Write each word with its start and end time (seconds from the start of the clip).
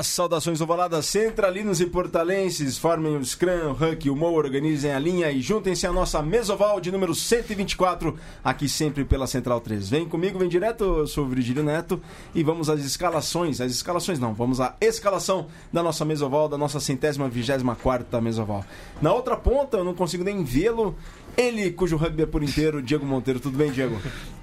As 0.00 0.06
saudações 0.06 0.62
ovaladas 0.62 1.04
centralinos 1.04 1.78
e 1.78 1.84
portalenses 1.84 2.78
formem 2.78 3.18
o 3.18 3.22
Scrum, 3.22 3.68
o 3.68 3.72
Huck 3.72 4.08
o 4.08 4.16
Mo, 4.16 4.32
organizem 4.32 4.94
a 4.94 4.98
linha 4.98 5.30
e 5.30 5.42
juntem-se 5.42 5.86
à 5.86 5.92
nossa 5.92 6.22
mesoval 6.22 6.80
de 6.80 6.90
número 6.90 7.14
124, 7.14 8.16
aqui 8.42 8.66
sempre 8.66 9.04
pela 9.04 9.26
Central 9.26 9.60
3. 9.60 9.90
Vem 9.90 10.08
comigo, 10.08 10.38
vem 10.38 10.48
direto, 10.48 10.84
eu 10.84 11.06
sou 11.06 11.26
o 11.26 11.28
Virgílio 11.28 11.62
Neto 11.62 12.00
e 12.34 12.42
vamos 12.42 12.70
às 12.70 12.80
escalações, 12.80 13.60
as 13.60 13.72
escalações 13.72 14.18
não, 14.18 14.32
vamos 14.32 14.58
à 14.58 14.74
escalação 14.80 15.48
da 15.70 15.82
nossa 15.82 16.02
mesoval, 16.02 16.48
da 16.48 16.56
nossa 16.56 16.80
centésima 16.80 17.28
vigésima 17.28 17.76
quarta 17.76 18.22
mesoval. 18.22 18.64
Na 19.02 19.12
outra 19.12 19.36
ponta, 19.36 19.76
eu 19.76 19.84
não 19.84 19.92
consigo 19.92 20.24
nem 20.24 20.42
vê-lo, 20.42 20.96
ele 21.36 21.70
cujo 21.72 21.98
rugby 21.98 22.22
é 22.22 22.26
por 22.26 22.42
inteiro, 22.42 22.80
Diego 22.80 23.04
Monteiro. 23.04 23.38
Tudo 23.38 23.58
bem, 23.58 23.70
Diego? 23.70 24.00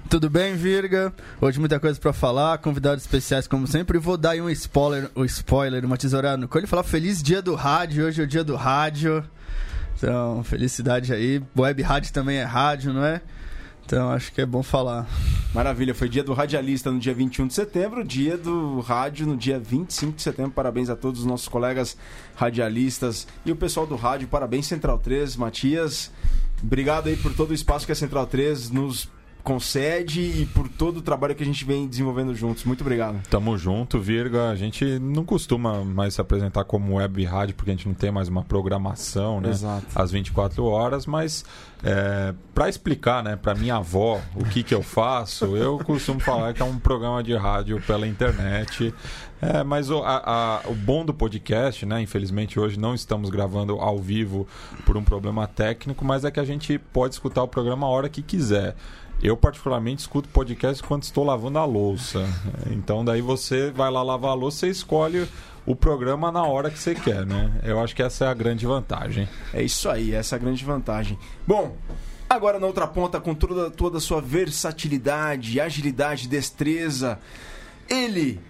Tudo 0.08 0.30
bem, 0.30 0.56
Virga? 0.56 1.12
Hoje 1.38 1.60
muita 1.60 1.78
coisa 1.78 2.00
para 2.00 2.14
falar, 2.14 2.56
convidados 2.58 3.04
especiais 3.04 3.46
como 3.46 3.66
sempre. 3.66 3.98
Vou 3.98 4.16
dar 4.16 4.30
aí 4.30 4.40
um 4.40 4.48
spoiler, 4.48 5.10
um 5.14 5.22
spoiler, 5.26 5.84
uma 5.84 5.98
tesourada 5.98 6.38
no 6.38 6.48
coelho 6.48 6.64
e 6.64 6.66
falar 6.66 6.82
feliz 6.82 7.22
dia 7.22 7.42
do 7.42 7.54
rádio. 7.54 8.06
Hoje 8.06 8.22
é 8.22 8.24
o 8.24 8.26
dia 8.26 8.42
do 8.42 8.56
rádio. 8.56 9.22
Então, 9.94 10.42
felicidade 10.44 11.12
aí. 11.12 11.42
Web 11.54 11.82
rádio 11.82 12.10
também 12.10 12.38
é 12.38 12.42
rádio, 12.42 12.94
não 12.94 13.04
é? 13.04 13.20
Então, 13.84 14.10
acho 14.10 14.32
que 14.32 14.40
é 14.40 14.46
bom 14.46 14.62
falar. 14.62 15.06
Maravilha, 15.52 15.94
foi 15.94 16.08
dia 16.08 16.24
do 16.24 16.32
radialista 16.32 16.90
no 16.90 16.98
dia 16.98 17.12
21 17.12 17.46
de 17.46 17.52
setembro, 17.52 18.02
dia 18.02 18.38
do 18.38 18.80
rádio 18.80 19.26
no 19.26 19.36
dia 19.36 19.58
25 19.58 20.16
de 20.16 20.22
setembro. 20.22 20.52
Parabéns 20.52 20.88
a 20.88 20.96
todos 20.96 21.20
os 21.20 21.26
nossos 21.26 21.48
colegas 21.48 21.98
radialistas 22.34 23.26
e 23.44 23.52
o 23.52 23.56
pessoal 23.56 23.86
do 23.86 23.94
rádio. 23.94 24.26
Parabéns, 24.26 24.66
Central 24.66 24.98
3, 24.98 25.36
Matias. 25.36 26.10
Obrigado 26.62 27.08
aí 27.08 27.16
por 27.16 27.34
todo 27.34 27.50
o 27.50 27.54
espaço 27.54 27.84
que 27.84 27.92
a 27.92 27.94
Central 27.94 28.26
3 28.26 28.70
nos 28.70 29.06
concede 29.42 30.20
e 30.20 30.46
por 30.46 30.68
todo 30.68 30.98
o 30.98 31.02
trabalho 31.02 31.34
que 31.34 31.42
a 31.42 31.46
gente 31.46 31.64
vem 31.64 31.86
desenvolvendo 31.86 32.34
juntos. 32.34 32.64
Muito 32.64 32.82
obrigado. 32.82 33.20
Tamo 33.28 33.56
junto, 33.56 33.98
Virga. 33.98 34.50
A 34.50 34.56
gente 34.56 34.98
não 34.98 35.24
costuma 35.24 35.82
mais 35.84 36.14
se 36.14 36.20
apresentar 36.20 36.64
como 36.64 36.96
web 36.96 37.24
rádio 37.24 37.54
porque 37.54 37.70
a 37.70 37.74
gente 37.74 37.88
não 37.88 37.94
tem 37.94 38.10
mais 38.10 38.28
uma 38.28 38.44
programação, 38.44 39.40
né? 39.40 39.50
Exato. 39.50 39.86
Às 39.94 40.10
24 40.10 40.64
horas, 40.64 41.06
mas 41.06 41.44
é, 41.82 42.34
para 42.54 42.68
explicar, 42.68 43.22
né, 43.22 43.36
para 43.36 43.54
minha 43.54 43.76
avó 43.76 44.20
o 44.34 44.44
que 44.44 44.62
que 44.62 44.74
eu 44.74 44.82
faço, 44.82 45.56
eu 45.56 45.78
costumo 45.78 46.18
falar 46.20 46.52
que 46.52 46.60
é 46.60 46.64
um 46.64 46.78
programa 46.78 47.22
de 47.22 47.34
rádio 47.34 47.80
pela 47.86 48.06
internet. 48.06 48.92
É, 49.40 49.62
mas 49.62 49.88
o, 49.88 50.02
a, 50.02 50.62
a, 50.64 50.68
o 50.68 50.74
bom 50.74 51.04
do 51.04 51.14
podcast, 51.14 51.86
né? 51.86 52.02
Infelizmente 52.02 52.58
hoje 52.58 52.78
não 52.78 52.94
estamos 52.94 53.30
gravando 53.30 53.74
ao 53.80 53.98
vivo 53.98 54.48
por 54.84 54.96
um 54.96 55.04
problema 55.04 55.46
técnico, 55.46 56.04
mas 56.04 56.24
é 56.24 56.30
que 56.30 56.40
a 56.40 56.44
gente 56.44 56.76
pode 56.78 57.14
escutar 57.14 57.42
o 57.42 57.48
programa 57.48 57.86
a 57.86 57.90
hora 57.90 58.08
que 58.08 58.20
quiser. 58.20 58.74
Eu, 59.22 59.36
particularmente, 59.36 60.00
escuto 60.02 60.28
podcast 60.28 60.82
quando 60.82 61.02
estou 61.02 61.24
lavando 61.24 61.58
a 61.58 61.64
louça. 61.64 62.24
Então, 62.70 63.04
daí 63.04 63.20
você 63.20 63.70
vai 63.70 63.90
lá 63.90 64.02
lavar 64.02 64.30
a 64.30 64.34
louça 64.34 64.66
e 64.66 64.70
escolhe 64.70 65.26
o 65.66 65.74
programa 65.74 66.30
na 66.30 66.44
hora 66.44 66.70
que 66.70 66.78
você 66.78 66.94
quer, 66.94 67.26
né? 67.26 67.60
Eu 67.64 67.80
acho 67.80 67.94
que 67.96 68.02
essa 68.02 68.26
é 68.26 68.28
a 68.28 68.34
grande 68.34 68.64
vantagem. 68.64 69.28
É 69.52 69.62
isso 69.62 69.88
aí, 69.88 70.14
essa 70.14 70.34
é 70.34 70.36
a 70.36 70.38
grande 70.38 70.64
vantagem. 70.64 71.18
Bom, 71.46 71.76
agora 72.30 72.60
na 72.60 72.66
outra 72.66 72.86
ponta, 72.86 73.20
com 73.20 73.34
toda, 73.34 73.70
toda 73.70 73.98
a 73.98 74.00
sua 74.00 74.20
versatilidade, 74.20 75.60
agilidade, 75.60 76.28
destreza, 76.28 77.18
ele, 77.90 78.40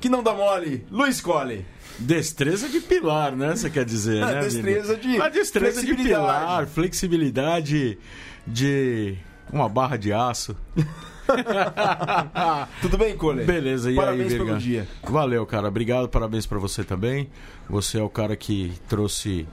que 0.00 0.08
não 0.08 0.22
dá 0.22 0.32
mole, 0.32 0.86
Luiz 0.90 1.20
Cole. 1.20 1.66
Destreza 1.98 2.68
de 2.68 2.80
pilar, 2.80 3.34
né? 3.36 3.54
Você 3.56 3.68
quer 3.68 3.84
dizer, 3.84 4.22
A 4.22 4.26
né? 4.34 4.40
destreza 4.40 4.94
amigo? 4.94 5.08
de 5.08 5.20
A 5.20 5.28
destreza 5.28 5.80
de 5.80 5.86
flexibilidade. 5.88 6.20
pilar, 6.46 6.66
flexibilidade 6.68 7.98
de 8.46 9.18
uma 9.52 9.68
barra 9.68 9.96
de 9.96 10.12
aço. 10.12 10.56
Tudo 12.80 12.98
bem, 12.98 13.16
Cole? 13.16 13.44
Beleza, 13.44 13.90
e 13.90 13.94
Parabéns 13.96 14.32
aí, 14.32 14.38
pelo 14.38 14.44
Virga? 14.46 14.60
dia. 14.60 14.88
Valeu, 15.04 15.46
cara. 15.46 15.68
Obrigado, 15.68 16.08
parabéns 16.08 16.46
pra 16.46 16.58
você 16.58 16.82
também. 16.84 17.28
Você 17.68 17.98
é 17.98 18.02
o 18.02 18.08
cara 18.08 18.34
que 18.36 18.72
trouxe 18.88 19.46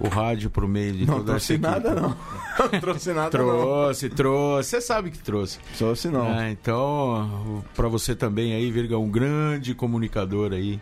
o 0.00 0.08
rádio 0.08 0.50
pro 0.50 0.66
meio 0.66 0.92
de 0.92 1.06
Não 1.06 1.16
toda 1.18 1.32
trouxe 1.32 1.54
essa 1.54 1.62
nada, 1.62 1.94
não. 1.94 2.16
Não 2.72 2.80
trouxe 2.80 3.12
nada, 3.12 3.30
Trouxe, 3.30 4.08
trouxe. 4.08 4.70
Você 4.70 4.80
sabe 4.80 5.10
que 5.10 5.18
trouxe. 5.18 5.58
não. 5.58 5.76
Trouxe 5.76 6.08
não. 6.08 6.26
É, 6.40 6.50
então, 6.50 7.64
pra 7.74 7.88
você 7.88 8.14
também 8.14 8.54
aí, 8.54 8.70
Virga, 8.70 8.96
um 8.98 9.10
grande 9.10 9.74
comunicador 9.74 10.52
aí. 10.52 10.80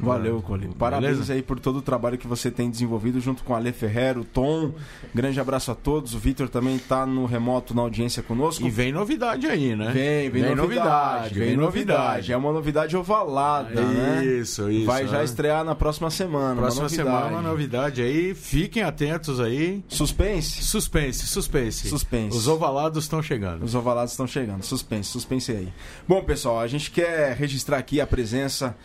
Valeu, 0.00 0.42
Cole. 0.42 0.68
Parabéns 0.78 1.12
Beleza? 1.12 1.32
aí 1.34 1.42
por 1.42 1.60
todo 1.60 1.76
o 1.76 1.82
trabalho 1.82 2.18
que 2.18 2.26
você 2.26 2.50
tem 2.50 2.68
desenvolvido 2.68 3.20
junto 3.20 3.44
com 3.44 3.54
a 3.54 3.58
Ale 3.58 3.72
Ferreira, 3.72 4.20
o 4.20 4.24
Tom. 4.24 4.72
Grande 5.14 5.38
abraço 5.38 5.70
a 5.70 5.74
todos. 5.74 6.14
O 6.14 6.18
Vitor 6.18 6.48
também 6.48 6.78
tá 6.78 7.06
no 7.06 7.26
remoto 7.26 7.74
na 7.74 7.82
audiência 7.82 8.22
conosco. 8.22 8.66
E 8.66 8.70
vem 8.70 8.92
novidade 8.92 9.46
aí, 9.46 9.76
né? 9.76 9.90
Vem, 9.92 10.30
vem, 10.30 10.54
novidade, 10.54 11.38
vem 11.38 11.56
novidade. 11.56 12.32
É 12.32 12.36
uma 12.36 12.52
novidade 12.52 12.96
ovalada, 12.96 13.80
né? 13.80 14.24
Isso, 14.24 14.70
isso. 14.70 14.86
Vai 14.86 15.06
já 15.06 15.18
né? 15.18 15.24
estrear 15.24 15.64
na 15.64 15.74
próxima 15.74 16.10
semana. 16.10 16.60
Próxima 16.60 16.82
uma 16.82 16.90
novidade. 16.90 17.10
semana 17.10 17.36
uma 17.36 17.48
novidade 17.48 18.02
aí. 18.02 18.34
Fiquem 18.34 18.82
atentos 18.82 19.40
aí. 19.40 19.82
Suspense? 19.88 20.64
Suspense, 20.64 21.26
suspense. 21.26 21.88
Suspense. 21.88 22.36
Os 22.36 22.48
ovalados 22.48 23.04
estão 23.04 23.22
chegando. 23.22 23.64
Os 23.64 23.74
ovalados 23.74 24.12
estão 24.12 24.26
chegando. 24.26 24.62
Suspense, 24.62 25.10
suspense 25.10 25.52
aí. 25.52 25.72
Bom, 26.06 26.22
pessoal, 26.22 26.60
a 26.60 26.66
gente 26.66 26.90
quer 26.90 27.36
registrar 27.36 27.78
aqui 27.78 28.00
a 28.00 28.06
presença. 28.06 28.76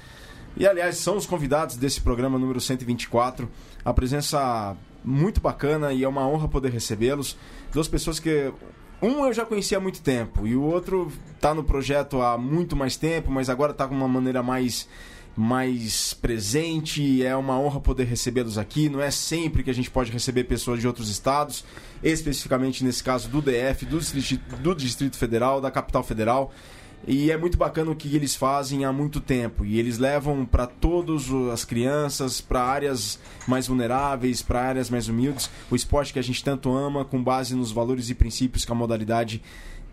E, 0.58 0.68
aliás, 0.68 0.98
são 0.98 1.18
os 1.18 1.26
convidados 1.26 1.76
desse 1.76 2.02
programa 2.02 2.38
número 2.38 2.60
124. 2.60 3.50
A 3.84 3.94
presença 3.94 4.76
muito 5.04 5.40
bacana 5.40 5.94
e 5.94 6.04
é 6.04 6.08
uma 6.08 6.28
honra 6.28 6.48
poder 6.48 6.72
recebê-los. 6.72 7.38
Duas 7.72 7.88
pessoas 7.88 8.20
que. 8.20 8.52
Um 9.02 9.26
eu 9.26 9.32
já 9.32 9.46
conhecia 9.46 9.78
há 9.78 9.82
muito 9.82 10.02
tempo 10.02 10.46
e 10.46 10.58
o 10.58 10.62
outro 10.62 11.10
está 11.34 11.54
no 11.54 11.64
projeto 11.64 12.22
há 12.22 12.38
muito 12.38 12.76
mais 12.76 12.98
tempo, 12.98 13.32
mas 13.32 13.50
agora 13.50 13.72
está 13.72 13.88
com 13.88 13.96
uma 13.96 14.10
maneira 14.10 14.44
mais 14.44 14.90
mais 15.40 16.14
presente. 16.14 17.24
É 17.24 17.34
uma 17.34 17.58
honra 17.58 17.80
poder 17.80 18.04
recebê-los 18.04 18.58
aqui. 18.58 18.90
Não 18.90 19.02
é 19.02 19.10
sempre 19.10 19.64
que 19.64 19.70
a 19.70 19.74
gente 19.74 19.90
pode 19.90 20.12
receber 20.12 20.44
pessoas 20.44 20.82
de 20.82 20.88
outros 20.88 21.10
estados, 21.10 21.64
especificamente 22.04 22.84
nesse 22.84 23.02
caso 23.02 23.30
do 23.30 23.42
DF, 23.42 23.86
do 23.86 24.00
Distrito, 24.00 24.56
do 24.58 24.76
Distrito 24.76 25.18
Federal, 25.18 25.62
da 25.62 25.72
Capital 25.72 26.04
Federal. 26.04 26.52
E 27.08 27.32
é 27.32 27.38
muito 27.38 27.58
bacana 27.58 27.92
o 27.92 27.96
que 27.96 28.16
eles 28.16 28.36
fazem 28.36 28.86
há 28.86 28.92
muito 28.92 29.20
tempo. 29.20 29.66
E 29.66 29.80
eles 29.80 29.98
levam 29.98 30.46
para 30.46 30.68
todas 30.68 31.32
as 31.52 31.66
crianças, 31.66 32.42
para 32.42 32.62
áreas 32.62 33.20
mais 33.48 33.68
vulneráveis, 33.68 34.42
para 34.42 34.62
áreas 34.62 34.90
mais 34.90 35.08
humildes, 35.08 35.50
o 35.72 35.76
esporte 35.76 36.14
que 36.14 36.20
a 36.20 36.24
gente 36.24 36.44
tanto 36.44 36.76
ama, 36.76 37.04
com 37.04 37.24
base 37.24 37.56
nos 37.56 37.72
valores 37.72 38.10
e 38.10 38.16
princípios 38.16 38.66
que 38.66 38.72
a 38.72 38.76
modalidade 38.76 39.42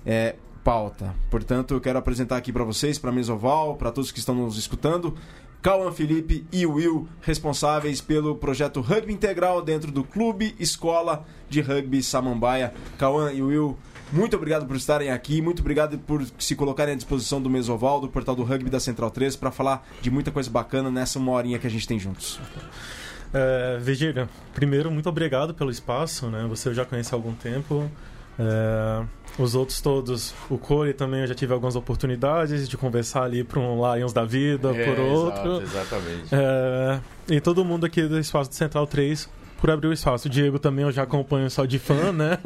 é, 0.04 0.34
pauta. 0.62 1.14
Portanto, 1.30 1.74
eu 1.74 1.80
quero 1.80 1.98
apresentar 1.98 2.36
aqui 2.36 2.52
para 2.52 2.64
vocês, 2.64 2.98
para 2.98 3.10
a 3.10 3.12
Mesoval, 3.12 3.76
para 3.76 3.92
todos 3.92 4.10
que 4.10 4.18
estão 4.18 4.34
nos 4.34 4.58
escutando, 4.58 5.14
Cauã 5.62 5.90
Felipe 5.90 6.46
e 6.52 6.64
Will, 6.64 7.08
responsáveis 7.20 8.00
pelo 8.00 8.36
projeto 8.36 8.80
Rugby 8.80 9.12
Integral 9.12 9.62
dentro 9.62 9.90
do 9.90 10.04
Clube 10.04 10.54
Escola 10.60 11.24
de 11.48 11.60
Rugby 11.60 12.02
Samambaia. 12.02 12.72
Cauã 12.96 13.32
e 13.32 13.42
Will, 13.42 13.76
muito 14.12 14.36
obrigado 14.36 14.66
por 14.66 14.76
estarem 14.76 15.10
aqui, 15.10 15.42
muito 15.42 15.60
obrigado 15.60 15.98
por 15.98 16.24
se 16.38 16.54
colocarem 16.54 16.94
à 16.94 16.96
disposição 16.96 17.40
do 17.40 17.50
Mesoval, 17.50 18.00
do 18.00 18.08
portal 18.08 18.36
do 18.36 18.44
Rugby 18.44 18.70
da 18.70 18.80
Central 18.80 19.10
3, 19.10 19.36
para 19.36 19.50
falar 19.50 19.86
de 20.00 20.10
muita 20.10 20.30
coisa 20.30 20.48
bacana 20.50 20.90
nessa 20.90 21.18
uma 21.18 21.32
horinha 21.32 21.58
que 21.58 21.66
a 21.66 21.70
gente 21.70 21.86
tem 21.86 21.98
juntos. 21.98 22.40
É, 23.34 23.78
primeiro, 24.54 24.90
muito 24.90 25.08
obrigado 25.08 25.52
pelo 25.54 25.70
espaço, 25.70 26.28
né? 26.28 26.46
Você 26.48 26.68
eu 26.68 26.74
já 26.74 26.84
conhece 26.84 27.14
há 27.14 27.16
algum 27.16 27.34
tempo. 27.34 27.90
É, 28.38 29.04
os 29.38 29.54
outros 29.54 29.80
todos, 29.80 30.34
o 30.48 30.56
Corey 30.56 30.94
também 30.94 31.20
eu 31.20 31.26
já 31.26 31.34
tive 31.34 31.52
algumas 31.52 31.76
oportunidades 31.76 32.68
de 32.68 32.76
conversar 32.76 33.24
ali 33.24 33.44
para 33.44 33.60
um 33.60 33.94
Lions 33.94 34.12
da 34.12 34.24
vida, 34.24 34.72
por 34.72 34.98
outro. 34.98 35.62
exatamente. 35.62 36.28
É, 36.32 37.00
e 37.28 37.40
todo 37.40 37.64
mundo 37.64 37.84
aqui 37.84 38.02
do 38.02 38.18
Espaço 38.18 38.50
do 38.50 38.54
Central 38.54 38.86
3 38.86 39.28
por 39.60 39.70
abrir 39.70 39.88
o 39.88 39.92
espaço. 39.92 40.28
O 40.28 40.30
Diego 40.30 40.58
também 40.58 40.84
eu 40.84 40.92
já 40.92 41.02
acompanho 41.02 41.50
só 41.50 41.64
de 41.64 41.78
fã, 41.78 42.12
né? 42.12 42.38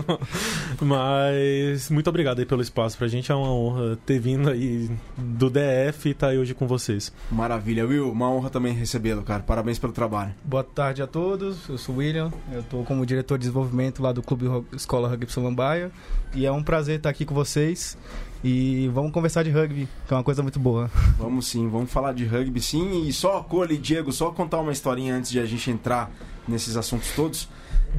Mas 0.80 1.90
muito 1.90 2.08
obrigado 2.08 2.38
aí 2.38 2.46
pelo 2.46 2.62
espaço. 2.62 2.96
Pra 2.96 3.08
gente 3.08 3.30
é 3.30 3.34
uma 3.34 3.52
honra 3.52 3.98
ter 4.06 4.18
vindo 4.18 4.48
aí 4.50 4.90
do 5.16 5.50
DF 5.50 6.08
e 6.08 6.12
estar 6.12 6.28
aí 6.28 6.38
hoje 6.38 6.54
com 6.54 6.66
vocês. 6.66 7.12
Maravilha, 7.30 7.86
Will, 7.86 8.10
uma 8.10 8.30
honra 8.30 8.50
também 8.50 8.72
recebê-lo, 8.72 9.22
cara. 9.22 9.42
Parabéns 9.42 9.78
pelo 9.78 9.92
trabalho. 9.92 10.32
Boa 10.44 10.64
tarde 10.64 11.02
a 11.02 11.06
todos, 11.06 11.68
eu 11.68 11.78
sou 11.78 11.94
o 11.94 11.98
William, 11.98 12.32
eu 12.52 12.60
estou 12.60 12.84
como 12.84 13.04
diretor 13.04 13.38
de 13.38 13.42
desenvolvimento 13.42 14.02
lá 14.02 14.12
do 14.12 14.22
Clube 14.22 14.46
Escola 14.72 15.08
Rugby 15.08 15.30
Samambaia 15.30 15.90
e 16.34 16.46
é 16.46 16.52
um 16.52 16.62
prazer 16.62 16.96
estar 16.96 17.10
aqui 17.10 17.24
com 17.24 17.34
vocês 17.34 17.96
e 18.44 18.88
vamos 18.92 19.12
conversar 19.12 19.42
de 19.44 19.50
rugby, 19.50 19.88
que 20.06 20.12
é 20.12 20.16
uma 20.16 20.24
coisa 20.24 20.42
muito 20.42 20.58
boa. 20.58 20.90
Vamos 21.18 21.46
sim, 21.46 21.68
vamos 21.68 21.90
falar 21.90 22.12
de 22.12 22.24
rugby 22.24 22.60
sim. 22.60 23.06
E 23.06 23.12
só, 23.12 23.42
Cole 23.42 23.74
e 23.74 23.78
Diego, 23.78 24.12
só 24.12 24.30
contar 24.30 24.60
uma 24.60 24.72
historinha 24.72 25.14
antes 25.14 25.30
de 25.30 25.38
a 25.38 25.46
gente 25.46 25.70
entrar 25.70 26.10
nesses 26.48 26.76
assuntos 26.76 27.12
todos. 27.12 27.48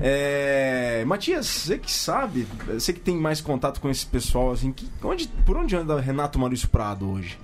É... 0.01 1.03
Matias, 1.05 1.45
você 1.45 1.77
que 1.77 1.91
sabe, 1.91 2.47
você 2.67 2.91
que 2.91 2.99
tem 2.99 3.15
mais 3.15 3.39
contato 3.39 3.79
com 3.79 3.89
esse 3.89 4.05
pessoal, 4.05 4.51
assim, 4.51 4.71
que... 4.71 4.89
onde... 5.03 5.27
por 5.45 5.55
onde 5.55 5.75
anda 5.75 5.99
Renato 5.99 6.39
Maurício 6.39 6.67
Prado 6.67 7.09
hoje? 7.09 7.37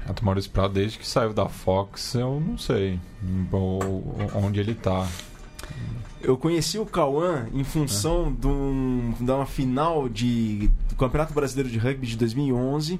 Renato 0.00 0.24
Maurício 0.24 0.50
Prado, 0.50 0.74
desde 0.74 0.98
que 0.98 1.06
saiu 1.06 1.32
da 1.32 1.48
Fox, 1.48 2.14
eu 2.14 2.40
não 2.40 2.56
sei 2.56 3.00
onde 4.34 4.60
ele 4.60 4.74
tá. 4.74 5.08
Eu 6.26 6.36
conheci 6.36 6.76
o 6.76 6.84
Cauã 6.84 7.46
em 7.54 7.62
função 7.62 8.32
de, 8.32 8.48
um, 8.48 9.14
de 9.20 9.30
uma 9.30 9.46
final 9.46 10.08
de, 10.08 10.68
do 10.88 10.96
Campeonato 10.96 11.32
Brasileiro 11.32 11.70
de 11.70 11.78
Rugby 11.78 12.04
de 12.04 12.16
2011, 12.16 12.98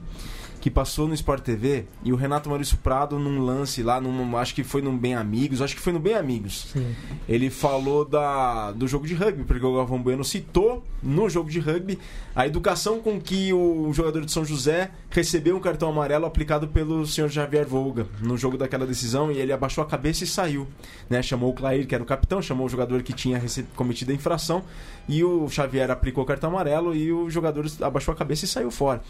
que 0.67 0.71
passou 0.71 1.07
no 1.07 1.15
Sport 1.15 1.45
TV 1.45 1.85
e 2.03 2.13
o 2.13 2.17
Renato 2.17 2.49
Maurício 2.49 2.77
Prado, 2.79 3.21
num 3.21 3.41
lance 3.41 3.85
lá, 3.85 4.01
num, 4.01 4.37
acho 4.37 4.53
que 4.53 4.65
foi 4.65 4.83
num 4.83 4.99
Bem 4.99 5.15
Amigos, 5.15 5.63
acho 5.63 5.77
que 5.77 5.81
foi 5.81 5.93
no 5.93 6.01
Bem 6.01 6.15
Amigos. 6.15 6.71
Sim. 6.73 6.93
Ele 7.29 7.51
falou 7.51 8.05
da, 8.05 8.73
do 8.73 8.89
jogo 8.89 9.07
de 9.07 9.15
rugby, 9.15 9.45
porque 9.45 9.65
o 9.65 9.77
Galvão 9.77 10.03
Bueno 10.03 10.25
citou 10.25 10.83
no 11.01 11.31
jogo 11.31 11.49
de 11.49 11.61
rugby 11.61 12.01
a 12.35 12.49
educação 12.49 12.99
com 12.99 13.21
que 13.21 13.53
o 13.53 13.93
jogador 13.93 14.25
de 14.25 14.33
São 14.33 14.45
José 14.45 14.91
recebeu 15.09 15.57
um 15.57 15.61
cartão 15.61 15.89
amarelo 15.89 16.27
aplicado 16.27 16.67
pelo 16.67 17.07
senhor 17.07 17.29
Javier 17.29 17.65
Volga 17.65 18.09
no 18.21 18.37
jogo 18.37 18.59
daquela 18.59 18.85
decisão 18.89 19.31
e 19.31 19.39
ele 19.39 19.53
abaixou 19.53 19.85
a 19.85 19.87
cabeça 19.87 20.25
e 20.25 20.27
saiu. 20.27 20.67
Né? 21.09 21.23
Chamou 21.23 21.51
o 21.51 21.53
Clair, 21.53 21.87
que 21.87 21.95
era 21.95 22.03
o 22.03 22.07
capitão, 22.07 22.43
chamou 22.43 22.67
o 22.67 22.69
jogador 22.69 23.05
que 23.05 23.13
tinha 23.13 23.41
cometido 23.77 24.11
a 24.11 24.15
infração 24.17 24.65
e 25.09 25.23
o 25.23 25.49
Xavier 25.49 25.91
aplicou 25.91 26.25
o 26.25 26.27
cartão 26.27 26.51
amarelo 26.51 26.95
e 26.95 27.13
o 27.13 27.31
jogador 27.31 27.67
abaixou 27.81 28.13
a 28.13 28.17
cabeça 28.17 28.45
e 28.45 28.49
saiu 28.49 28.71
fora. 28.71 29.03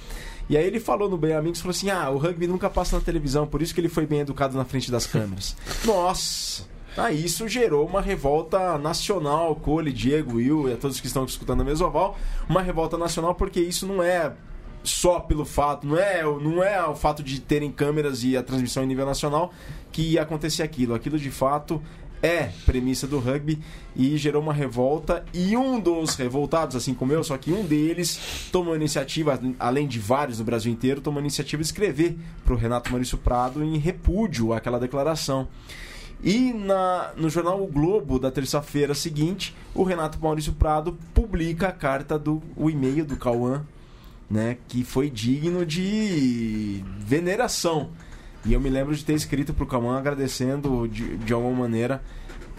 E 0.48 0.56
aí 0.56 0.64
ele 0.64 0.78
falou 0.78 1.08
no 1.08 1.16
Bem 1.16 1.34
Amigos, 1.34 1.60
falou 1.60 1.72
assim, 1.72 1.90
ah, 1.90 2.10
o 2.10 2.18
rugby 2.18 2.46
nunca 2.46 2.70
passa 2.70 2.96
na 2.96 3.02
televisão, 3.02 3.46
por 3.46 3.62
isso 3.62 3.74
que 3.74 3.80
ele 3.80 3.88
foi 3.88 4.06
bem 4.06 4.20
educado 4.20 4.56
na 4.56 4.64
frente 4.64 4.90
das 4.90 5.06
câmeras. 5.06 5.56
Nossa! 5.84 6.64
Aí 6.96 7.24
isso 7.24 7.46
gerou 7.46 7.86
uma 7.86 8.00
revolta 8.00 8.78
nacional, 8.78 9.54
Cole, 9.56 9.92
Diego, 9.92 10.36
Will 10.36 10.68
e 10.68 10.72
a 10.72 10.76
todos 10.76 10.98
que 10.98 11.06
estão 11.06 11.24
escutando 11.24 11.60
a 11.60 11.64
Mesoval, 11.64 12.16
uma 12.48 12.62
revolta 12.62 12.96
nacional 12.96 13.34
porque 13.34 13.60
isso 13.60 13.86
não 13.86 14.02
é 14.02 14.32
só 14.82 15.20
pelo 15.20 15.44
fato, 15.44 15.86
não 15.86 15.98
é, 15.98 16.22
não 16.22 16.62
é 16.62 16.86
o 16.86 16.94
fato 16.94 17.22
de 17.22 17.40
terem 17.40 17.70
câmeras 17.70 18.22
e 18.22 18.36
a 18.36 18.42
transmissão 18.42 18.82
em 18.84 18.86
nível 18.86 19.04
nacional 19.04 19.52
que 19.92 20.12
ia 20.12 20.22
acontecer 20.22 20.62
aquilo. 20.62 20.94
Aquilo 20.94 21.18
de 21.18 21.30
fato 21.30 21.82
é 22.22 22.50
premissa 22.64 23.06
do 23.06 23.18
rugby 23.18 23.58
e 23.94 24.16
gerou 24.16 24.42
uma 24.42 24.52
revolta. 24.52 25.24
E 25.32 25.56
um 25.56 25.78
dos 25.78 26.14
revoltados, 26.14 26.76
assim 26.76 26.94
como 26.94 27.12
eu, 27.12 27.22
só 27.22 27.36
que 27.36 27.52
um 27.52 27.64
deles 27.64 28.48
tomou 28.50 28.72
a 28.72 28.76
iniciativa, 28.76 29.40
além 29.58 29.86
de 29.86 29.98
vários 29.98 30.38
no 30.38 30.44
Brasil 30.44 30.72
inteiro, 30.72 31.00
tomou 31.00 31.18
a 31.18 31.22
iniciativa 31.22 31.62
de 31.62 31.68
escrever 31.68 32.16
para 32.44 32.54
o 32.54 32.56
Renato 32.56 32.90
Maurício 32.90 33.18
Prado 33.18 33.62
em 33.62 33.78
repúdio 33.78 34.52
àquela 34.52 34.78
declaração. 34.78 35.48
E 36.22 36.52
na, 36.52 37.12
no 37.16 37.28
jornal 37.28 37.62
O 37.62 37.66
Globo 37.66 38.18
da 38.18 38.30
terça-feira 38.30 38.94
seguinte, 38.94 39.54
o 39.74 39.82
Renato 39.82 40.18
Maurício 40.20 40.52
Prado 40.52 40.96
publica 41.12 41.68
a 41.68 41.72
carta 41.72 42.18
do 42.18 42.42
o 42.56 42.70
e-mail 42.70 43.04
do 43.04 43.16
Cauã, 43.16 43.64
né, 44.28 44.56
que 44.66 44.82
foi 44.82 45.10
digno 45.10 45.64
de 45.64 46.82
veneração. 46.98 47.90
E 48.46 48.52
eu 48.52 48.60
me 48.60 48.70
lembro 48.70 48.94
de 48.94 49.04
ter 49.04 49.14
escrito 49.14 49.52
para 49.52 49.64
o 49.64 49.66
Cauã 49.66 49.98
agradecendo 49.98 50.86
de, 50.88 51.16
de 51.16 51.32
alguma 51.32 51.60
maneira 51.62 52.00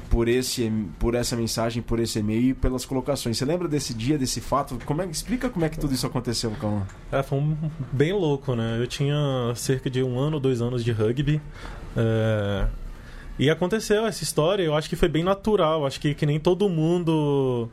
por 0.09 0.27
esse 0.27 0.71
por 0.99 1.15
essa 1.15 1.35
mensagem, 1.35 1.81
por 1.81 1.99
esse 1.99 2.19
e-mail 2.19 2.49
e 2.49 2.53
pelas 2.53 2.85
colocações. 2.85 3.37
Você 3.37 3.45
lembra 3.45 3.67
desse 3.67 3.93
dia, 3.93 4.17
desse 4.17 4.41
fato? 4.41 4.77
Como 4.85 5.01
é, 5.01 5.05
explica 5.05 5.49
como 5.49 5.65
é 5.65 5.69
que 5.69 5.79
tudo 5.79 5.93
isso 5.93 6.05
aconteceu, 6.05 6.51
Cauã. 6.59 6.83
É, 7.11 7.23
foi 7.23 7.39
um, 7.39 7.55
bem 7.91 8.13
louco, 8.13 8.55
né? 8.55 8.77
Eu 8.79 8.87
tinha 8.87 9.15
cerca 9.55 9.89
de 9.89 10.03
um 10.03 10.19
ano, 10.19 10.39
dois 10.39 10.61
anos 10.61 10.83
de 10.83 10.91
rugby. 10.91 11.41
É... 11.95 12.67
E 13.39 13.49
aconteceu 13.49 14.05
essa 14.05 14.23
história, 14.23 14.63
eu 14.63 14.75
acho 14.75 14.89
que 14.89 14.95
foi 14.95 15.07
bem 15.07 15.23
natural. 15.23 15.85
Acho 15.85 15.99
que, 15.99 16.13
que 16.15 16.25
nem 16.25 16.39
todo 16.39 16.67
mundo 16.67 17.69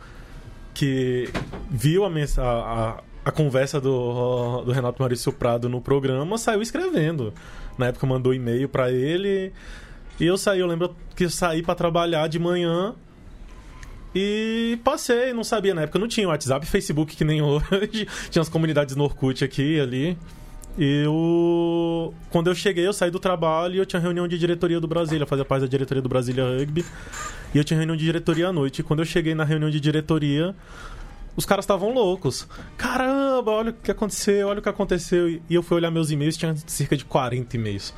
que 0.75 1.31
viu 1.71 2.05
a, 2.05 2.11
a, 2.39 3.03
a 3.25 3.31
conversa 3.31 3.81
do, 3.81 4.63
do 4.63 4.73
Renato 4.73 5.01
Maurício 5.01 5.33
Prado 5.33 5.69
no 5.69 5.81
programa 5.81 6.37
saiu 6.37 6.61
escrevendo. 6.61 7.33
Na 7.79 7.87
época 7.87 8.07
mandou 8.07 8.33
e-mail 8.33 8.69
para 8.69 8.91
ele. 8.91 9.53
E 10.21 10.25
eu 10.27 10.37
saí, 10.37 10.61
eu 10.61 10.67
lembro 10.67 10.95
que 11.17 11.25
eu 11.25 11.31
saí 11.31 11.63
para 11.63 11.75
trabalhar 11.75 12.29
de 12.29 12.39
manhã 12.39 12.95
e 14.15 14.79
passei, 14.85 15.33
não 15.33 15.43
sabia 15.43 15.75
na 15.75 15.83
época, 15.83 15.99
não 15.99 16.07
tinha 16.07 16.29
WhatsApp, 16.29 16.65
Facebook 16.67 17.17
que 17.17 17.25
nem 17.25 17.43
hoje, 17.43 18.07
tinha 18.31 18.43
as 18.43 18.49
comunidades 18.49 18.95
no 18.95 19.05
Orkut 19.05 19.45
aqui 19.45 19.81
ali. 19.81 20.17
E 20.77 21.03
eu, 21.05 22.15
quando 22.31 22.49
eu 22.49 22.55
cheguei, 22.55 22.87
eu 22.87 22.93
saí 22.93 23.11
do 23.11 23.19
trabalho 23.19 23.75
e 23.75 23.79
eu 23.79 23.87
tinha 23.87 24.01
reunião 24.01 24.27
de 24.27 24.37
diretoria 24.39 24.81
do 24.81 24.89
Brasília, 24.89 25.23
eu 25.23 25.27
fazia 25.27 25.45
parte 25.45 25.63
da 25.63 25.69
diretoria 25.69 26.03
do 26.03 26.09
Brasília 26.09 26.45
Rugby. 26.45 26.85
E 27.55 27.59
eu 27.59 27.65
tinha 27.65 27.79
reunião 27.79 27.97
de 27.97 28.05
diretoria 28.05 28.49
à 28.49 28.53
noite. 28.53 28.81
E 28.81 28.83
quando 28.83 29.01
eu 29.01 29.05
cheguei 29.05 29.35
na 29.35 29.45
reunião 29.45 29.71
de 29.71 29.79
diretoria, 29.79 30.55
os 31.37 31.45
caras 31.45 31.65
estavam 31.65 31.93
loucos. 31.93 32.47
Caramba, 32.77 33.51
olha 33.51 33.71
o 33.71 33.75
que 33.75 33.91
aconteceu, 33.91 34.49
olha 34.49 34.61
o 34.61 34.63
que 34.63 34.69
aconteceu. 34.69 35.29
E 35.29 35.43
eu 35.51 35.63
fui 35.63 35.77
olhar 35.77 35.91
meus 35.91 36.11
e-mails, 36.11 36.37
tinha 36.37 36.55
cerca 36.67 36.97
de 36.97 37.05
40 37.05 37.57
e-mails. 37.57 37.95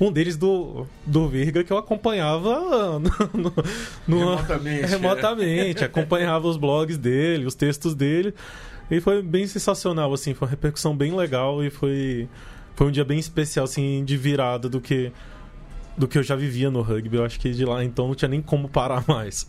Um 0.00 0.10
deles 0.10 0.36
do, 0.36 0.86
do 1.06 1.28
Virga 1.28 1.62
que 1.62 1.72
eu 1.72 1.78
acompanhava 1.78 2.98
no, 3.32 3.52
no, 4.08 4.34
remotamente. 4.34 4.86
remotamente 4.86 5.84
acompanhava 5.84 6.48
os 6.48 6.56
blogs 6.56 6.98
dele, 6.98 7.46
os 7.46 7.54
textos 7.54 7.94
dele. 7.94 8.34
E 8.90 9.00
foi 9.00 9.22
bem 9.22 9.46
sensacional, 9.46 10.12
assim, 10.12 10.34
foi 10.34 10.46
uma 10.46 10.50
repercussão 10.50 10.96
bem 10.96 11.14
legal 11.14 11.62
e 11.62 11.70
foi, 11.70 12.28
foi 12.74 12.88
um 12.88 12.90
dia 12.90 13.04
bem 13.04 13.18
especial, 13.18 13.64
assim, 13.64 14.04
de 14.04 14.16
virada 14.16 14.68
do 14.68 14.80
que, 14.80 15.12
do 15.96 16.08
que 16.08 16.18
eu 16.18 16.22
já 16.22 16.34
vivia 16.34 16.70
no 16.70 16.82
rugby. 16.82 17.16
Eu 17.16 17.24
acho 17.24 17.38
que 17.38 17.52
de 17.52 17.64
lá 17.64 17.84
então 17.84 18.08
não 18.08 18.14
tinha 18.14 18.28
nem 18.28 18.42
como 18.42 18.68
parar 18.68 19.04
mais. 19.08 19.48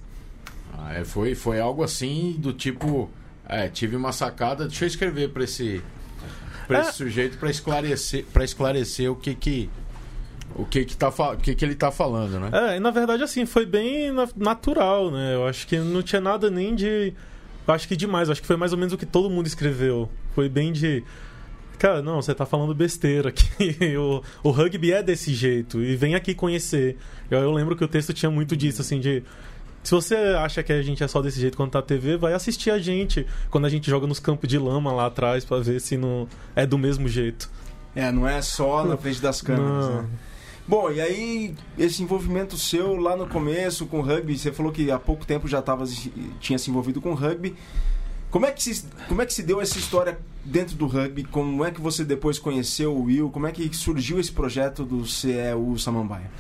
Ah, 0.77 0.93
é, 0.93 1.03
foi, 1.03 1.35
foi 1.35 1.59
algo 1.59 1.83
assim 1.83 2.35
do 2.37 2.53
tipo. 2.53 3.09
É, 3.47 3.67
tive 3.67 3.95
uma 3.95 4.11
sacada. 4.11 4.67
Deixa 4.67 4.85
eu 4.85 4.87
escrever 4.87 5.29
para 5.29 5.43
esse, 5.43 5.81
pra 6.67 6.79
é. 6.79 6.81
esse 6.81 6.93
sujeito 6.93 7.37
para 7.37 7.49
esclarecer, 7.49 8.25
para 8.31 8.43
esclarecer 8.43 9.11
o 9.11 9.15
que 9.15 9.35
que 9.35 9.69
o 10.55 10.65
que 10.65 10.85
que, 10.85 10.95
tá, 10.95 11.09
o 11.09 11.37
que 11.37 11.55
que 11.55 11.65
ele 11.65 11.75
tá 11.75 11.91
falando, 11.91 12.39
né? 12.39 12.75
É, 12.75 12.79
na 12.79 12.91
verdade 12.91 13.23
assim, 13.23 13.45
foi 13.45 13.65
bem 13.65 14.11
natural, 14.35 15.09
né? 15.09 15.33
Eu 15.33 15.47
acho 15.47 15.65
que 15.65 15.77
não 15.77 16.03
tinha 16.03 16.21
nada 16.21 16.49
nem 16.49 16.75
de 16.75 17.13
acho 17.67 17.87
que 17.87 17.95
demais, 17.95 18.29
acho 18.29 18.41
que 18.41 18.47
foi 18.47 18.57
mais 18.57 18.71
ou 18.71 18.77
menos 18.77 18.93
o 18.93 18.97
que 18.97 19.05
todo 19.05 19.29
mundo 19.29 19.47
escreveu. 19.47 20.09
Foi 20.35 20.47
bem 20.49 20.71
de 20.71 21.03
Cara, 21.83 22.01
não, 22.01 22.21
você 22.21 22.33
tá 22.33 22.45
falando 22.45 22.73
besteira 22.73 23.27
aqui. 23.27 23.45
o, 23.97 24.23
o 24.41 24.51
rugby 24.51 24.93
é 24.93 25.03
desse 25.03 25.33
jeito. 25.33 25.81
E 25.81 25.97
vem 25.97 26.15
aqui 26.15 26.33
conhecer. 26.33 26.95
Eu, 27.29 27.39
eu 27.39 27.51
lembro 27.51 27.75
que 27.75 27.83
o 27.83 27.87
texto 27.89 28.13
tinha 28.13 28.31
muito 28.31 28.55
disso, 28.55 28.79
assim, 28.81 29.01
de 29.01 29.21
se 29.83 29.91
você 29.91 30.15
acha 30.15 30.63
que 30.63 30.71
a 30.71 30.81
gente 30.81 31.03
é 31.03 31.07
só 31.07 31.21
desse 31.21 31.39
jeito 31.39 31.57
quando 31.57 31.71
tá 31.71 31.79
na 31.79 31.85
TV, 31.85 32.17
vai 32.17 32.33
assistir 32.33 32.71
a 32.71 32.79
gente 32.79 33.27
quando 33.49 33.65
a 33.65 33.69
gente 33.69 33.89
joga 33.89 34.07
nos 34.07 34.19
campos 34.19 34.47
de 34.47 34.57
lama 34.57 34.91
lá 34.91 35.07
atrás 35.07 35.43
para 35.43 35.61
ver 35.61 35.81
se 35.81 35.97
não 35.97 36.27
é 36.55 36.65
do 36.65 36.77
mesmo 36.77 37.07
jeito. 37.07 37.49
É, 37.95 38.11
não 38.11 38.27
é 38.27 38.41
só 38.41 38.83
na 38.85 38.97
frente 38.97 39.21
das 39.21 39.41
câmeras, 39.41 39.87
não. 39.87 40.01
né? 40.03 40.09
Bom, 40.65 40.89
e 40.89 41.01
aí 41.01 41.55
esse 41.77 42.01
envolvimento 42.01 42.57
seu 42.57 42.95
lá 42.95 43.17
no 43.17 43.27
começo 43.27 43.85
com 43.85 43.99
rugby, 43.99 44.37
você 44.37 44.51
falou 44.51 44.71
que 44.71 44.89
há 44.89 44.97
pouco 44.97 45.25
tempo 45.25 45.45
já 45.45 45.61
tava, 45.61 45.83
tinha 46.39 46.57
se 46.57 46.69
envolvido 46.69 47.01
com 47.01 47.13
rugby. 47.13 47.53
Como 48.31 48.45
é, 48.45 48.51
que 48.51 48.63
se, 48.63 48.87
como 49.07 49.21
é 49.21 49.25
que 49.25 49.33
se 49.33 49.43
deu 49.43 49.61
essa 49.61 49.77
história 49.77 50.17
dentro 50.43 50.75
do 50.75 50.87
rugby? 50.87 51.23
Como 51.25 51.63
é 51.63 51.69
que 51.69 51.79
você 51.79 52.03
depois 52.03 52.39
conheceu 52.39 52.95
o 52.95 53.03
Will? 53.03 53.29
Como 53.29 53.45
é 53.45 53.51
que 53.51 53.71
surgiu 53.75 54.19
esse 54.19 54.31
projeto 54.31 54.83
do 54.83 55.05
CEU 55.05 55.77
Samambaia? 55.77 56.31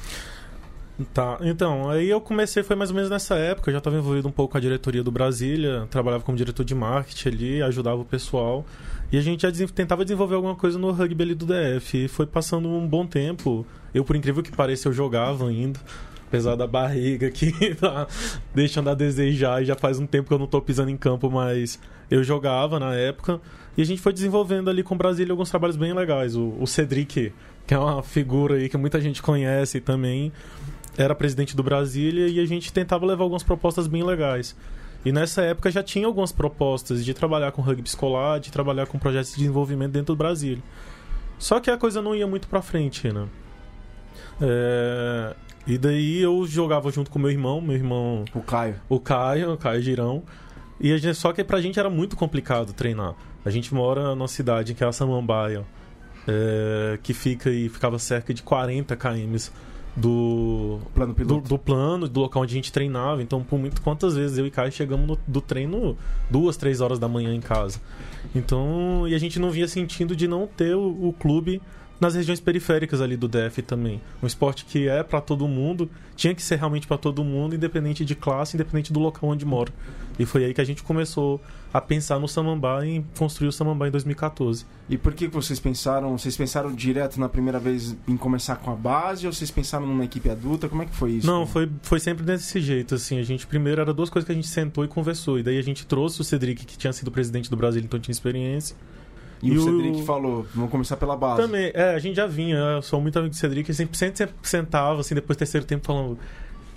Tá, 1.11 1.39
então, 1.41 1.89
aí 1.89 2.07
eu 2.07 2.21
comecei, 2.21 2.61
foi 2.61 2.75
mais 2.75 2.91
ou 2.91 2.95
menos 2.95 3.09
nessa 3.09 3.33
época, 3.33 3.69
eu 3.69 3.73
já 3.73 3.79
estava 3.79 3.97
envolvido 3.97 4.27
um 4.27 4.31
pouco 4.31 4.51
com 4.51 4.57
a 4.59 4.61
diretoria 4.61 5.03
do 5.03 5.11
Brasília, 5.11 5.87
trabalhava 5.89 6.23
como 6.23 6.37
diretor 6.37 6.63
de 6.63 6.75
marketing 6.75 7.29
ali, 7.29 7.61
ajudava 7.63 7.99
o 7.99 8.05
pessoal, 8.05 8.63
e 9.11 9.17
a 9.17 9.21
gente 9.21 9.41
já 9.41 9.67
tentava 9.73 10.05
desenvolver 10.05 10.35
alguma 10.35 10.55
coisa 10.55 10.77
no 10.77 10.91
rugby 10.91 11.23
ali 11.23 11.33
do 11.33 11.47
DF, 11.47 12.05
e 12.05 12.07
foi 12.07 12.27
passando 12.27 12.69
um 12.69 12.87
bom 12.87 13.07
tempo, 13.07 13.65
eu 13.91 14.05
por 14.05 14.15
incrível 14.15 14.43
que 14.43 14.51
pareça 14.51 14.87
eu 14.87 14.93
jogava 14.93 15.49
ainda, 15.49 15.79
apesar 16.27 16.55
da 16.55 16.67
barriga 16.67 17.31
que 17.31 17.51
tá 17.73 18.07
deixando 18.53 18.91
a 18.91 18.93
desejar, 18.93 19.63
e 19.63 19.65
já 19.65 19.75
faz 19.75 19.97
um 19.97 20.05
tempo 20.05 20.27
que 20.27 20.33
eu 20.33 20.39
não 20.39 20.45
estou 20.45 20.61
pisando 20.61 20.91
em 20.91 20.97
campo, 20.97 21.27
mas 21.27 21.79
eu 22.11 22.23
jogava 22.23 22.79
na 22.79 22.93
época, 22.93 23.41
e 23.75 23.81
a 23.81 23.85
gente 23.85 23.99
foi 23.99 24.13
desenvolvendo 24.13 24.69
ali 24.69 24.83
com 24.83 24.93
o 24.93 24.97
Brasília 24.97 25.33
alguns 25.33 25.49
trabalhos 25.49 25.75
bem 25.75 25.91
legais, 25.91 26.35
o, 26.35 26.55
o 26.59 26.67
Cedric, 26.67 27.33
que 27.65 27.73
é 27.73 27.79
uma 27.79 28.03
figura 28.03 28.55
aí 28.55 28.69
que 28.69 28.77
muita 28.77 29.01
gente 29.01 29.23
conhece 29.23 29.81
também, 29.81 30.31
era 30.97 31.15
presidente 31.15 31.55
do 31.55 31.63
Brasília 31.63 32.27
e 32.27 32.39
a 32.39 32.45
gente 32.45 32.71
tentava 32.71 33.05
levar 33.05 33.23
algumas 33.23 33.43
propostas 33.43 33.87
bem 33.87 34.03
legais. 34.03 34.55
E 35.05 35.11
nessa 35.11 35.41
época 35.41 35.69
já 35.69 35.83
tinha 35.83 36.05
algumas 36.05 36.31
propostas 36.31 37.03
de 37.03 37.13
trabalhar 37.13 37.51
com 37.51 37.61
rugby 37.61 37.87
escolar, 37.87 38.39
de 38.39 38.51
trabalhar 38.51 38.85
com 38.85 38.97
projetos 38.97 39.31
de 39.31 39.37
desenvolvimento 39.37 39.91
dentro 39.91 40.15
do 40.15 40.17
Brasília. 40.17 40.63
Só 41.37 41.59
que 41.59 41.69
a 41.69 41.77
coisa 41.77 42.01
não 42.01 42.15
ia 42.15 42.25
muito 42.25 42.47
pra 42.47 42.61
frente, 42.61 43.11
né? 43.11 43.27
É... 44.41 45.35
E 45.65 45.77
daí 45.77 46.21
eu 46.21 46.45
jogava 46.45 46.91
junto 46.91 47.09
com 47.09 47.19
meu 47.19 47.31
irmão, 47.31 47.59
meu 47.59 47.75
irmão. 47.75 48.23
O 48.33 48.41
Caio. 48.41 48.75
O 48.87 48.99
Caio, 48.99 49.53
o 49.53 49.57
Caio 49.57 49.81
Girão. 49.81 50.23
E 50.79 50.91
a 50.93 50.97
gente... 50.97 51.15
Só 51.15 51.33
que 51.33 51.43
pra 51.43 51.59
gente 51.59 51.79
era 51.79 51.89
muito 51.89 52.15
complicado 52.15 52.71
treinar. 52.73 53.15
A 53.43 53.49
gente 53.49 53.73
mora 53.73 54.15
numa 54.15 54.27
cidade 54.27 54.73
que 54.73 54.83
é 54.83 54.87
a 54.87 54.91
Samambaia, 54.91 55.65
é... 56.27 56.97
que 57.03 57.13
fica 57.13 57.49
e 57.49 57.67
ficava 57.67 57.99
cerca 57.99 58.33
de 58.33 58.41
40 58.41 58.95
km 58.95 59.51
do 59.95 60.79
plano 60.93 61.13
do, 61.13 61.41
do, 61.41 61.59
plano, 61.59 62.07
do 62.07 62.19
local 62.19 62.43
onde 62.43 62.53
a 62.53 62.55
gente 62.55 62.71
treinava. 62.71 63.21
Então, 63.21 63.43
por 63.43 63.59
muito 63.59 63.81
quantas 63.81 64.15
vezes 64.15 64.37
eu 64.37 64.45
e 64.45 64.51
Caio 64.51 64.71
chegamos 64.71 65.07
no, 65.07 65.17
do 65.27 65.39
treino 65.39 65.95
duas, 66.29 66.57
três 66.57 66.81
horas 66.81 66.97
da 66.97 67.07
manhã 67.07 67.33
em 67.33 67.41
casa. 67.41 67.79
Então, 68.33 69.07
e 69.07 69.13
a 69.13 69.19
gente 69.19 69.39
não 69.39 69.51
via 69.51 69.67
sentido 69.67 70.15
de 70.15 70.27
não 70.27 70.47
ter 70.47 70.75
o, 70.75 71.09
o 71.09 71.13
clube 71.13 71.61
nas 71.99 72.15
regiões 72.15 72.39
periféricas 72.39 73.01
ali 73.01 73.15
do 73.15 73.27
DF 73.27 73.61
também. 73.61 74.01
Um 74.21 74.27
esporte 74.27 74.65
que 74.65 74.87
é 74.87 75.03
para 75.03 75.21
todo 75.21 75.47
mundo, 75.47 75.89
tinha 76.15 76.33
que 76.35 76.41
ser 76.41 76.57
realmente 76.57 76.87
para 76.87 76.97
todo 76.97 77.23
mundo, 77.23 77.55
independente 77.55 78.03
de 78.03 78.15
classe, 78.15 78.55
independente 78.55 78.91
do 78.91 78.99
local 78.99 79.29
onde 79.29 79.45
mora. 79.45 79.71
E 80.19 80.25
foi 80.25 80.45
aí 80.45 80.53
que 80.53 80.61
a 80.61 80.63
gente 80.63 80.83
começou 80.83 81.41
a 81.73 81.81
pensar 81.81 82.19
no 82.19 82.27
Samambá 82.27 82.85
e 82.85 83.03
construir 83.17 83.47
o 83.47 83.51
Samambá 83.51 83.87
em 83.87 83.91
2014. 83.91 84.65
E 84.87 84.97
por 84.97 85.13
que 85.13 85.27
vocês 85.27 85.59
pensaram? 85.59 86.15
Vocês 86.15 86.37
pensaram 86.37 86.71
direto 86.71 87.19
na 87.19 87.27
primeira 87.27 87.57
vez 87.57 87.95
em 88.07 88.15
começar 88.15 88.57
com 88.57 88.71
a 88.71 88.75
base 88.75 89.25
ou 89.25 89.33
vocês 89.33 89.49
pensaram 89.49 89.87
numa 89.87 90.05
equipe 90.05 90.29
adulta? 90.29 90.69
Como 90.69 90.83
é 90.83 90.85
que 90.85 90.95
foi 90.95 91.13
isso? 91.13 91.25
Não, 91.25 91.47
foi, 91.47 91.69
foi 91.81 91.99
sempre 91.99 92.23
desse 92.23 92.61
jeito, 92.61 92.93
assim. 92.93 93.17
A 93.17 93.23
gente 93.23 93.47
primeiro 93.47 93.81
era 93.81 93.91
duas 93.91 94.09
coisas 94.09 94.25
que 94.25 94.31
a 94.31 94.35
gente 94.35 94.47
sentou 94.47 94.85
e 94.85 94.87
conversou. 94.87 95.39
E 95.39 95.43
daí 95.43 95.57
a 95.57 95.63
gente 95.63 95.85
trouxe 95.87 96.21
o 96.21 96.23
Cedric, 96.23 96.63
que 96.63 96.77
tinha 96.77 96.93
sido 96.93 97.09
presidente 97.09 97.49
do 97.49 97.57
Brasil, 97.57 97.81
então 97.81 97.99
tinha 97.99 98.11
experiência. 98.11 98.75
E, 99.43 99.49
e 99.49 99.57
o 99.57 99.61
Cedric 99.61 100.03
falou, 100.03 100.47
vamos 100.55 100.71
começar 100.71 100.95
pela 100.95 101.17
base. 101.17 101.41
Também, 101.41 101.69
é, 101.73 101.93
a 101.93 101.99
gente 101.99 102.15
já 102.15 102.25
vinha, 102.25 102.57
eu 102.57 102.81
sou 102.81 103.01
muito 103.01 103.19
amigo 103.19 103.33
do 103.33 103.37
Cedric, 103.37 103.69
ele 103.69 103.75
sempre, 103.75 103.97
sempre 103.97 104.35
sentava, 104.41 105.01
assim, 105.01 105.13
depois 105.13 105.35
do 105.35 105.39
terceiro 105.39 105.65
tempo, 105.65 105.85
falando 105.85 106.17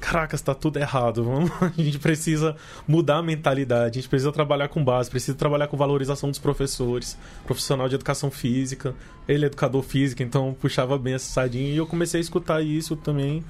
caraca, 0.00 0.35
está 0.35 0.54
tudo 0.54 0.78
errado. 0.78 1.25
Vamos, 1.25 1.50
a 1.61 1.82
gente 1.82 1.99
precisa 1.99 2.56
mudar 2.87 3.18
a 3.18 3.23
mentalidade, 3.23 3.99
a 3.99 4.00
gente 4.00 4.08
precisa 4.08 4.32
trabalhar 4.32 4.68
com 4.68 4.85
base, 4.85 5.11
precisa 5.11 5.37
trabalhar 5.37 5.66
com 5.68 5.76
valorização 5.76 6.30
dos 6.30 6.38
professores, 6.38 7.18
profissional 7.46 7.88
de 7.88 7.94
educação 7.94 8.30
física. 8.30 8.94
Ele 9.28 9.44
é 9.44 9.46
educador 9.46 9.82
físico, 9.82 10.23
então 10.23 10.54
puxava 10.61 10.99
bem 10.99 11.14
essa 11.14 11.32
sardinha 11.32 11.73
e 11.73 11.76
eu 11.76 11.87
comecei 11.87 12.18
a 12.18 12.23
escutar 12.23 12.62
isso 12.62 12.96
também. 12.96 13.44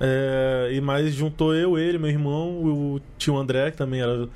É, 0.00 0.70
e 0.72 0.80
mais 0.80 1.14
juntou 1.14 1.54
eu, 1.54 1.78
ele, 1.78 1.98
meu 1.98 2.10
irmão, 2.10 2.64
o 2.64 3.00
tio 3.16 3.36
André, 3.36 3.70
que 3.70 3.76
também 3.76 4.00
era 4.00 4.28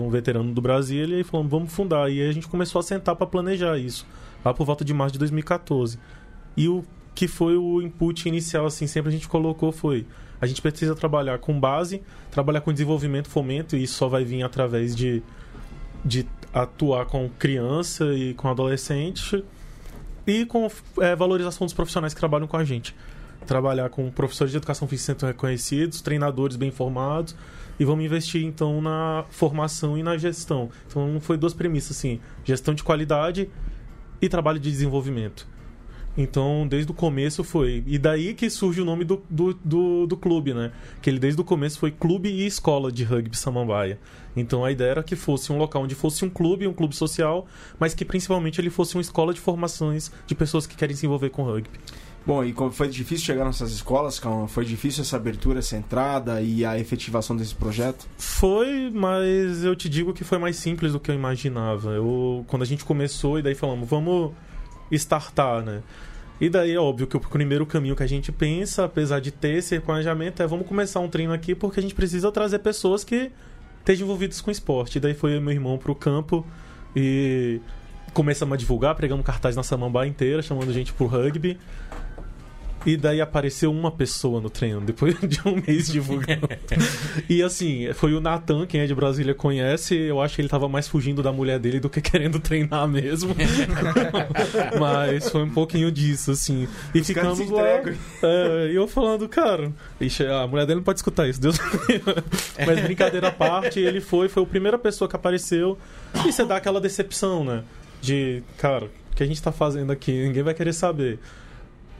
um 0.00 0.08
veterano 0.08 0.52
do 0.52 0.60
Brasil, 0.60 1.20
e 1.20 1.24
falou, 1.24 1.46
vamos 1.46 1.72
fundar. 1.72 2.10
E 2.10 2.20
aí 2.20 2.28
a 2.28 2.32
gente 2.32 2.48
começou 2.48 2.78
a 2.78 2.82
sentar 2.82 3.16
para 3.16 3.26
planejar 3.26 3.78
isso, 3.78 4.06
lá 4.44 4.52
por 4.52 4.64
volta 4.64 4.84
de 4.84 4.94
março 4.94 5.12
de 5.12 5.18
2014. 5.18 5.98
E 6.56 6.68
o 6.68 6.84
que 7.14 7.28
foi 7.28 7.56
o 7.56 7.80
input 7.80 8.28
inicial, 8.28 8.66
assim, 8.66 8.86
sempre 8.86 9.10
a 9.10 9.12
gente 9.12 9.28
colocou 9.28 9.70
foi 9.70 10.06
a 10.40 10.46
gente 10.46 10.60
precisa 10.60 10.94
trabalhar 10.94 11.38
com 11.38 11.58
base, 11.58 12.02
trabalhar 12.30 12.60
com 12.60 12.70
desenvolvimento, 12.70 13.28
fomento, 13.28 13.76
e 13.76 13.82
isso 13.82 13.94
só 13.94 14.08
vai 14.08 14.24
vir 14.24 14.42
através 14.42 14.94
de, 14.94 15.22
de 16.04 16.26
atuar 16.52 17.06
com 17.06 17.30
criança 17.38 18.04
e 18.12 18.34
com 18.34 18.48
adolescente 18.48 19.42
e 20.26 20.44
com 20.44 20.70
é, 21.00 21.16
valorização 21.16 21.66
dos 21.66 21.72
profissionais 21.72 22.12
que 22.12 22.20
trabalham 22.20 22.46
com 22.46 22.58
a 22.58 22.64
gente. 22.64 22.94
Trabalhar 23.46 23.88
com 23.88 24.10
professores 24.10 24.50
de 24.50 24.56
educação 24.56 24.86
física 24.86 25.26
reconhecidos, 25.26 26.02
treinadores 26.02 26.56
bem 26.56 26.70
formados, 26.70 27.34
e 27.78 27.84
vamos 27.84 28.04
investir 28.04 28.44
então 28.44 28.80
na 28.80 29.24
formação 29.30 29.98
e 29.98 30.02
na 30.02 30.16
gestão. 30.16 30.70
Então 30.86 31.18
foi 31.20 31.36
duas 31.36 31.54
premissas 31.54 31.96
assim: 31.96 32.20
gestão 32.44 32.74
de 32.74 32.82
qualidade 32.82 33.48
e 34.20 34.28
trabalho 34.28 34.58
de 34.58 34.70
desenvolvimento. 34.70 35.46
Então, 36.16 36.66
desde 36.68 36.90
o 36.92 36.94
começo 36.94 37.42
foi. 37.42 37.82
E 37.86 37.98
daí 37.98 38.34
que 38.34 38.48
surge 38.48 38.80
o 38.80 38.84
nome 38.84 39.04
do, 39.04 39.20
do, 39.28 39.52
do, 39.64 40.06
do, 40.06 40.16
clube, 40.16 40.54
né? 40.54 40.70
Que 41.02 41.10
ele 41.10 41.18
desde 41.18 41.40
o 41.40 41.44
começo 41.44 41.78
foi 41.78 41.90
Clube 41.90 42.28
e 42.28 42.46
Escola 42.46 42.92
de 42.92 43.02
Rugby 43.02 43.36
Samambaia. 43.36 43.98
Então 44.36 44.64
a 44.64 44.70
ideia 44.70 44.90
era 44.90 45.02
que 45.02 45.16
fosse 45.16 45.52
um 45.52 45.58
local 45.58 45.82
onde 45.82 45.94
fosse 45.94 46.24
um 46.24 46.30
clube, 46.30 46.68
um 46.68 46.72
clube 46.72 46.94
social, 46.94 47.46
mas 47.80 47.94
que 47.94 48.04
principalmente 48.04 48.60
ele 48.60 48.70
fosse 48.70 48.94
uma 48.94 49.00
escola 49.00 49.34
de 49.34 49.40
formações 49.40 50.12
de 50.26 50.34
pessoas 50.36 50.66
que 50.66 50.76
querem 50.76 50.94
se 50.94 51.04
envolver 51.04 51.30
com 51.30 51.42
rugby. 51.42 51.80
Bom, 52.26 52.42
e 52.42 52.54
foi 52.72 52.88
difícil 52.88 53.26
chegar 53.26 53.44
nessas 53.44 53.70
escolas, 53.70 54.18
Calma? 54.18 54.48
Foi 54.48 54.64
difícil 54.64 55.02
essa 55.02 55.16
abertura, 55.16 55.58
essa 55.58 55.76
entrada 55.76 56.40
e 56.40 56.64
a 56.64 56.78
efetivação 56.78 57.36
desse 57.36 57.54
projeto? 57.54 58.06
Foi, 58.16 58.90
mas 58.90 59.62
eu 59.62 59.76
te 59.76 59.90
digo 59.90 60.14
que 60.14 60.24
foi 60.24 60.38
mais 60.38 60.56
simples 60.56 60.92
do 60.92 61.00
que 61.00 61.10
eu 61.10 61.14
imaginava. 61.14 61.90
Eu, 61.90 62.42
quando 62.48 62.62
a 62.62 62.66
gente 62.66 62.82
começou 62.82 63.38
e 63.38 63.42
daí 63.42 63.54
falamos, 63.54 63.86
vamos 63.86 64.32
startar, 64.90 65.62
né? 65.62 65.82
E 66.40 66.48
daí 66.48 66.72
é 66.72 66.78
óbvio 66.78 67.06
que 67.06 67.16
o 67.16 67.20
primeiro 67.20 67.66
caminho 67.66 67.94
que 67.94 68.02
a 68.02 68.06
gente 68.06 68.32
pensa, 68.32 68.84
apesar 68.84 69.20
de 69.20 69.30
ter 69.30 69.58
esse 69.58 69.78
planejamento, 69.78 70.42
é 70.42 70.46
vamos 70.46 70.66
começar 70.66 71.00
um 71.00 71.08
treino 71.08 71.32
aqui 71.32 71.54
porque 71.54 71.78
a 71.78 71.82
gente 71.82 71.94
precisa 71.94 72.32
trazer 72.32 72.58
pessoas 72.60 73.04
que 73.04 73.30
estejam 73.80 74.06
envolvidas 74.06 74.40
com 74.40 74.50
esporte. 74.50 74.96
E 74.96 75.00
daí 75.00 75.14
foi 75.14 75.36
eu 75.36 75.42
meu 75.42 75.52
irmão 75.52 75.76
pro 75.76 75.94
campo 75.94 76.44
e 76.96 77.60
começamos 78.14 78.54
a 78.54 78.56
divulgar, 78.56 78.94
pregamos 78.94 79.24
cartaz 79.26 79.54
na 79.54 79.62
Samambá 79.62 80.06
inteira, 80.06 80.40
chamando 80.40 80.72
gente 80.72 80.92
pro 80.92 81.06
rugby. 81.06 81.58
E 82.86 82.96
daí 82.96 83.20
apareceu 83.20 83.70
uma 83.70 83.90
pessoa 83.90 84.40
no 84.40 84.50
treino, 84.50 84.80
depois 84.80 85.18
de 85.26 85.40
um 85.46 85.62
mês 85.66 85.88
divulgando. 85.88 86.48
e 87.28 87.42
assim, 87.42 87.92
foi 87.94 88.14
o 88.14 88.20
Natan, 88.20 88.66
quem 88.66 88.80
é 88.80 88.86
de 88.86 88.94
Brasília 88.94 89.34
conhece. 89.34 89.94
Eu 89.94 90.20
acho 90.20 90.36
que 90.36 90.42
ele 90.42 90.48
tava 90.48 90.68
mais 90.68 90.86
fugindo 90.86 91.22
da 91.22 91.32
mulher 91.32 91.58
dele 91.58 91.80
do 91.80 91.88
que 91.88 92.00
querendo 92.00 92.38
treinar 92.38 92.86
mesmo. 92.86 93.34
Mas 94.78 95.30
foi 95.30 95.42
um 95.42 95.50
pouquinho 95.50 95.90
disso, 95.90 96.30
assim. 96.30 96.68
E 96.94 97.00
Os 97.00 97.06
ficamos 97.06 97.48
lá. 97.50 97.64
É, 98.22 98.70
e 98.70 98.74
eu 98.74 98.86
falando, 98.86 99.28
cara, 99.28 99.72
ixi, 100.00 100.26
a 100.26 100.46
mulher 100.46 100.66
dele 100.66 100.76
não 100.76 100.84
pode 100.84 100.98
escutar 100.98 101.28
isso, 101.28 101.40
Deus 101.40 101.58
Mas 102.66 102.80
brincadeira 102.80 103.28
à 103.28 103.32
parte, 103.32 103.80
ele 103.80 104.00
foi, 104.00 104.28
foi 104.28 104.42
a 104.42 104.46
primeira 104.46 104.78
pessoa 104.78 105.08
que 105.08 105.16
apareceu. 105.16 105.78
E 106.26 106.32
você 106.32 106.44
dá 106.44 106.56
aquela 106.56 106.80
decepção, 106.80 107.44
né? 107.44 107.62
De, 108.00 108.42
cara, 108.58 108.86
o 108.86 109.16
que 109.16 109.22
a 109.22 109.26
gente 109.26 109.42
tá 109.42 109.52
fazendo 109.52 109.90
aqui? 109.90 110.12
Ninguém 110.12 110.42
vai 110.42 110.54
querer 110.54 110.72
saber. 110.72 111.18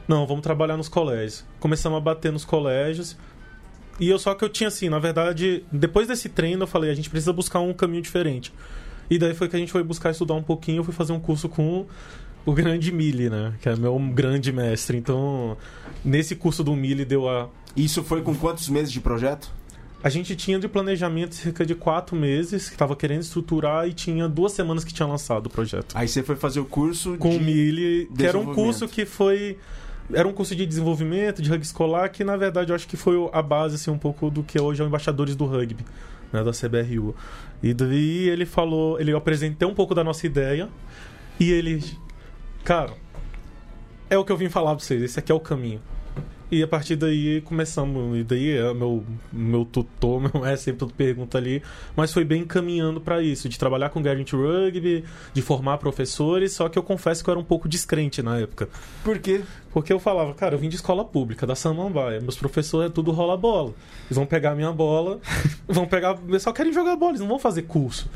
Não, 0.07 0.27
vamos 0.27 0.43
trabalhar 0.43 0.77
nos 0.77 0.89
colégios. 0.89 1.45
Começamos 1.59 1.97
a 1.97 2.01
bater 2.01 2.33
nos 2.33 2.45
colégios. 2.45 3.17
E 3.99 4.09
eu 4.09 4.19
só 4.19 4.35
que 4.35 4.45
eu 4.45 4.49
tinha 4.49 4.69
assim, 4.69 4.89
na 4.89 4.99
verdade, 4.99 5.65
depois 5.71 6.09
desse 6.09 6.29
treino 6.29 6.65
eu 6.65 6.67
falei, 6.67 6.91
a 6.91 6.95
gente 6.95 7.09
precisa 7.09 7.33
buscar 7.33 7.61
um 7.61 7.73
caminho 7.73 8.03
diferente. 8.03 8.53
E 9.09 9.19
daí 9.19 9.35
foi 9.35 9.49
que 9.49 9.57
a 9.57 9.59
gente 9.59 9.71
foi 9.71 9.83
buscar 9.83 10.11
estudar 10.11 10.35
um 10.35 10.43
pouquinho, 10.43 10.81
eu 10.81 10.85
fui 10.85 10.95
fazer 10.95 11.13
um 11.13 11.21
curso 11.21 11.49
com 11.49 11.87
o 12.45 12.53
grande 12.53 12.91
Mili, 12.93 13.31
né? 13.31 13.55
Que 13.61 13.69
é 13.69 13.77
meu 13.77 13.99
grande 14.13 14.53
mestre. 14.53 14.97
Então, 14.97 15.57
nesse 16.05 16.35
curso 16.35 16.63
do 16.65 16.75
Mili 16.75 17.05
deu 17.05 17.29
a. 17.29 17.49
Isso 17.77 18.03
foi 18.03 18.23
com 18.23 18.35
quantos 18.35 18.69
meses 18.69 18.93
de 18.93 19.01
projeto? 19.01 19.51
A 20.03 20.11
gente 20.11 20.37
tinha 20.37 20.59
de 20.59 20.69
planejamento 20.69 21.35
cerca 21.35 21.65
de 21.65 21.75
quatro 21.75 22.15
meses, 22.15 22.69
que 22.69 22.75
estava 22.75 22.95
querendo 22.95 23.23
estruturar, 23.23 23.89
e 23.89 23.95
tinha 23.95 24.29
duas 24.29 24.53
semanas 24.53 24.85
que 24.85 24.93
tinha 24.93 25.07
lançado 25.07 25.47
o 25.47 25.51
projeto. 25.51 25.95
Aí 25.97 26.07
você 26.07 26.23
foi 26.23 26.37
fazer 26.37 26.61
o 26.61 26.67
curso 26.67 27.17
com 27.17 27.31
de 27.31 27.37
o 27.37 27.41
Mili, 27.41 28.11
que 28.15 28.27
era 28.27 28.39
um 28.39 28.55
curso 28.55 28.87
que 28.87 29.07
foi 29.07 29.57
era 30.13 30.27
um 30.29 30.33
curso 30.33 30.55
de 30.55 30.67
desenvolvimento 30.67 31.41
de 31.41 31.49
rugby 31.49 31.65
escolar 31.65 32.09
que 32.11 32.25
na 32.25 32.37
verdade 32.37 32.71
eu 32.71 32.77
acho 32.77 32.87
que 32.87 32.97
foi 32.97 33.17
a 33.33 33.41
base 33.41 33.77
assim 33.77 33.91
um 33.91 33.99
pouco 33.99 34.31
do 34.31 34.43
que 34.43 34.61
hoje 34.61 34.83
é 34.83 34.85
o 34.85 34.89
embaixadores 34.89 35.35
do 35.35 35.47
rugby 35.47 35.85
né, 36.33 36.43
da 36.43 36.51
CBRU 36.51 37.15
e 37.63 37.73
daí 37.73 38.29
ele 38.29 38.45
falou 38.45 39.01
ele 39.01 39.13
apresentou 39.13 39.71
um 39.71 39.75
pouco 39.75 39.95
da 39.95 40.05
nossa 40.05 40.27
ideia 40.27 40.69
e 41.41 41.51
ele 41.51 41.83
cara 42.65 42.93
é 44.11 44.19
o 44.19 44.25
que 44.25 44.33
eu 44.33 44.37
vim 44.37 44.49
falar 44.49 44.75
pra 44.75 44.85
vocês 44.85 45.03
esse 45.03 45.19
aqui 45.19 45.33
é 45.33 45.35
o 45.35 45.41
caminho 45.41 45.81
e 46.55 46.63
a 46.63 46.69
partir 46.69 46.97
daí 46.97 47.41
começamos. 47.43 48.19
E 48.19 48.23
daí 48.23 48.57
é 48.57 48.73
meu, 48.73 49.05
meu 49.33 49.65
tutor, 49.65 50.21
meu 50.33 50.43
mestre 50.43 50.73
sempre 50.73 50.87
pergunta 50.95 51.39
ali. 51.39 51.63
Mas 51.97 52.13
foi 52.13 52.25
bem 52.25 52.45
caminhando 52.45 53.01
para 53.01 53.23
isso, 53.23 53.49
de 53.49 53.59
trabalhar 53.59 53.91
com 53.91 54.01
Guarantee 54.01 54.37
Rugby, 54.37 55.05
de 55.33 55.43
formar 55.43 55.79
professores. 55.79 56.53
Só 56.53 56.69
que 56.69 56.79
eu 56.79 56.83
confesso 56.83 57.23
que 57.23 57.31
eu 57.31 57.33
era 57.33 57.41
um 57.41 57.45
pouco 57.45 57.69
descrente 57.69 58.23
na 58.23 58.39
época. 58.39 58.69
Por 59.03 59.19
quê? 59.19 59.43
Porque 59.73 59.93
eu 59.93 59.99
falava, 59.99 60.33
cara, 60.35 60.55
eu 60.55 60.59
vim 60.59 60.69
de 60.69 60.77
escola 60.77 61.05
pública, 61.05 61.47
da 61.47 61.57
Samambaia. 61.57 62.21
Meus 62.21 62.37
professores 62.37 62.91
é 62.91 62.93
tudo 62.93 63.11
rola 63.11 63.37
bola. 63.37 63.75
Eles 64.07 64.17
vão 64.17 64.27
pegar 64.27 64.53
a 64.53 64.55
minha 64.55 64.73
bola, 64.73 65.19
vão 65.67 65.87
pegar. 65.87 66.17
Eles 66.29 66.43
só 66.43 66.53
querem 66.53 66.73
jogar 66.73 66.95
bola, 66.97 67.13
eles 67.13 67.21
não 67.21 67.29
vão 67.29 67.39
fazer 67.39 67.63
curso. 67.63 68.09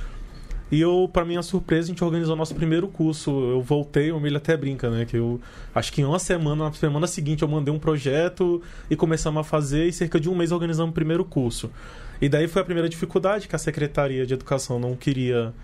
E 0.70 0.80
eu, 0.80 1.08
para 1.10 1.24
minha 1.24 1.42
surpresa, 1.42 1.86
a 1.86 1.88
gente 1.88 2.04
organizou 2.04 2.36
nosso 2.36 2.54
primeiro 2.54 2.88
curso. 2.88 3.30
Eu 3.30 3.62
voltei, 3.62 4.12
o 4.12 4.20
Milho 4.20 4.36
até 4.36 4.56
brinca, 4.56 4.90
né? 4.90 5.06
Que 5.06 5.16
eu 5.16 5.40
acho 5.74 5.92
que 5.92 6.02
em 6.02 6.04
uma 6.04 6.18
semana, 6.18 6.64
na 6.64 6.72
semana 6.72 7.06
seguinte, 7.06 7.42
eu 7.42 7.48
mandei 7.48 7.72
um 7.72 7.78
projeto 7.78 8.62
e 8.90 8.94
começamos 8.94 9.40
a 9.40 9.44
fazer, 9.44 9.86
e 9.86 9.92
cerca 9.92 10.20
de 10.20 10.28
um 10.28 10.34
mês 10.34 10.52
organizamos 10.52 10.90
o 10.90 10.94
primeiro 10.94 11.24
curso. 11.24 11.70
E 12.20 12.28
daí 12.28 12.46
foi 12.48 12.60
a 12.60 12.64
primeira 12.64 12.88
dificuldade 12.88 13.48
que 13.48 13.56
a 13.56 13.58
Secretaria 13.58 14.26
de 14.26 14.34
Educação 14.34 14.78
não 14.78 14.94
queria. 14.94 15.54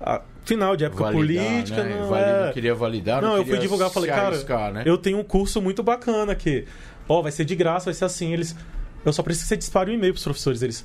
A, 0.00 0.20
final 0.44 0.76
de 0.76 0.84
época 0.84 1.04
validar, 1.04 1.44
política, 1.44 1.84
né? 1.84 1.96
não, 2.00 2.08
Valida, 2.08 2.28
é... 2.28 2.46
não 2.46 2.52
queria 2.52 2.74
validar, 2.74 3.22
não, 3.22 3.28
não 3.30 3.36
eu 3.38 3.46
fui 3.46 3.58
divulgar, 3.58 3.90
falei, 3.90 4.10
cara, 4.10 4.72
né? 4.72 4.82
eu 4.84 4.98
tenho 4.98 5.18
um 5.18 5.24
curso 5.24 5.62
muito 5.62 5.82
bacana 5.82 6.32
aqui. 6.32 6.66
Ó, 7.08 7.22
vai 7.22 7.32
ser 7.32 7.44
de 7.44 7.54
graça, 7.54 7.86
vai 7.86 7.94
ser 7.94 8.04
assim. 8.04 8.32
Eles, 8.32 8.56
eu 9.04 9.12
só 9.12 9.22
preciso 9.22 9.44
que 9.44 9.48
você 9.50 9.56
dispare 9.56 9.90
um 9.90 9.94
e-mail 9.94 10.12
pros 10.12 10.24
professores. 10.24 10.62
Eles, 10.62 10.84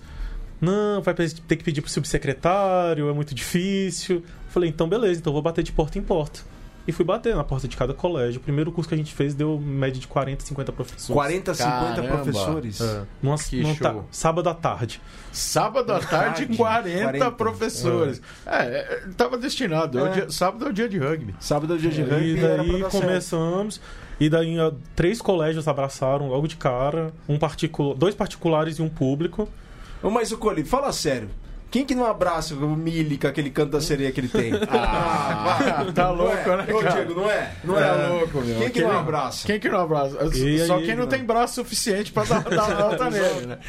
não, 0.62 1.02
vai 1.02 1.14
ter 1.14 1.56
que 1.56 1.64
pedir 1.64 1.82
pro 1.82 1.90
subsecretário, 1.90 3.10
é 3.10 3.14
muito 3.14 3.34
difícil. 3.34 4.24
Falei, 4.50 4.70
então 4.70 4.88
beleza, 4.88 5.20
então 5.20 5.32
vou 5.32 5.42
bater 5.42 5.64
de 5.64 5.72
porta 5.72 5.98
em 5.98 6.02
porta. 6.02 6.42
E 6.88 6.92
fui 6.92 7.06
bater 7.06 7.36
na 7.36 7.44
porta 7.44 7.68
de 7.68 7.78
cada 7.78 7.94
colégio. 7.94 8.40
O 8.40 8.44
primeiro 8.44 8.72
curso 8.72 8.90
que 8.90 8.96
a 8.96 8.98
gente 8.98 9.14
fez 9.14 9.36
deu 9.36 9.60
média 9.60 10.02
de 10.02 10.08
40, 10.08 10.44
50 10.44 10.72
professores. 10.72 11.14
40, 11.14 11.54
50 11.54 11.78
Caramba. 11.78 12.08
professores? 12.08 12.82
É. 12.82 13.04
Numa, 13.22 13.38
que 13.38 13.76
show. 13.76 14.08
sábado 14.10 14.50
à 14.50 14.56
tarde. 14.56 15.00
Sábado 15.32 15.94
à 15.94 16.00
tarde, 16.00 16.48
40, 16.58 17.04
40, 17.04 17.32
professores. 17.34 18.20
É, 18.44 18.58
é 18.58 19.02
tava 19.16 19.38
destinado. 19.38 20.00
É. 20.00 20.10
Dia, 20.10 20.32
sábado 20.32 20.66
é 20.66 20.70
o 20.70 20.74
dia 20.74 20.90
de 20.90 20.98
rugby. 20.98 21.36
Sábado 21.40 21.74
é 21.74 21.76
o 21.76 21.80
dia 21.80 21.92
de 21.92 22.02
rugby. 22.02 22.38
E 22.38 22.42
daí 22.42 22.84
começamos. 22.90 23.80
E 24.20 24.28
daí 24.28 24.56
três 24.96 25.22
colégios 25.22 25.68
abraçaram 25.68 26.28
logo 26.28 26.48
de 26.48 26.56
cara. 26.56 27.14
Um 27.28 27.38
particular, 27.38 27.96
dois 27.96 28.16
particulares 28.16 28.80
e 28.80 28.82
um 28.82 28.90
público. 28.90 29.48
Mas 30.04 30.32
o 30.32 30.38
Coli, 30.38 30.64
fala 30.64 30.92
sério. 30.92 31.30
Quem 31.72 31.86
que 31.86 31.94
não 31.94 32.04
abraça 32.06 32.56
o 32.56 32.76
Mili 32.76 33.16
com 33.16 33.28
aquele 33.28 33.52
canto 33.52 33.70
da 33.74 33.80
sereia 33.82 34.12
que 34.12 34.20
ele 34.20 34.28
tem? 34.28 34.52
Ah, 34.68 35.86
tá 35.94 36.08
Não 36.08 36.16
louco, 36.16 36.50
é? 36.50 36.58
né, 36.58 36.74
Ô, 36.74 36.80
cara? 36.80 36.96
Diego, 37.06 37.14
não 37.22 37.30
é? 37.30 37.54
Não 37.64 37.78
É 37.80 37.88
é? 37.88 38.08
louco, 38.08 38.42
meu. 38.42 38.58
Quem 38.58 38.70
que 38.72 38.82
não 38.82 38.98
abraça? 38.98 39.46
Quem 39.46 39.60
que 39.60 39.70
não 39.70 39.80
abraça? 39.80 40.18
E 40.36 40.66
Só 40.66 40.78
aí, 40.78 40.86
quem 40.86 40.96
não 40.96 41.04
não. 41.04 41.08
tem 41.10 41.24
braço 41.24 41.56
suficiente 41.56 42.12
pra 42.12 42.24
dar, 42.24 42.42
dar 42.44 42.72
alta 42.82 43.10
nele, 43.12 43.46
né? 43.46 43.60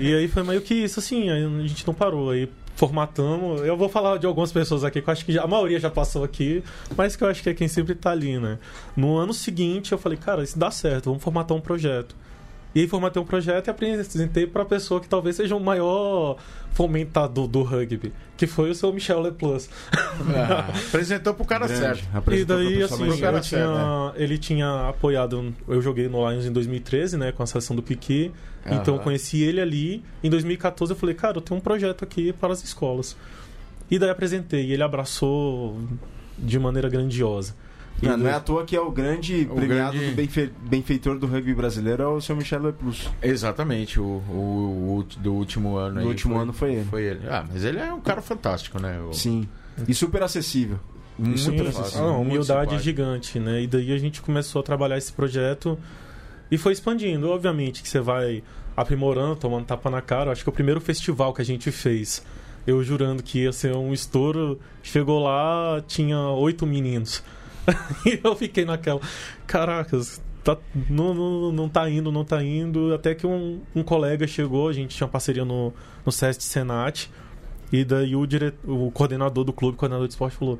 E 0.00 0.14
aí 0.16 0.26
foi 0.26 0.42
meio 0.42 0.60
que 0.60 0.74
isso, 0.74 0.98
assim, 0.98 1.30
aí 1.30 1.44
a 1.44 1.66
gente 1.68 1.86
não 1.86 1.94
parou. 1.94 2.30
Aí 2.30 2.50
formatamos. 2.74 3.60
Eu 3.62 3.76
vou 3.76 3.88
falar 3.88 4.18
de 4.18 4.26
algumas 4.26 4.50
pessoas 4.50 4.82
aqui 4.82 5.00
que 5.00 5.08
eu 5.08 5.12
acho 5.12 5.24
que 5.24 5.32
já- 5.32 5.42
a 5.44 5.46
maioria 5.46 5.78
já 5.78 5.90
passou 5.90 6.24
aqui, 6.24 6.62
mas 6.96 7.14
que 7.14 7.22
eu 7.24 7.28
acho 7.28 7.40
que 7.42 7.50
é 7.50 7.54
quem 7.54 7.68
sempre 7.68 7.94
tá 7.94 8.10
ali, 8.10 8.36
né? 8.38 8.58
No 8.96 9.16
ano 9.16 9.32
seguinte 9.32 9.92
eu 9.92 9.98
falei, 9.98 10.18
cara, 10.18 10.42
isso 10.42 10.58
dá 10.58 10.70
certo, 10.72 11.04
vamos 11.06 11.22
formatar 11.22 11.56
um 11.56 11.60
projeto. 11.60 12.14
E 12.76 12.80
aí 12.80 12.86
formatei 12.86 13.22
um 13.22 13.24
projeto 13.24 13.68
e 13.68 13.70
apresentei 13.70 14.46
pra 14.46 14.62
pessoa 14.62 15.00
que 15.00 15.08
talvez 15.08 15.34
seja 15.34 15.56
o 15.56 15.60
maior 15.60 16.36
fomentador 16.74 17.48
do 17.48 17.62
rugby, 17.62 18.12
que 18.36 18.46
foi 18.46 18.68
o 18.68 18.74
seu 18.74 18.92
Michel 18.92 19.18
Leplus. 19.22 19.70
Ah, 20.36 20.66
apresentou 20.88 21.32
pro 21.32 21.44
cara 21.46 21.66
Grande. 21.66 21.80
certo. 21.80 22.08
E 22.12 22.16
Apresentou 22.16 22.56
daí, 22.56 22.82
assim, 22.82 23.08
velha. 23.08 23.42
certo, 23.42 23.44
tinha, 23.48 24.12
ele 24.16 24.36
tinha 24.36 24.88
apoiado. 24.88 25.54
Eu 25.66 25.80
joguei 25.80 26.06
no 26.08 26.28
Lions 26.28 26.44
em 26.44 26.52
2013, 26.52 27.16
né? 27.16 27.32
Com 27.32 27.42
a 27.42 27.46
seleção 27.46 27.74
do 27.74 27.82
Piqui. 27.82 28.30
Então 28.66 28.96
eu 28.96 29.00
conheci 29.00 29.42
ele 29.42 29.60
ali. 29.60 30.04
Em 30.22 30.28
2014 30.28 30.92
eu 30.92 30.96
falei, 30.96 31.14
cara, 31.14 31.38
eu 31.38 31.40
tenho 31.40 31.58
um 31.58 31.62
projeto 31.62 32.02
aqui 32.04 32.32
para 32.34 32.52
as 32.52 32.62
escolas. 32.62 33.16
E 33.90 33.98
daí 33.98 34.10
apresentei. 34.10 34.66
E 34.66 34.72
ele 34.72 34.82
abraçou 34.82 35.78
de 36.38 36.58
maneira 36.58 36.88
grandiosa. 36.90 37.54
Não, 38.02 38.16
não 38.16 38.28
é 38.28 38.34
à 38.34 38.40
toa 38.40 38.64
que 38.64 38.76
é 38.76 38.80
o 38.80 38.90
grande 38.90 39.46
O 39.50 39.54
premiado 39.54 39.96
grande- 39.96 40.10
do 40.10 40.16
benfe- 40.16 40.52
benfeitor 40.68 41.18
do 41.18 41.26
rugby 41.26 41.54
brasileiro 41.54 42.02
é 42.02 42.06
o 42.06 42.20
seu 42.20 42.36
Michel 42.36 42.60
Leplus. 42.62 43.08
Exatamente, 43.22 43.98
o, 43.98 44.04
o, 44.04 44.98
o 44.98 45.20
do 45.20 45.32
último 45.32 45.76
ano 45.76 45.94
No 45.96 46.00
aí. 46.02 46.06
último 46.06 46.34
foi- 46.34 46.42
ano 46.42 46.52
foi 46.52 46.74
ele. 46.74 46.84
Foi 46.84 47.02
ele. 47.04 47.20
Ah, 47.28 47.44
mas 47.50 47.64
ele 47.64 47.78
é 47.78 47.92
um 47.92 48.00
cara 48.00 48.20
fantástico, 48.20 48.78
né? 48.80 49.00
O- 49.00 49.12
Sim. 49.14 49.48
E 49.88 49.94
super 49.94 50.22
acessível. 50.22 50.78
E 51.18 51.22
Muito 51.22 51.40
super 51.40 51.72
Sim, 51.72 51.80
acessível. 51.80 52.06
ah, 52.08 52.18
humildade 52.18 52.78
gigante, 52.80 53.38
né? 53.38 53.62
E 53.62 53.66
daí 53.66 53.92
a 53.92 53.98
gente 53.98 54.20
começou 54.20 54.60
a 54.60 54.62
trabalhar 54.62 54.98
esse 54.98 55.12
projeto 55.12 55.78
e 56.50 56.58
foi 56.58 56.72
expandindo. 56.74 57.30
Obviamente 57.30 57.82
que 57.82 57.88
você 57.88 58.00
vai 58.00 58.42
aprimorando, 58.76 59.36
tomando 59.36 59.64
tapa 59.64 59.88
na 59.88 60.02
cara. 60.02 60.30
Acho 60.32 60.42
que 60.42 60.50
o 60.50 60.52
primeiro 60.52 60.80
festival 60.82 61.32
que 61.32 61.40
a 61.40 61.44
gente 61.44 61.70
fez, 61.70 62.22
eu 62.66 62.82
jurando 62.84 63.22
que 63.22 63.40
ia 63.44 63.52
ser 63.52 63.74
um 63.74 63.94
estouro, 63.94 64.60
chegou 64.82 65.22
lá, 65.22 65.82
tinha 65.86 66.18
oito 66.18 66.66
meninos. 66.66 67.22
e 68.06 68.20
eu 68.22 68.36
fiquei 68.36 68.64
naquela, 68.64 69.00
caracas, 69.46 70.20
tá, 70.44 70.56
não, 70.88 71.14
não, 71.14 71.52
não 71.52 71.68
tá 71.68 71.88
indo, 71.90 72.10
não 72.12 72.24
tá 72.24 72.42
indo. 72.42 72.94
Até 72.94 73.14
que 73.14 73.26
um, 73.26 73.60
um 73.74 73.82
colega 73.82 74.26
chegou, 74.26 74.68
a 74.68 74.72
gente 74.72 74.96
tinha 74.96 75.06
uma 75.06 75.10
parceria 75.12 75.44
no, 75.44 75.72
no 76.04 76.12
SESC 76.12 76.42
Senat. 76.42 77.10
E 77.72 77.84
daí 77.84 78.14
o, 78.14 78.24
dire... 78.26 78.54
o 78.64 78.90
coordenador 78.92 79.42
do 79.44 79.52
clube, 79.52 79.74
o 79.74 79.78
coordenador 79.78 80.06
de 80.06 80.14
esporte, 80.14 80.36
falou: 80.36 80.58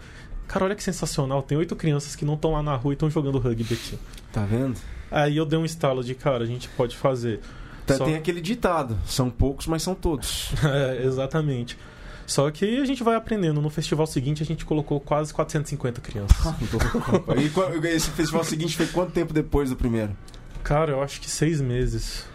Cara, 0.49 0.65
olha 0.65 0.75
que 0.75 0.83
sensacional, 0.83 1.43
tem 1.43 1.57
oito 1.57 1.77
crianças 1.77 2.17
que 2.17 2.25
não 2.25 2.35
estão 2.35 2.53
lá 2.53 2.63
na 2.63 2.75
rua 2.75 2.93
e 2.93 2.95
estão 2.95 3.09
jogando 3.09 3.39
rugby 3.39 3.75
aqui. 3.75 3.99
Tá 4.33 4.45
vendo? 4.45 4.77
Aí 5.11 5.37
eu 5.37 5.47
dei 5.47 5.59
um 5.59 5.65
estalo 5.65 6.03
de 6.03 6.15
cara, 6.15 6.43
a 6.43 6.47
gente 6.47 6.69
pode 6.71 6.97
fazer. 6.97 7.41
Tá- 7.87 7.95
Só- 7.95 8.05
Tem 8.05 8.17
aquele 8.17 8.41
ditado: 8.41 8.99
são 9.07 9.31
poucos, 9.31 9.67
mas 9.69 9.83
são 9.83 9.95
todos. 9.95 10.51
É, 10.65 11.05
exatamente. 11.05 11.79
Só 12.26 12.50
que 12.50 12.80
a 12.80 12.85
gente 12.85 13.02
vai 13.02 13.14
aprendendo. 13.14 13.62
No 13.62 13.71
festival 13.71 14.06
seguinte, 14.06 14.42
a 14.42 14.47
gente 14.47 14.64
colocou 14.64 15.00
quase 15.00 15.33
450 15.33 16.00
crianças. 16.00 16.37
e 17.83 17.87
esse 17.88 18.11
festival 18.11 18.42
seguinte 18.45 18.76
foi 18.76 18.87
quanto 18.87 19.12
tempo 19.12 19.33
depois 19.33 19.71
do 19.71 19.76
primeiro? 19.76 20.16
Cara, 20.62 20.92
eu 20.92 21.02
acho 21.02 21.21
que 21.21 21.30
seis 21.30 21.61
meses. 21.61 22.26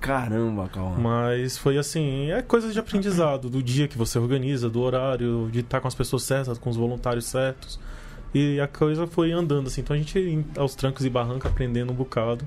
Caramba, 0.00 0.68
calma. 0.68 0.96
Mas 0.96 1.58
foi 1.58 1.76
assim, 1.76 2.30
é 2.30 2.40
coisa 2.40 2.72
de 2.72 2.78
aprendizado, 2.78 3.50
do 3.50 3.60
dia 3.60 3.88
que 3.88 3.98
você 3.98 4.16
organiza, 4.16 4.70
do 4.70 4.80
horário, 4.80 5.48
de 5.50 5.58
estar 5.58 5.80
com 5.80 5.88
as 5.88 5.94
pessoas 5.94 6.22
certas, 6.22 6.56
com 6.56 6.70
os 6.70 6.76
voluntários 6.76 7.24
certos. 7.24 7.80
E 8.32 8.60
a 8.60 8.68
coisa 8.68 9.08
foi 9.08 9.32
andando 9.32 9.66
assim. 9.66 9.80
Então 9.80 9.96
a 9.96 9.98
gente, 9.98 10.44
aos 10.56 10.76
trancos 10.76 11.04
e 11.04 11.10
barrancos, 11.10 11.50
aprendendo 11.50 11.92
um 11.92 11.96
bocado. 11.96 12.46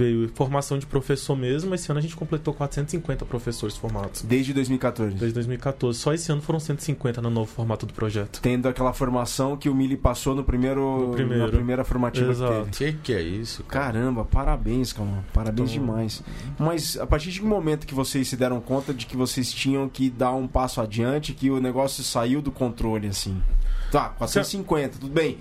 Veio 0.00 0.30
formação 0.34 0.78
de 0.78 0.86
professor 0.86 1.36
mesmo. 1.36 1.74
Esse 1.74 1.90
ano 1.92 1.98
a 1.98 2.02
gente 2.02 2.16
completou 2.16 2.54
450 2.54 3.26
professores 3.26 3.76
formados. 3.76 4.22
Desde 4.22 4.54
2014. 4.54 5.14
Desde 5.14 5.34
2014. 5.34 5.98
Só 5.98 6.14
esse 6.14 6.32
ano 6.32 6.40
foram 6.40 6.58
150 6.58 7.20
no 7.20 7.28
novo 7.28 7.50
formato 7.52 7.84
do 7.84 7.92
projeto. 7.92 8.40
Tendo 8.40 8.66
aquela 8.66 8.94
formação 8.94 9.58
que 9.58 9.68
o 9.68 9.74
Mili 9.74 9.98
passou 9.98 10.34
no 10.34 10.42
primeiro, 10.42 11.08
No 11.08 11.12
primeiro. 11.12 11.44
na 11.44 11.48
primeira 11.50 11.84
formativa 11.84 12.30
Exato. 12.30 12.70
que 12.70 12.78
teve. 12.78 12.92
Que 12.92 12.98
que 13.02 13.12
é 13.12 13.20
isso? 13.20 13.62
cara? 13.64 13.90
Caramba, 13.92 14.24
parabéns, 14.24 14.90
calma. 14.92 15.22
Parabéns 15.34 15.70
Então- 15.72 15.84
demais. 15.84 16.22
Mas 16.58 16.96
a 16.96 17.06
partir 17.06 17.30
de 17.30 17.40
que 17.40 17.44
momento 17.46 17.86
que 17.86 17.94
vocês 17.94 18.26
se 18.26 18.36
deram 18.38 18.58
conta 18.60 18.94
de 18.94 19.04
que 19.04 19.16
vocês 19.18 19.52
tinham 19.52 19.86
que 19.86 20.08
dar 20.08 20.32
um 20.32 20.46
passo 20.48 20.80
adiante, 20.80 21.34
que 21.34 21.50
o 21.50 21.60
negócio 21.60 22.02
saiu 22.02 22.40
do 22.40 22.50
controle, 22.50 23.08
assim? 23.08 23.42
Tá, 23.90 24.08
450, 24.10 24.98
tudo 24.98 25.12
bem. 25.12 25.36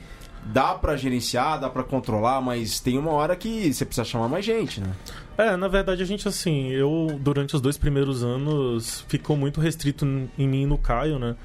Dá 0.45 0.73
pra 0.73 0.95
gerenciar, 0.95 1.59
dá 1.59 1.69
pra 1.69 1.83
controlar, 1.83 2.41
mas 2.41 2.79
tem 2.79 2.97
uma 2.97 3.11
hora 3.11 3.35
que 3.35 3.71
você 3.71 3.85
precisa 3.85 4.03
chamar 4.03 4.27
mais 4.27 4.43
gente, 4.43 4.81
né? 4.81 4.93
É, 5.37 5.55
na 5.55 5.67
verdade 5.67 6.01
a 6.01 6.05
gente 6.05 6.27
assim, 6.27 6.69
eu 6.69 7.17
durante 7.19 7.55
os 7.55 7.61
dois 7.61 7.77
primeiros 7.77 8.23
anos 8.23 9.05
ficou 9.07 9.37
muito 9.37 9.61
restrito 9.61 10.05
em 10.05 10.47
mim 10.47 10.63
e 10.63 10.65
no 10.65 10.77
Caio, 10.77 11.19
né? 11.19 11.35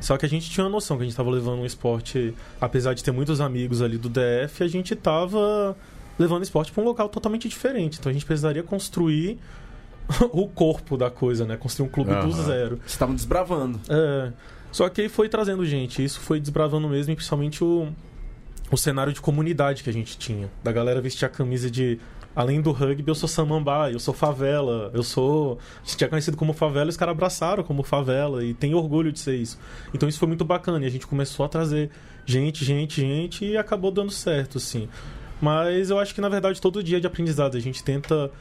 Só 0.00 0.16
que 0.16 0.26
a 0.26 0.28
gente 0.28 0.50
tinha 0.50 0.64
uma 0.64 0.70
noção 0.70 0.96
que 0.96 1.02
a 1.02 1.06
gente 1.06 1.16
tava 1.16 1.30
levando 1.30 1.60
um 1.60 1.66
esporte, 1.66 2.34
apesar 2.60 2.94
de 2.94 3.04
ter 3.04 3.12
muitos 3.12 3.40
amigos 3.40 3.80
ali 3.80 3.96
do 3.96 4.08
DF, 4.08 4.62
a 4.62 4.68
gente 4.68 4.94
tava 4.96 5.76
levando 6.18 6.42
esporte 6.42 6.72
para 6.72 6.82
um 6.82 6.86
local 6.86 7.08
totalmente 7.08 7.48
diferente. 7.48 7.98
Então 7.98 8.10
a 8.10 8.12
gente 8.12 8.24
precisaria 8.24 8.62
construir 8.62 9.38
o 10.32 10.46
corpo 10.48 10.96
da 10.96 11.10
coisa, 11.10 11.44
né? 11.44 11.56
Construir 11.56 11.86
um 11.86 11.90
clube 11.90 12.10
do 12.10 12.16
Aham. 12.16 12.30
zero. 12.32 12.76
Vocês 12.78 12.92
estavam 12.92 13.14
desbravando. 13.14 13.80
É. 13.88 14.32
Só 14.72 14.88
que 14.88 15.02
aí 15.02 15.08
foi 15.08 15.28
trazendo 15.28 15.64
gente. 15.64 16.04
Isso 16.04 16.20
foi 16.20 16.40
desbravando 16.40 16.88
mesmo, 16.88 17.12
e 17.12 17.16
principalmente 17.16 17.62
o, 17.62 17.88
o 18.74 18.76
cenário 18.76 19.12
de 19.12 19.20
comunidade 19.20 19.82
que 19.82 19.90
a 19.90 19.92
gente 19.92 20.18
tinha. 20.18 20.50
Da 20.62 20.72
galera 20.72 21.00
vestir 21.00 21.24
a 21.24 21.28
camisa 21.28 21.70
de. 21.70 21.98
Além 22.36 22.60
do 22.60 22.72
rugby, 22.72 23.04
eu 23.06 23.14
sou 23.14 23.28
samambaia, 23.28 23.92
eu 23.92 24.00
sou 24.00 24.12
favela, 24.12 24.90
eu 24.92 25.04
sou. 25.04 25.56
A 25.84 25.88
gente 25.88 26.04
é 26.04 26.08
conhecido 26.08 26.36
como 26.36 26.52
favela 26.52 26.90
os 26.90 26.96
caras 26.96 27.12
abraçaram 27.12 27.62
como 27.62 27.84
favela 27.84 28.44
e 28.44 28.52
tem 28.52 28.74
orgulho 28.74 29.12
de 29.12 29.20
ser 29.20 29.36
isso. 29.36 29.56
Então 29.94 30.08
isso 30.08 30.18
foi 30.18 30.26
muito 30.26 30.44
bacana 30.44 30.84
e 30.84 30.88
a 30.88 30.90
gente 30.90 31.06
começou 31.06 31.46
a 31.46 31.48
trazer 31.48 31.90
gente, 32.26 32.64
gente, 32.64 33.00
gente 33.00 33.44
e 33.44 33.56
acabou 33.56 33.92
dando 33.92 34.10
certo, 34.10 34.58
assim. 34.58 34.88
Mas 35.40 35.90
eu 35.90 35.98
acho 36.00 36.12
que 36.12 36.20
na 36.20 36.28
verdade 36.28 36.60
todo 36.60 36.82
dia 36.82 37.00
de 37.00 37.06
aprendizado. 37.06 37.56
A 37.56 37.60
gente 37.60 37.84
tenta 37.84 38.32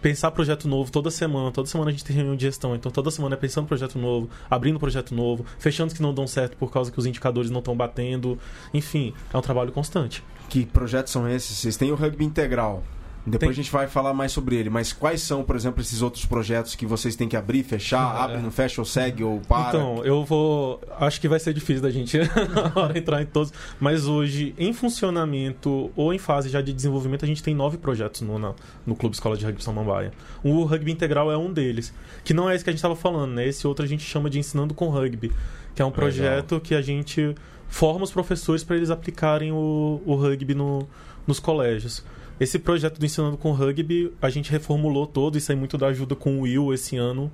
pensar 0.00 0.30
projeto 0.30 0.68
novo 0.68 0.90
toda 0.90 1.10
semana. 1.10 1.50
Toda 1.52 1.68
semana 1.68 1.90
a 1.90 1.92
gente 1.92 2.04
tem 2.04 2.16
reunião 2.16 2.36
de 2.36 2.42
gestão. 2.42 2.74
Então 2.74 2.90
toda 2.90 3.10
semana 3.10 3.34
é 3.34 3.38
pensando 3.38 3.66
projeto 3.66 3.98
novo, 3.98 4.28
abrindo 4.50 4.78
projeto 4.78 5.14
novo, 5.14 5.44
fechando 5.58 5.94
que 5.94 6.02
não 6.02 6.14
dão 6.14 6.26
certo 6.26 6.56
por 6.56 6.70
causa 6.70 6.90
que 6.90 6.98
os 6.98 7.06
indicadores 7.06 7.50
não 7.50 7.60
estão 7.60 7.76
batendo. 7.76 8.38
Enfim, 8.72 9.12
é 9.32 9.36
um 9.36 9.42
trabalho 9.42 9.72
constante. 9.72 10.22
Que 10.48 10.64
projetos 10.64 11.12
são 11.12 11.28
esses? 11.28 11.56
Vocês 11.56 11.76
têm 11.76 11.92
o 11.92 11.94
rugby 11.94 12.24
integral. 12.24 12.82
Depois 13.30 13.40
Tem. 13.40 13.50
a 13.50 13.52
gente 13.54 13.70
vai 13.70 13.86
falar 13.86 14.12
mais 14.14 14.32
sobre 14.32 14.56
ele. 14.56 14.70
Mas 14.70 14.92
quais 14.92 15.20
são, 15.22 15.42
por 15.44 15.54
exemplo, 15.56 15.80
esses 15.80 16.02
outros 16.02 16.24
projetos 16.24 16.74
que 16.74 16.86
vocês 16.86 17.14
têm 17.16 17.28
que 17.28 17.36
abrir, 17.36 17.62
fechar, 17.62 18.16
É. 18.16 18.20
abre, 18.22 18.38
não 18.38 18.50
fecha, 18.50 18.80
ou 18.80 18.84
segue, 18.84 19.22
ou 19.24 19.40
para? 19.40 19.68
Então, 19.68 20.04
eu 20.04 20.24
vou. 20.24 20.80
Acho 20.98 21.20
que 21.20 21.28
vai 21.28 21.38
ser 21.38 21.52
difícil 21.54 21.82
da 21.82 21.90
gente 21.90 22.18
entrar 22.94 23.22
em 23.22 23.26
todos. 23.26 23.52
Mas 23.80 24.06
hoje, 24.06 24.54
em 24.58 24.72
funcionamento 24.72 25.90
ou 25.96 26.12
em 26.12 26.18
fase 26.18 26.48
já 26.48 26.60
de 26.60 26.72
desenvolvimento, 26.72 27.24
a 27.24 27.28
gente 27.28 27.42
tem 27.42 27.54
nove 27.54 27.78
projetos 27.78 28.20
no, 28.22 28.38
na- 28.38 28.54
no 28.86 28.94
Clube 28.94 29.14
Escola 29.14 29.36
de 29.36 29.44
Rugby 29.44 29.62
Samambaia. 29.62 30.12
O 30.42 30.64
Rugby 30.64 30.92
Integral 30.92 31.30
é 31.32 31.36
um 31.36 31.52
deles. 31.52 31.92
Que 32.24 32.32
não 32.34 32.48
é 32.48 32.54
esse 32.54 32.64
que 32.64 32.70
a 32.70 32.72
gente 32.72 32.78
estava 32.78 32.96
falando, 32.96 33.32
né? 33.32 33.46
Esse 33.46 33.66
outro 33.66 33.84
a 33.84 33.88
gente 33.88 34.02
chama 34.04 34.28
de 34.30 34.38
Ensinando 34.38 34.74
com 34.74 34.88
Rugby. 34.88 35.32
Que 35.74 35.82
é 35.82 35.84
um 35.84 35.88
Legal. 35.88 36.00
projeto 36.00 36.60
que 36.60 36.74
a 36.74 36.82
gente 36.82 37.34
forma 37.68 38.02
os 38.04 38.10
professores 38.10 38.64
para 38.64 38.76
eles 38.76 38.90
aplicarem 38.90 39.52
o, 39.52 40.00
o 40.06 40.14
rugby 40.14 40.54
no, 40.54 40.88
nos 41.26 41.38
colégios. 41.38 42.02
Esse 42.40 42.58
projeto 42.58 42.98
do 42.98 43.06
Ensinando 43.06 43.36
com 43.36 43.52
Rugby, 43.52 44.12
a 44.22 44.30
gente 44.30 44.50
reformulou 44.50 45.06
todo, 45.06 45.36
isso 45.36 45.50
aí 45.50 45.58
muito 45.58 45.76
da 45.76 45.88
ajuda 45.88 46.14
com 46.14 46.38
o 46.38 46.40
Will 46.42 46.72
esse 46.72 46.96
ano, 46.96 47.30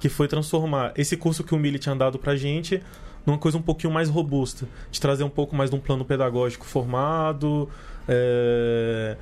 que 0.00 0.08
foi 0.08 0.26
transformar 0.28 0.92
esse 0.96 1.16
curso 1.16 1.44
que 1.44 1.54
o 1.54 1.58
Mili 1.58 1.78
tinha 1.78 1.94
dado 1.94 2.18
pra 2.18 2.36
gente 2.36 2.82
numa 3.26 3.38
coisa 3.38 3.58
um 3.58 3.62
pouquinho 3.62 3.92
mais 3.92 4.08
robusta, 4.08 4.66
de 4.90 5.00
trazer 5.00 5.22
um 5.22 5.28
pouco 5.28 5.54
mais 5.54 5.68
de 5.68 5.76
um 5.76 5.78
plano 5.80 6.02
pedagógico 6.02 6.64
formado, 6.64 7.68
é, 8.08 9.16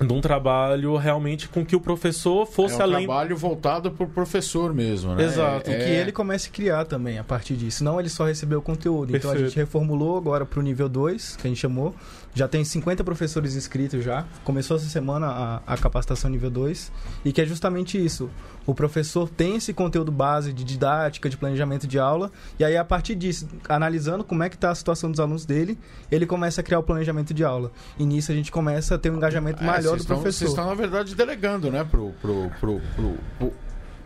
de 0.00 0.12
um 0.12 0.20
trabalho 0.20 0.96
realmente 0.96 1.48
com 1.48 1.64
que 1.64 1.76
o 1.76 1.80
professor 1.80 2.46
fosse 2.46 2.74
é 2.74 2.78
um 2.78 2.82
além. 2.82 3.06
trabalho 3.06 3.36
voltado 3.36 3.90
pro 3.90 4.08
professor 4.08 4.72
mesmo, 4.72 5.14
né? 5.14 5.22
Exato. 5.22 5.70
E 5.70 5.74
É, 5.74 5.78
que 5.78 5.90
ele 5.90 6.12
comece 6.12 6.48
a 6.48 6.52
criar 6.52 6.84
também 6.84 7.18
a 7.18 7.24
partir 7.24 7.54
disso. 7.54 7.84
Não 7.84 8.00
ele 8.00 8.08
só 8.08 8.24
recebeu 8.24 8.58
o 8.58 8.62
conteúdo. 8.62 9.14
Então 9.14 9.30
a 9.30 9.34
Perfeito. 9.34 9.50
gente 9.50 9.56
reformulou 9.60 10.16
agora 10.16 10.44
pro 10.46 10.62
nível 10.62 10.88
2, 10.88 11.36
que 11.36 11.46
a 11.46 11.50
gente 11.50 11.60
chamou. 11.60 11.94
Já 12.34 12.48
tem 12.48 12.64
50 12.64 13.04
professores 13.04 13.54
inscritos 13.54 14.04
já. 14.04 14.26
Começou 14.42 14.76
essa 14.76 14.88
semana 14.88 15.26
a, 15.26 15.62
a 15.66 15.76
capacitação 15.78 16.28
nível 16.30 16.50
2. 16.50 16.90
E 17.24 17.32
que 17.32 17.40
é 17.40 17.46
justamente 17.46 18.02
isso. 18.02 18.28
O 18.66 18.74
professor 18.74 19.28
tem 19.28 19.56
esse 19.56 19.72
conteúdo 19.72 20.10
base 20.10 20.52
de 20.52 20.64
didática, 20.64 21.30
de 21.30 21.36
planejamento 21.36 21.86
de 21.86 21.98
aula. 21.98 22.32
E 22.58 22.64
aí, 22.64 22.76
a 22.76 22.84
partir 22.84 23.14
disso, 23.14 23.48
analisando 23.68 24.24
como 24.24 24.42
é 24.42 24.48
que 24.48 24.56
está 24.56 24.70
a 24.70 24.74
situação 24.74 25.10
dos 25.10 25.20
alunos 25.20 25.46
dele, 25.46 25.78
ele 26.10 26.26
começa 26.26 26.60
a 26.60 26.64
criar 26.64 26.80
o 26.80 26.82
planejamento 26.82 27.32
de 27.32 27.44
aula. 27.44 27.70
E 27.98 28.04
nisso 28.04 28.32
a 28.32 28.34
gente 28.34 28.50
começa 28.50 28.96
a 28.96 28.98
ter 28.98 29.10
um 29.10 29.16
engajamento 29.16 29.62
é, 29.62 29.66
maior 29.66 29.96
do 29.96 30.02
estão- 30.02 30.16
professor. 30.16 30.38
Vocês 30.38 30.50
estão, 30.50 30.66
na 30.66 30.74
verdade, 30.74 31.14
delegando, 31.14 31.70
né? 31.70 31.84
Pro, 31.84 32.12
pro, 32.20 32.50
pro, 32.58 32.80
pro, 32.96 33.14
pro, 33.38 33.52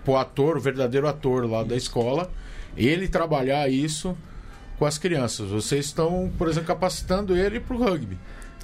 tipo 0.09 0.13
o 0.13 0.17
ator, 0.17 0.57
o 0.57 0.61
verdadeiro 0.61 1.07
ator 1.07 1.49
lá 1.49 1.63
da 1.63 1.77
escola, 1.77 2.31
ele 2.77 3.09
trabalhar 3.09 3.69
isso 3.69 4.17
com 4.79 4.87
as 4.87 4.97
crianças. 4.97 5.51
Vocês 5.51 5.87
estão, 5.87 6.31
por 6.39 6.49
exemplo, 6.49 6.69
capacitando 6.69 7.37
ele 7.37 7.59
para 7.61 7.77
o 7.77 7.79
rugby. 7.79 8.19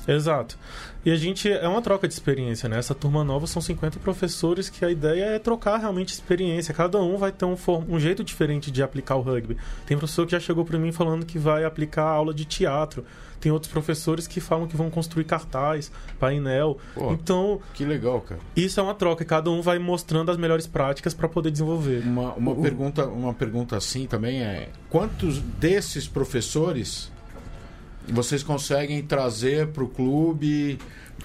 Exato. 0.06 0.58
E 1.04 1.10
a 1.10 1.16
gente 1.16 1.50
é 1.50 1.66
uma 1.68 1.82
troca 1.82 2.06
de 2.06 2.14
experiência, 2.14 2.68
né? 2.68 2.78
Essa 2.78 2.94
turma 2.94 3.24
nova 3.24 3.46
são 3.46 3.60
50 3.60 3.98
professores 4.00 4.70
que 4.70 4.84
a 4.84 4.90
ideia 4.90 5.24
é 5.24 5.38
trocar 5.38 5.78
realmente 5.78 6.12
experiência. 6.12 6.74
Cada 6.74 6.98
um 7.00 7.16
vai 7.16 7.32
ter 7.32 7.44
um, 7.44 7.56
um 7.88 7.98
jeito 7.98 8.22
diferente 8.22 8.70
de 8.70 8.82
aplicar 8.82 9.16
o 9.16 9.20
rugby. 9.20 9.56
Tem 9.86 9.96
professor 9.96 10.26
que 10.26 10.32
já 10.32 10.40
chegou 10.40 10.64
para 10.64 10.78
mim 10.78 10.92
falando 10.92 11.26
que 11.26 11.38
vai 11.38 11.64
aplicar 11.64 12.04
aula 12.04 12.32
de 12.32 12.44
teatro. 12.44 13.04
Tem 13.44 13.52
outros 13.52 13.70
professores 13.70 14.26
que 14.26 14.40
falam 14.40 14.66
que 14.66 14.74
vão 14.74 14.88
construir 14.88 15.24
cartaz, 15.24 15.92
painel. 16.18 16.78
Pô, 16.94 17.12
então, 17.12 17.60
Que 17.74 17.84
legal, 17.84 18.22
cara. 18.22 18.40
isso 18.56 18.80
é 18.80 18.82
uma 18.82 18.94
troca 18.94 19.22
cada 19.22 19.50
um 19.50 19.60
vai 19.60 19.78
mostrando 19.78 20.30
as 20.30 20.38
melhores 20.38 20.66
práticas 20.66 21.12
para 21.12 21.28
poder 21.28 21.50
desenvolver. 21.50 22.02
Uma, 22.06 22.32
uma, 22.32 22.54
pergunta, 22.56 23.04
uma 23.06 23.34
pergunta 23.34 23.76
assim 23.76 24.06
também 24.06 24.40
é: 24.42 24.70
quantos 24.88 25.40
desses 25.40 26.08
professores 26.08 27.12
vocês 28.08 28.42
conseguem 28.42 29.02
trazer 29.02 29.66
para 29.68 29.84
o 29.84 29.88
clube 29.88 30.78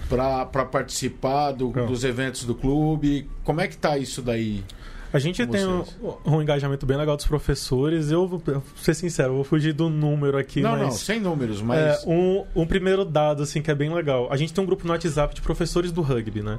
para 0.08 0.44
participar 0.66 1.52
do- 1.52 1.70
dos 1.70 2.04
eventos 2.04 2.44
do 2.44 2.54
clube? 2.54 3.30
Como 3.44 3.62
é 3.62 3.66
que 3.68 3.78
tá 3.78 3.96
isso 3.96 4.20
daí? 4.20 4.62
A 5.12 5.18
gente 5.18 5.44
tem 5.46 5.66
um, 5.66 5.84
um 6.24 6.40
engajamento 6.40 6.86
bem 6.86 6.96
legal 6.96 7.16
dos 7.16 7.26
professores. 7.26 8.10
Eu 8.10 8.28
vou 8.28 8.42
ser 8.76 8.94
sincero, 8.94 9.34
vou 9.34 9.44
fugir 9.44 9.72
do 9.72 9.88
número 9.88 10.38
aqui, 10.38 10.60
não, 10.60 10.70
mas 10.70 10.80
não, 10.80 10.90
sem 10.92 11.20
números, 11.20 11.60
mas 11.60 11.78
É, 11.78 12.08
um, 12.08 12.44
um 12.54 12.66
primeiro 12.66 13.04
dado, 13.04 13.42
assim, 13.42 13.60
que 13.60 13.70
é 13.70 13.74
bem 13.74 13.92
legal. 13.92 14.28
A 14.30 14.36
gente 14.36 14.52
tem 14.52 14.62
um 14.62 14.66
grupo 14.66 14.86
no 14.86 14.92
WhatsApp 14.92 15.34
de 15.34 15.40
professores 15.40 15.90
do 15.90 16.00
rugby, 16.00 16.42
né? 16.42 16.58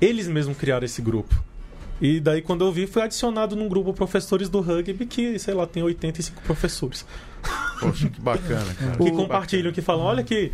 Eles 0.00 0.28
mesmos 0.28 0.58
criaram 0.58 0.84
esse 0.84 1.00
grupo. 1.00 1.42
E 2.00 2.20
daí, 2.20 2.42
quando 2.42 2.64
eu 2.64 2.72
vi, 2.72 2.86
foi 2.86 3.02
adicionado 3.02 3.56
num 3.56 3.68
grupo 3.68 3.94
professores 3.94 4.48
do 4.48 4.60
rugby 4.60 5.06
que, 5.06 5.38
sei 5.38 5.54
lá, 5.54 5.66
tem 5.66 5.82
85 5.82 6.42
professores. 6.42 7.06
Poxa, 7.80 8.08
que 8.08 8.20
bacana, 8.20 8.74
cara. 8.74 8.96
que 8.96 9.10
compartilham, 9.10 9.72
que 9.72 9.82
falam, 9.82 10.04
olha 10.04 10.22
que 10.22 10.52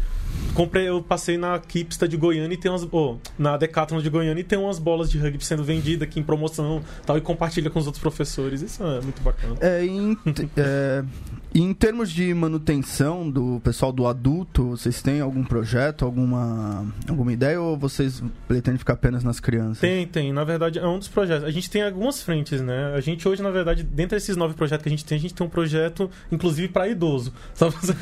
comprei, 0.54 0.88
eu 0.88 1.02
passei 1.02 1.36
na 1.36 1.58
Kipsta 1.58 2.06
de 2.06 2.16
Goiânia 2.16 2.54
e 2.54 2.58
tem 2.58 2.70
umas. 2.70 2.86
oh, 2.90 3.18
na 3.38 3.56
Decathlon 3.56 4.00
de 4.00 4.10
Goiânia 4.10 4.40
e 4.40 4.44
tem 4.44 4.58
umas 4.58 4.78
bolas 4.78 5.10
de 5.10 5.18
rugby 5.18 5.44
sendo 5.44 5.64
vendidas 5.64 6.08
aqui 6.08 6.20
em 6.20 6.22
promoção 6.22 6.82
tal, 7.06 7.16
e 7.16 7.20
compartilha 7.20 7.70
com 7.70 7.78
os 7.78 7.86
outros 7.86 8.00
professores. 8.00 8.62
Isso 8.62 8.82
é 8.82 9.00
muito 9.00 9.22
bacana. 9.22 9.56
É, 9.60 9.84
em, 9.84 10.16
é, 11.54 11.58
em 11.58 11.72
termos 11.74 12.10
de 12.10 12.32
manutenção 12.34 13.30
do 13.30 13.60
pessoal 13.62 13.92
do 13.92 14.06
adulto, 14.06 14.70
vocês 14.70 15.02
têm 15.02 15.20
algum 15.20 15.44
projeto, 15.44 16.04
alguma, 16.04 16.86
alguma 17.08 17.32
ideia 17.32 17.60
ou 17.60 17.76
vocês 17.76 18.22
pretendem 18.46 18.78
ficar 18.78 18.94
apenas 18.94 19.24
nas 19.24 19.40
crianças? 19.40 19.78
Tem, 19.78 20.06
tem. 20.06 20.32
Na 20.32 20.44
verdade, 20.44 20.78
é 20.78 20.86
um 20.86 20.98
dos 20.98 21.08
projetos. 21.08 21.44
A 21.44 21.50
gente 21.50 21.68
tem 21.70 21.82
algumas 21.82 22.22
frentes, 22.22 22.60
né? 22.60 22.92
A 22.94 23.00
gente 23.00 23.26
hoje, 23.28 23.42
na 23.42 23.50
verdade, 23.50 23.82
dentre 23.82 24.16
esses 24.16 24.36
nove 24.36 24.54
projetos 24.54 24.82
que 24.82 24.88
a 24.88 24.90
gente 24.90 25.04
tem, 25.04 25.18
a 25.18 25.20
gente 25.20 25.34
tem 25.34 25.46
um 25.46 25.50
projeto, 25.50 26.10
inclusive, 26.30 26.68
para 26.68 26.88
idoso. 26.88 27.32
Só 27.54 27.70
pra 27.70 27.80
você... 27.80 27.94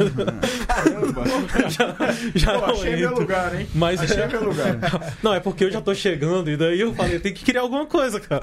Caramba! 0.67 1.25
já 1.69 1.89
já 2.35 2.59
Pô, 2.59 2.67
achei 2.67 2.97
meu 2.97 3.15
lugar, 3.15 3.59
hein? 3.59 3.67
Mas 3.75 4.01
Achei 4.01 4.23
é... 4.23 4.29
meu 4.29 4.45
lugar. 4.45 4.79
Não, 5.23 5.35
é 5.35 5.41
porque 5.41 5.65
eu 5.65 5.71
já 5.71 5.81
tô 5.81 5.95
chegando 5.95 6.51
e 6.51 6.57
daí 6.57 6.81
eu 6.81 6.95
falei, 6.95 7.19
tem 7.19 7.33
que 7.33 7.45
criar 7.45 7.63
alguma 7.63 7.87
coisa, 7.87 8.21
cara. 8.21 8.43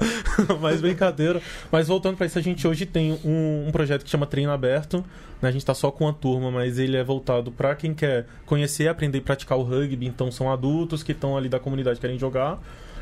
Mas 0.60 0.80
brincadeira. 0.80 1.40
Mas 1.70 1.88
voltando 1.88 2.16
pra 2.16 2.26
isso, 2.26 2.38
a 2.38 2.42
gente 2.42 2.66
hoje 2.66 2.86
tem 2.86 3.18
um, 3.24 3.68
um 3.68 3.72
projeto 3.72 4.04
que 4.04 4.10
chama 4.10 4.26
Treino 4.26 4.52
Aberto. 4.52 4.95
Né? 5.42 5.48
A 5.48 5.52
gente 5.52 5.64
tá 5.64 5.74
só 5.74 5.90
com 5.90 6.04
uma 6.04 6.12
turma, 6.12 6.50
mas 6.50 6.78
ele 6.78 6.96
é 6.96 7.04
voltado 7.04 7.50
pra 7.52 7.74
quem 7.74 7.92
quer 7.94 8.26
conhecer, 8.44 8.88
aprender 8.88 9.18
e 9.18 9.20
praticar 9.20 9.58
o 9.58 9.62
rugby. 9.62 10.06
Então 10.06 10.30
são 10.30 10.50
adultos 10.52 11.02
que 11.02 11.12
estão 11.12 11.36
ali 11.36 11.48
da 11.48 11.58
comunidade 11.58 11.96
que 11.96 12.02
querem 12.02 12.18
jogar. 12.18 12.58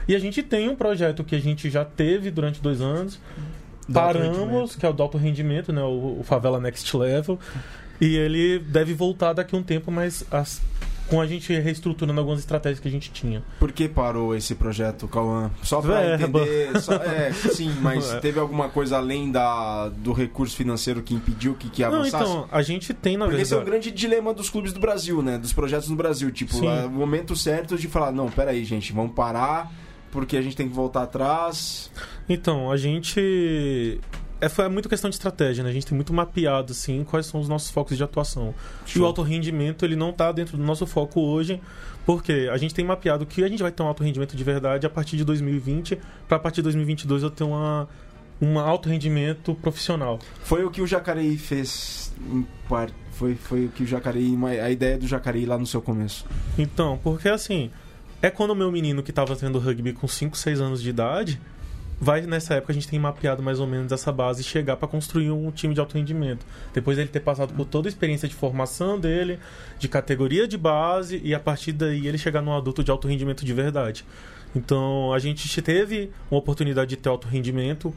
E 0.07 0.15
a 0.15 0.19
gente 0.19 0.43
tem 0.43 0.69
um 0.69 0.77
projeto 0.77 1.25
que 1.25 1.35
a 1.35 1.41
gente 1.41 1.71
já 1.71 1.85
teve 1.85 2.31
durante 2.31 2.61
dois 2.61 2.81
anos. 2.81 3.19
Do 3.89 3.93
Paramos, 3.95 4.77
que 4.77 4.85
é 4.85 4.89
o 4.89 4.93
do 4.93 5.03
alto 5.03 5.19
rendimento, 5.19 5.73
né? 5.73 5.83
O, 5.83 6.19
o 6.21 6.23
Favela 6.25 6.59
Next 6.61 6.97
Level. 6.97 7.39
E 8.01 8.17
ele 8.17 8.59
deve 8.59 8.93
voltar 8.95 9.33
daqui 9.35 9.55
a 9.55 9.59
um 9.59 9.63
tempo, 9.63 9.91
mas 9.93 10.25
as- 10.31 10.61
com 11.09 11.21
a 11.21 11.27
gente 11.27 11.53
reestruturando 11.53 12.19
algumas 12.19 12.41
estratégias 12.41 12.81
que 12.81 12.89
a 12.89 12.91
gente 12.91 13.11
tinha. 13.11 13.43
Por 13.59 13.71
que 13.73 13.89
parou 13.89 14.35
esse 14.35 14.55
projeto, 14.55 15.07
Cauã? 15.07 15.51
Só 15.63 15.81
pra 15.83 16.01
Verba. 16.17 16.41
entender. 16.41 16.81
só- 16.81 16.95
é, 16.95 17.33
sim, 17.55 17.71
mas 17.83 18.13
É. 18.13 18.21
teve 18.21 18.41
alguma 18.41 18.69
coisa 18.69 18.97
além 18.97 19.31
da, 19.31 19.89
do 19.91 20.13
recurso 20.13 20.57
financeiro 20.57 21.03
que 21.03 21.15
impediu 21.15 21.55
que, 21.55 21.69
que 21.69 21.83
Não, 21.83 21.89
avançasse? 22.01 22.25
então, 22.31 22.49
a 22.51 22.63
gente 22.63 22.95
tem, 22.95 23.17
na 23.17 23.27
Porque 23.27 23.43
esse 23.43 23.53
é 23.53 23.57
o 23.57 23.61
verdade. 23.61 23.83
grande 23.85 23.97
dilema 23.99 24.33
dos 24.33 24.49
clubes 24.49 24.73
do 24.73 24.81
Brasil, 24.81 25.21
né? 25.23 25.37
Dos 25.39 25.53
projetos 25.53 25.89
no 25.89 25.97
Brasil. 25.97 26.31
Tipo, 26.31 26.65
é 26.65 26.87
o 26.87 26.91
momento 26.91 27.37
certo 27.37 27.77
de 27.77 27.87
falar, 27.89 28.11
não, 28.13 28.31
peraí, 28.31 28.65
gente, 28.65 28.93
vamos 28.93 29.13
parar, 29.15 29.71
porque 30.11 30.37
a 30.37 30.43
gente 30.43 30.57
tem 30.57 30.69
que 30.69 30.75
voltar 30.75 31.03
atrás. 31.03 31.91
Então, 32.29 32.71
a 32.71 32.77
gente. 32.77 34.01
É, 34.41 34.49
foi 34.49 34.69
muito 34.69 34.89
questão 34.89 35.09
de 35.09 35.17
estratégia, 35.17 35.63
né? 35.65 35.71
A 35.71 35.73
gente 35.73 35.87
tem 35.87 35.95
muito 35.95 36.13
mapeado, 36.13 36.73
assim, 36.73 37.05
quais 37.05 37.27
são 37.27 37.41
os 37.41 37.49
nossos 37.49 37.71
focos 37.71 37.97
de 37.97 38.03
atuação. 38.03 38.55
E 38.87 38.91
Show. 38.91 39.03
o 39.03 39.07
alto 39.07 39.23
rendimento, 39.23 39.85
ele 39.85 39.97
não 39.97 40.13
tá 40.13 40.33
dentro 40.33 40.57
do 40.57 40.63
nosso 40.63 40.87
foco 40.87 41.21
hoje, 41.21 41.61
porque 42.05 42.49
a 42.53 42.57
gente 42.57 42.75
tem 42.75 42.85
mapeado 42.85 43.25
que 43.25 43.43
a 43.43 43.49
gente 43.49 43.63
vai 43.63 43.73
ter 43.73 43.83
um 43.83 43.87
alto 43.87 44.03
rendimento 44.03 44.37
de 44.37 44.45
verdade 44.45 44.87
a 44.87 44.91
partir 44.91 45.17
de 45.17 45.25
2020, 45.25 45.99
para 46.29 46.37
a 46.37 46.41
partir 46.41 46.57
de 46.57 46.65
2022 46.65 47.23
eu 47.23 47.31
ter 47.31 47.45
uma, 47.45 47.89
um 48.41 48.59
alto 48.59 48.89
rendimento 48.89 49.55
profissional. 49.55 50.19
Foi 50.43 50.65
o 50.65 50.71
que 50.71 50.83
o 50.83 50.87
Jacareí 50.87 51.39
fez 51.39 52.13
em 52.31 52.47
par... 52.69 52.91
Foi, 53.13 53.37
foi 53.37 53.67
o 53.67 53.69
que 53.69 53.85
o 53.85 53.87
Jacareí. 53.87 54.37
A 54.61 54.71
ideia 54.71 54.99
do 54.99 55.07
Jacareí 55.07 55.47
lá 55.47 55.57
no 55.57 55.67
seu 55.67 55.81
começo. 55.81 56.27
Então, 56.59 56.99
porque 57.01 57.29
assim, 57.29 57.71
é 58.21 58.29
quando 58.29 58.51
o 58.51 58.55
meu 58.57 58.73
menino 58.73 59.05
que 59.05 59.13
tava 59.13 59.37
tendo 59.37 59.59
rugby 59.61 59.93
com 59.93 60.09
5, 60.09 60.37
6 60.37 60.61
anos 60.61 60.83
de 60.83 60.91
idade, 60.91 61.41
vai 62.01 62.23
nessa 62.23 62.55
época 62.55 62.73
a 62.73 62.75
gente 62.75 62.89
tem 62.89 62.99
mapeado 62.99 63.43
mais 63.43 63.61
ou 63.61 63.67
menos 63.67 63.91
essa 63.93 64.11
base 64.13 64.41
e 64.43 64.45
chegar 64.45 64.77
para 64.77 64.89
construir 64.89 65.31
um 65.31 65.51
time 65.51 65.75
de 65.75 65.81
alto 65.81 65.97
rendimento. 65.97 66.45
Depois 66.73 66.99
ele 66.99 67.09
ter 67.09 67.21
passado 67.21 67.55
por 67.55 67.65
toda 67.65 67.89
a 67.89 67.91
experiência 67.91 68.29
de 68.29 68.35
formação 68.35 68.99
dele, 68.99 69.39
de 69.79 69.89
categoria 69.89 70.47
de 70.49 70.57
base 70.59 71.21
e 71.25 71.35
a 71.35 71.41
partir 71.41 71.73
daí 71.73 72.07
ele 72.07 72.19
chegar 72.19 72.43
num 72.43 72.53
adulto 72.53 72.83
de 72.85 72.91
alto 72.91 73.09
rendimento 73.09 73.45
de 73.45 73.53
verdade. 73.53 74.05
Então, 74.57 75.13
a 75.13 75.19
gente 75.19 75.61
teve 75.63 76.11
uma 76.31 76.39
oportunidade 76.39 76.91
de 76.91 76.97
ter 76.97 77.09
alto 77.09 77.27
rendimento 77.27 77.93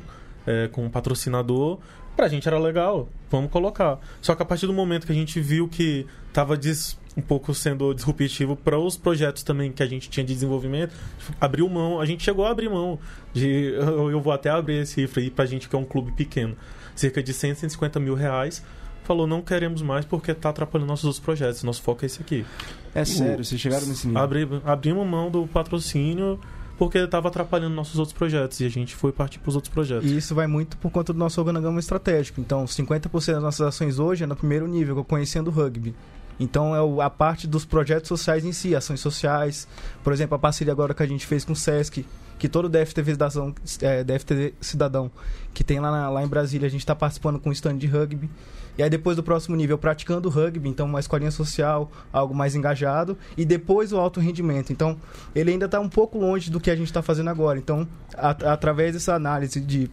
é, 0.46 0.68
com 0.70 0.86
um 0.86 0.90
patrocinador. 0.90 1.78
Pra 2.16 2.28
gente 2.28 2.48
era 2.48 2.58
legal, 2.58 3.08
vamos 3.30 3.52
colocar. 3.52 4.00
Só 4.22 4.34
que 4.34 4.42
a 4.42 4.46
partir 4.46 4.66
do 4.66 4.74
momento 4.74 5.06
que 5.06 5.12
a 5.12 5.16
gente 5.16 5.40
viu 5.40 5.68
que 5.68 6.08
tava 6.34 6.58
des- 6.58 6.98
um 7.18 7.22
pouco 7.22 7.52
sendo 7.56 7.92
disruptivo 7.96 8.56
para 8.56 8.78
os 8.78 8.96
projetos 8.96 9.42
também 9.42 9.72
que 9.72 9.82
a 9.82 9.88
gente 9.88 10.08
tinha 10.08 10.24
de 10.24 10.32
desenvolvimento, 10.32 10.94
abriu 11.42 11.68
mão, 11.68 12.00
a 12.00 12.06
gente 12.06 12.24
chegou 12.24 12.46
a 12.46 12.52
abrir 12.52 12.70
mão 12.70 13.00
de. 13.34 13.74
Eu, 13.74 14.22
vou 14.22 14.32
até 14.32 14.52
abrir 14.52 14.84
esse 14.84 14.94
cifra 14.94 15.22
aí 15.22 15.32
pra 15.32 15.46
gente 15.48 15.68
que 15.68 15.76
é 15.76 15.80
um 15.80 15.84
clube 15.84 16.12
pequeno, 16.12 16.56
cerca 16.96 17.24
de 17.24 17.34
100, 17.34 17.56
150 17.56 18.00
mil 18.00 18.14
reais. 18.14 18.64
Falou, 19.04 19.26
não 19.26 19.42
queremos 19.42 19.82
mais 19.82 20.06
porque 20.06 20.34
tá 20.34 20.50
atrapalhando 20.50 20.90
nossos 20.90 21.06
outros 21.06 21.24
projetos. 21.24 21.64
Nosso 21.64 21.82
foco 21.82 22.04
é 22.04 22.08
esse 22.08 22.22
aqui. 22.22 22.46
É 22.94 23.06
sério, 23.06 23.44
vocês 23.44 23.60
chegaram 23.60 23.88
nesse 23.88 24.06
nível. 24.06 24.22
Abri, 24.22 24.48
abrimos 24.66 25.08
mão 25.08 25.32
do 25.32 25.48
patrocínio 25.48 26.40
porque 26.78 27.00
estava 27.00 27.30
atrapalhando 27.30 27.74
nossos 27.74 27.98
outros 27.98 28.16
projetos 28.16 28.60
e 28.60 28.66
a 28.66 28.70
gente 28.70 28.96
foi 28.96 29.12
partir 29.12 29.40
para 29.40 29.50
os 29.50 29.56
outros 29.56 29.74
projetos. 29.74 30.12
E 30.12 30.18
isso 30.18 30.36
vai 30.36 30.46
muito 30.46 30.78
por 30.78 30.92
conta 30.92 31.14
do 31.14 31.18
nosso 31.18 31.40
organograma 31.40 31.80
estratégico. 31.80 32.42
Então, 32.42 32.66
50% 32.66 33.34
das 33.34 33.42
nossas 33.42 33.62
ações 33.62 33.98
hoje 33.98 34.26
é 34.26 34.28
no 34.28 34.36
primeiro 34.36 34.68
nível, 34.68 35.00
é 35.00 35.04
conhecendo 35.04 35.48
o 35.48 35.52
rugby. 35.52 35.96
Então, 36.40 36.76
é 36.76 37.04
a 37.04 37.10
parte 37.10 37.48
dos 37.48 37.66
projetos 37.66 38.08
sociais 38.08 38.46
em 38.46 38.52
si, 38.52 38.76
ações 38.76 39.00
sociais. 39.00 39.68
Por 40.04 40.14
exemplo, 40.14 40.36
a 40.36 40.40
parceria 40.40 40.72
agora 40.74 40.94
que 40.94 41.02
a 41.04 41.08
gente 41.08 41.26
fez 41.26 41.44
com 41.44 41.54
o 41.54 41.56
SESC, 41.56 42.06
que 42.38 42.48
todo 42.48 42.70
DFTV 42.70 43.14
cidadão, 43.14 43.56
é, 43.82 44.04
DFTV 44.04 44.54
cidadão 44.62 45.10
que 45.54 45.64
tem 45.64 45.80
lá, 45.80 45.90
na- 45.90 46.10
lá 46.10 46.24
em 46.24 46.28
Brasília, 46.28 46.68
a 46.68 46.70
gente 46.70 46.82
está 46.82 46.96
participando 46.96 47.40
com 47.40 47.50
o 47.50 47.54
stand 47.54 47.78
de 47.78 47.88
rugby. 47.88 48.30
E 48.78 48.84
aí, 48.84 48.90
depois 48.92 49.16
do 49.16 49.24
próximo 49.24 49.56
nível, 49.56 49.76
praticando 49.76 50.30
rugby, 50.30 50.70
então 50.70 50.86
uma 50.86 51.00
escolinha 51.00 51.32
social, 51.32 51.92
algo 52.14 52.36
mais 52.36 52.54
engajado. 52.54 53.18
E 53.36 53.44
depois 53.44 53.92
o 53.92 53.98
alto 53.98 54.20
rendimento. 54.20 54.72
Então, 54.72 54.96
ele 55.34 55.50
ainda 55.50 55.66
está 55.66 55.80
um 55.80 55.90
pouco 55.90 56.20
longe 56.20 56.52
do 56.52 56.60
que 56.60 56.70
a 56.70 56.76
gente 56.76 56.86
está 56.86 57.02
fazendo 57.02 57.32
agora. 57.32 57.58
Então, 57.58 57.88
a- 58.16 58.30
através 58.54 58.94
dessa 58.94 59.16
análise 59.16 59.60
de, 59.60 59.90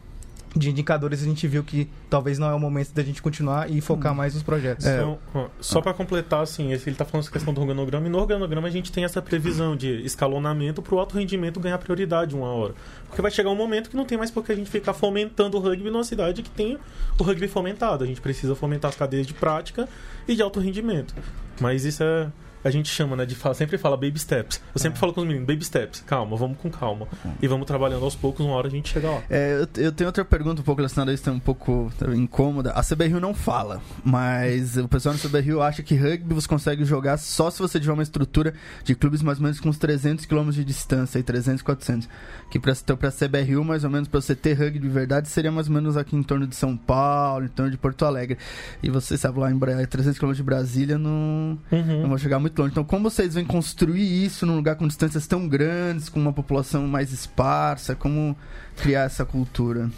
de 0.57 0.71
indicadores, 0.71 1.23
a 1.23 1.25
gente 1.25 1.47
viu 1.49 1.65
que 1.65 1.89
talvez 2.09 2.39
não 2.39 2.49
é 2.49 2.55
o 2.55 2.61
momento 2.61 2.93
da 2.93 3.03
gente 3.03 3.21
continuar 3.21 3.71
e 3.71 3.81
focar 3.81 4.15
mais 4.15 4.35
nos 4.35 4.43
projetos. 4.43 4.87
É. 4.87 4.97
Então, 4.97 5.19
só 5.61 5.81
para 5.81 5.93
completar, 5.93 6.43
assim, 6.43 6.73
ele 6.73 6.95
tá 6.95 7.05
falando 7.05 7.25
essa 7.25 7.33
questão 7.33 7.53
do 7.53 7.61
organograma, 7.61 8.07
e 8.07 8.11
no 8.11 8.19
organograma 8.19 8.69
a 8.69 8.71
gente 8.71 8.93
tem 8.93 9.05
essa 9.05 9.21
previsão 9.21 9.77
de 9.77 10.05
escalonamento 10.05 10.81
para 10.81 10.95
o 10.95 10.99
alto 10.99 11.19
rendimento 11.19 11.59
ganhar 11.59 11.79
prioridade 11.79 12.35
uma 12.35 12.49
hora. 12.49 12.75
Porque 13.09 13.21
vai 13.21 13.31
chegar 13.31 13.51
um 13.51 13.57
momento 13.57 13.91
que 13.91 13.97
não 13.97 14.05
tem 14.05 14.17
mais 14.17 14.31
por 14.31 14.45
que 14.45 14.53
a 14.53 14.55
gente 14.55 14.71
ficar 14.71 14.93
fomentando 14.93 15.57
o 15.57 15.61
rugby 15.61 15.91
numa 15.91 16.05
cidade 16.05 16.43
que 16.43 16.51
tem 16.51 16.79
o 17.19 17.23
rugby 17.23 17.49
fomentado. 17.49 18.05
A 18.05 18.07
gente 18.07 18.21
precisa 18.21 18.55
fomentar 18.55 18.91
as 18.91 18.97
cadeias 18.97 19.27
de 19.27 19.35
prática 19.35 19.89
e 20.27 20.35
de 20.35 20.43
alto 20.43 20.61
rendimento. 20.61 21.15
Mas 21.61 21.85
isso 21.85 22.03
é, 22.03 22.29
a 22.65 22.71
gente 22.71 22.89
chama, 22.89 23.15
né, 23.15 23.27
de 23.27 23.35
fala, 23.35 23.55
sempre 23.55 23.77
fala 23.79 23.97
baby 23.97 24.19
steps. 24.19 24.61
Eu 24.75 24.81
sempre 24.81 24.99
falo 24.99 25.13
com 25.13 25.21
os 25.21 25.27
meninos, 25.27 25.47
baby 25.47 25.65
steps, 25.65 26.01
calma, 26.07 26.37
vamos 26.37 26.57
com 26.59 26.71
calma. 26.71 27.07
E 27.41 27.47
vamos 27.47 27.67
trabalhando 27.67 28.05
aos 28.05 28.15
poucos, 28.17 28.45
uma 28.45 28.55
hora 28.55 28.67
a 28.69 28.71
gente 28.71 28.89
chega 28.93 29.11
lá. 29.11 29.23
É, 29.31 29.55
eu, 29.77 29.83
eu 29.85 29.93
tenho 29.93 30.09
outra 30.09 30.25
pergunta 30.25 30.61
um 30.61 30.65
pouco 30.65 30.81
relacionada 30.81 31.11
a 31.11 31.15
isso, 31.15 31.29
é 31.29 31.33
um 31.33 31.39
pouco 31.39 31.93
incômoda. 32.15 32.73
A 32.73 32.83
CBRU 32.83 33.21
não 33.21 33.35
fala, 33.35 33.81
mas 34.05 34.77
o 34.77 34.89
pessoal 34.89 35.15
no 35.15 35.21
CBRU 35.21 35.61
acha 35.61 35.83
que 35.83 35.95
rugby 35.95 36.35
você 36.35 36.49
consegue 36.49 36.85
jogar 36.85 37.19
só 37.19 37.51
se 37.51 37.59
você 37.61 37.79
tiver 37.79 37.93
uma 37.93 38.03
estrutura 38.03 38.55
de 38.83 38.95
clubes 38.95 39.23
mais 39.23 39.39
ou 39.39 39.45
menos 39.45 39.61
com 39.61 39.69
uns 39.69 39.79
300 39.79 40.25
km 40.27 40.51
de 40.51 40.65
distância, 40.65 41.19
aí 41.19 41.23
300, 41.23 41.63
400. 41.63 42.09
Que 42.51 42.59
pra, 42.59 42.73
então, 42.73 42.97
pra 42.97 43.11
CBRU, 43.11 43.65
mais 43.65 43.85
ou 43.85 43.91
menos, 43.91 44.09
pra 44.09 44.21
você 44.21 44.35
ter 44.35 44.55
rugby 44.55 44.79
de 44.79 44.89
verdade, 44.89 45.29
seria 45.29 45.51
mais 45.51 45.67
ou 45.69 45.75
menos 45.75 45.97
aqui 45.97 46.15
em 46.17 46.23
torno 46.23 46.47
de 46.47 46.55
São 46.55 46.77
Paulo, 46.77 47.45
em 47.47 47.49
torno 47.49 47.71
de 47.71 47.77
Porto 47.77 48.05
Alegre. 48.05 48.39
E 48.83 48.91
você 48.91 49.17
sabe, 49.19 49.39
lá 49.41 49.51
em 49.51 49.57
Bra- 49.57 49.85
300 49.87 50.19
km 50.19 50.33
de 50.33 50.43
Brasília, 50.43 50.97
não, 50.99 51.59
Uhum. 51.73 52.03
não 52.03 52.09
vou 52.09 52.19
chegar 52.19 52.39
muito 52.39 52.54
Então, 52.67 52.85
como 52.85 53.11
vocês 53.11 53.35
vêm 53.35 53.45
construir 53.45 54.25
isso 54.25 54.47
num 54.47 54.57
lugar 54.57 54.77
com 54.77 54.87
distâncias 54.87 55.27
tão 55.27 55.49
grandes, 55.49 56.09
com 56.09 56.21
uma 56.21 56.33
população 56.33 56.87
mais 56.87 57.13
esparsa? 57.13 57.95
Como 57.95 58.37
criar 58.77 59.05
essa 59.05 59.25
cultura? 59.25 59.91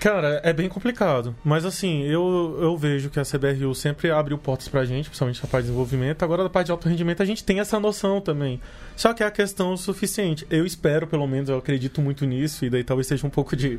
Cara, 0.00 0.40
é 0.42 0.50
bem 0.50 0.66
complicado. 0.66 1.36
Mas 1.44 1.66
assim, 1.66 2.02
eu, 2.04 2.56
eu 2.58 2.74
vejo 2.74 3.10
que 3.10 3.20
a 3.20 3.22
CBRU 3.22 3.74
sempre 3.74 4.10
abriu 4.10 4.38
portas 4.38 4.66
pra 4.66 4.82
gente, 4.82 5.10
principalmente 5.10 5.42
na 5.42 5.48
parte 5.48 5.64
de 5.64 5.68
desenvolvimento. 5.68 6.22
Agora, 6.22 6.42
da 6.42 6.48
parte 6.48 6.66
de 6.66 6.72
alto 6.72 6.88
rendimento, 6.88 7.22
a 7.22 7.26
gente 7.26 7.44
tem 7.44 7.60
essa 7.60 7.78
noção 7.78 8.18
também. 8.18 8.58
Só 8.96 9.12
que 9.12 9.22
é 9.22 9.26
a 9.26 9.30
questão 9.30 9.76
suficiente. 9.76 10.46
Eu 10.50 10.64
espero, 10.64 11.06
pelo 11.06 11.26
menos, 11.26 11.50
eu 11.50 11.58
acredito 11.58 12.00
muito 12.00 12.24
nisso, 12.24 12.64
e 12.64 12.70
daí 12.70 12.82
talvez 12.82 13.06
seja 13.08 13.26
um 13.26 13.30
pouco 13.30 13.54
de 13.54 13.78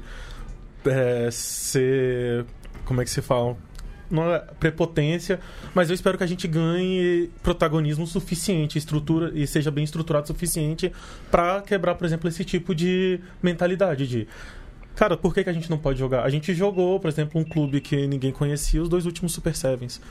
é, 0.85 1.29
ser. 1.31 2.45
Como 2.85 3.01
é 3.01 3.03
que 3.03 3.09
se 3.09 3.21
fala? 3.23 3.57
Não 4.11 4.31
é 4.31 4.39
prepotência, 4.59 5.39
mas 5.73 5.89
eu 5.89 5.95
espero 5.95 6.17
que 6.17 6.23
a 6.23 6.27
gente 6.27 6.47
ganhe 6.47 7.29
protagonismo 7.41 8.05
suficiente, 8.05 8.77
estrutura 8.77 9.31
e 9.33 9.47
seja 9.47 9.71
bem 9.71 9.83
estruturado 9.83 10.25
o 10.25 10.27
suficiente 10.27 10.91
pra 11.31 11.61
quebrar, 11.61 11.95
por 11.95 12.05
exemplo, 12.05 12.27
esse 12.27 12.43
tipo 12.43 12.75
de 12.75 13.19
mentalidade 13.41 14.05
de 14.07 14.27
Cara, 14.95 15.15
por 15.15 15.33
que, 15.33 15.43
que 15.43 15.49
a 15.49 15.53
gente 15.53 15.69
não 15.69 15.77
pode 15.77 15.97
jogar? 15.97 16.23
A 16.23 16.29
gente 16.29 16.53
jogou, 16.53 16.99
por 16.99 17.07
exemplo, 17.07 17.39
um 17.39 17.43
clube 17.43 17.79
que 17.79 18.05
ninguém 18.07 18.31
conhecia, 18.31 18.81
os 18.81 18.89
dois 18.89 19.05
últimos 19.05 19.31
Super 19.31 19.55
Sevens. 19.55 20.01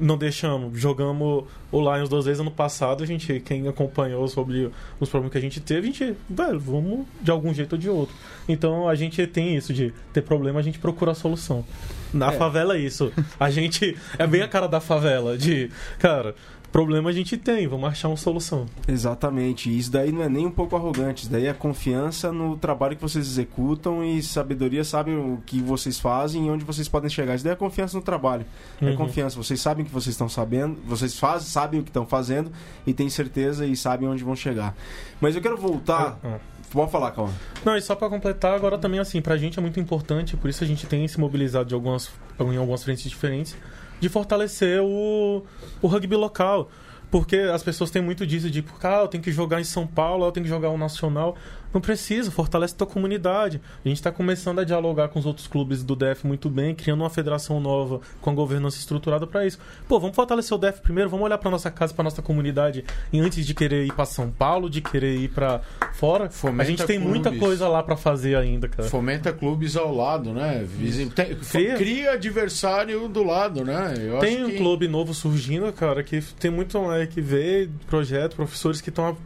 Não 0.00 0.16
deixamos. 0.16 0.78
Jogamos 0.78 1.44
o 1.70 1.80
Lions 1.80 2.08
duas 2.08 2.24
vezes 2.24 2.40
ano 2.40 2.50
passado. 2.50 3.02
A 3.02 3.06
gente, 3.06 3.40
quem 3.40 3.66
acompanhou 3.68 4.26
sobre 4.28 4.70
os 4.98 5.08
problemas 5.08 5.32
que 5.32 5.38
a 5.38 5.40
gente 5.40 5.60
teve, 5.60 5.88
a 5.88 5.92
gente, 5.92 6.16
velho, 6.28 6.60
vamos 6.60 7.06
de 7.20 7.30
algum 7.30 7.52
jeito 7.52 7.72
ou 7.74 7.78
de 7.78 7.88
outro. 7.88 8.14
Então 8.48 8.88
a 8.88 8.94
gente 8.94 9.26
tem 9.26 9.56
isso 9.56 9.72
de 9.72 9.92
ter 10.12 10.22
problema, 10.22 10.60
a 10.60 10.62
gente 10.62 10.78
procura 10.78 11.12
a 11.12 11.14
solução. 11.14 11.64
Na 12.12 12.32
favela 12.32 12.76
é 12.76 12.78
isso. 12.78 13.12
A 13.38 13.50
gente 13.50 13.96
é 14.18 14.26
bem 14.26 14.42
a 14.42 14.48
cara 14.48 14.66
da 14.66 14.80
favela, 14.80 15.36
de, 15.36 15.70
cara, 15.98 16.34
problema 16.72 17.10
a 17.10 17.12
gente 17.12 17.36
tem, 17.36 17.66
vamos 17.66 17.88
achar 17.88 18.08
uma 18.08 18.16
solução. 18.16 18.66
Exatamente. 18.86 19.76
Isso 19.76 19.90
daí 19.90 20.12
não 20.12 20.22
é 20.22 20.28
nem 20.28 20.46
um 20.46 20.50
pouco 20.50 20.76
arrogante. 20.76 21.22
Isso 21.22 21.30
daí 21.32 21.46
é 21.46 21.52
confiança 21.52 22.30
no 22.32 22.56
trabalho 22.56 22.94
que 22.96 23.02
vocês 23.02 23.26
executam 23.26 24.04
e 24.04 24.22
sabedoria 24.22 24.84
sabe 24.84 25.12
o 25.12 25.40
que 25.46 25.60
vocês 25.60 25.98
fazem 25.98 26.46
e 26.46 26.50
onde 26.50 26.64
vocês 26.64 26.88
podem 26.88 27.08
chegar. 27.10 27.34
Isso 27.34 27.44
daí 27.44 27.52
é 27.52 27.56
confiança 27.56 27.96
no 27.96 28.02
trabalho. 28.02 28.44
É 28.80 28.86
Uhum. 28.86 28.96
confiança. 28.96 29.36
Vocês 29.36 29.60
sabem 29.60 29.82
o 29.84 29.86
que 29.86 29.92
vocês 29.92 30.14
estão 30.14 30.28
sabendo, 30.28 30.78
vocês 30.86 31.18
fazem, 31.18 31.48
sabem 31.48 31.80
o 31.80 31.82
que 31.82 31.90
estão 31.90 32.06
fazendo 32.06 32.50
e 32.86 32.92
têm 32.92 33.08
certeza 33.08 33.66
e 33.66 33.74
sabem 33.76 34.08
onde 34.08 34.22
vão 34.22 34.36
chegar. 34.36 34.74
Mas 35.20 35.34
eu 35.34 35.42
quero 35.42 35.56
voltar. 35.56 36.18
Ah. 36.22 36.38
Pode 36.70 36.92
falar, 36.92 37.12
calma. 37.12 37.32
Não, 37.64 37.74
e 37.78 37.80
só 37.80 37.94
pra 37.94 38.10
completar, 38.10 38.52
agora 38.54 38.76
também, 38.76 39.00
assim, 39.00 39.22
pra 39.22 39.38
gente 39.38 39.58
é 39.58 39.62
muito 39.62 39.80
importante, 39.80 40.36
por 40.36 40.50
isso 40.50 40.62
a 40.62 40.66
gente 40.66 40.86
tem 40.86 41.08
se 41.08 41.18
mobilizado 41.18 41.66
de 41.66 41.74
algumas, 41.74 42.10
em 42.38 42.56
algumas 42.58 42.84
frentes 42.84 43.08
diferentes, 43.08 43.56
de 44.00 44.08
fortalecer 44.08 44.80
o, 44.82 45.44
o 45.80 45.86
rugby 45.86 46.16
local. 46.16 46.70
Porque 47.10 47.36
as 47.36 47.62
pessoas 47.62 47.90
têm 47.90 48.02
muito 48.02 48.26
disso 48.26 48.50
de, 48.50 48.62
ah, 48.82 49.00
eu 49.00 49.08
tenho 49.08 49.22
que 49.22 49.32
jogar 49.32 49.60
em 49.60 49.64
São 49.64 49.86
Paulo, 49.86 50.26
eu 50.26 50.32
tenho 50.32 50.44
que 50.44 50.50
jogar 50.50 50.68
o 50.68 50.76
Nacional. 50.76 51.36
Não 51.72 51.80
precisa, 51.80 52.30
fortalece 52.30 52.74
tua 52.74 52.86
comunidade. 52.86 53.60
A 53.84 53.88
gente 53.88 53.98
está 53.98 54.10
começando 54.10 54.58
a 54.58 54.64
dialogar 54.64 55.08
com 55.08 55.18
os 55.18 55.26
outros 55.26 55.46
clubes 55.46 55.82
do 55.82 55.94
DF 55.94 56.26
muito 56.26 56.48
bem, 56.48 56.74
criando 56.74 57.00
uma 57.02 57.10
federação 57.10 57.60
nova 57.60 58.00
com 58.20 58.30
a 58.30 58.34
governança 58.34 58.78
estruturada 58.78 59.26
para 59.26 59.46
isso. 59.46 59.58
Pô, 59.86 60.00
vamos 60.00 60.16
fortalecer 60.16 60.56
o 60.56 60.58
DF 60.60 60.80
primeiro, 60.80 61.10
vamos 61.10 61.26
olhar 61.26 61.38
para 61.38 61.50
nossa 61.50 61.70
casa, 61.70 61.92
para 61.92 62.04
nossa 62.04 62.22
comunidade, 62.22 62.84
e 63.12 63.20
antes 63.20 63.46
de 63.46 63.54
querer 63.54 63.84
ir 63.84 63.92
para 63.92 64.04
São 64.06 64.30
Paulo, 64.30 64.70
de 64.70 64.80
querer 64.80 65.16
ir 65.16 65.28
para 65.28 65.60
fora, 65.94 66.30
Fomenta 66.30 66.62
a 66.62 66.66
gente 66.66 66.84
tem 66.86 66.98
muita 66.98 67.30
clubes. 67.30 67.40
coisa 67.46 67.68
lá 67.68 67.82
para 67.82 67.96
fazer 67.96 68.36
ainda, 68.36 68.68
cara. 68.68 68.88
Fomenta 68.88 69.32
clubes 69.32 69.76
ao 69.76 69.94
lado, 69.94 70.32
né? 70.32 70.66
Tem- 71.14 71.34
Cria. 71.36 71.74
cria 71.76 72.12
adversário 72.12 73.08
do 73.08 73.22
lado, 73.22 73.64
né? 73.64 73.94
Eu 73.98 74.18
Tem 74.18 74.44
um 74.44 74.50
que... 74.50 74.56
clube 74.56 74.88
novo 74.88 75.12
surgindo, 75.12 75.72
cara, 75.72 76.02
que 76.02 76.20
tem 76.38 76.50
muito 76.50 76.78
moleque 76.78 77.14
que 77.14 77.20
vê 77.20 77.68
projeto, 77.86 78.36
professores 78.36 78.80
que 78.80 78.88
estão 78.90 79.16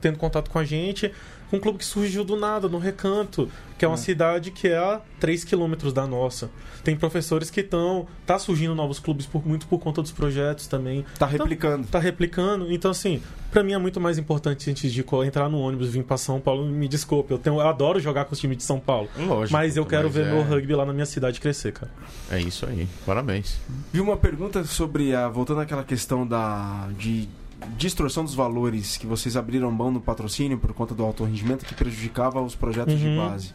tendo 0.00 0.18
contato 0.18 0.50
com 0.50 0.58
a 0.58 0.64
gente. 0.64 1.12
Um 1.52 1.60
clube 1.60 1.78
que 1.78 1.84
surgiu 1.84 2.24
do 2.24 2.36
nada, 2.36 2.68
no 2.68 2.78
Recanto, 2.78 3.48
que 3.78 3.84
é 3.84 3.88
uma 3.88 3.96
cidade 3.96 4.50
que 4.50 4.68
é 4.68 4.76
a 4.76 5.00
3 5.20 5.44
quilômetros 5.44 5.92
da 5.92 6.06
nossa. 6.06 6.50
Tem 6.82 6.96
professores 6.96 7.50
que 7.50 7.60
estão. 7.60 8.06
Tá 8.24 8.38
surgindo 8.38 8.74
novos 8.74 8.98
clubes 8.98 9.26
por, 9.26 9.46
muito 9.46 9.66
por 9.66 9.78
conta 9.78 10.02
dos 10.02 10.12
projetos 10.12 10.66
também. 10.66 11.04
Tá 11.18 11.26
replicando. 11.26 11.86
Tá 11.86 11.98
replicando. 11.98 12.72
Então, 12.72 12.90
assim, 12.90 13.22
pra 13.50 13.62
mim 13.62 13.72
é 13.72 13.78
muito 13.78 14.00
mais 14.00 14.18
importante 14.18 14.70
antes 14.70 14.92
de 14.92 15.04
entrar 15.26 15.48
no 15.48 15.58
ônibus 15.58 15.88
e 15.88 15.90
vir 15.90 16.04
pra 16.04 16.16
São 16.16 16.40
Paulo. 16.40 16.64
Me 16.64 16.88
desculpe, 16.88 17.32
eu, 17.32 17.38
tenho, 17.38 17.56
eu 17.56 17.68
adoro 17.68 18.00
jogar 18.00 18.24
com 18.24 18.32
os 18.34 18.38
times 18.38 18.58
de 18.58 18.62
São 18.64 18.78
Paulo. 18.80 19.08
Lógico, 19.16 19.52
mas 19.52 19.76
eu 19.76 19.84
quero 19.86 20.04
mas 20.04 20.14
ver 20.14 20.26
é- 20.26 20.32
meu 20.32 20.42
rugby 20.42 20.74
lá 20.74 20.84
na 20.84 20.92
minha 20.92 21.06
cidade 21.06 21.40
crescer, 21.40 21.72
cara. 21.72 21.90
É 22.30 22.40
isso 22.40 22.66
aí. 22.66 22.88
Parabéns. 23.04 23.58
Vi 23.92 24.00
uma 24.00 24.16
pergunta 24.16 24.64
sobre 24.64 25.14
a. 25.14 25.28
Voltando 25.28 25.60
àquela 25.60 25.84
questão 25.84 26.26
da. 26.26 26.88
de 26.98 27.28
distorção 27.76 28.24
dos 28.24 28.34
valores 28.34 28.96
que 28.96 29.06
vocês 29.06 29.36
abriram 29.36 29.70
mão 29.70 29.90
no 29.90 30.00
patrocínio 30.00 30.58
por 30.58 30.72
conta 30.72 30.94
do 30.94 31.02
alto 31.04 31.24
rendimento 31.24 31.64
que 31.64 31.74
prejudicava 31.74 32.40
os 32.42 32.54
projetos 32.54 32.98
de 32.98 33.06
Uhum. 33.06 33.16
base. 33.28 33.54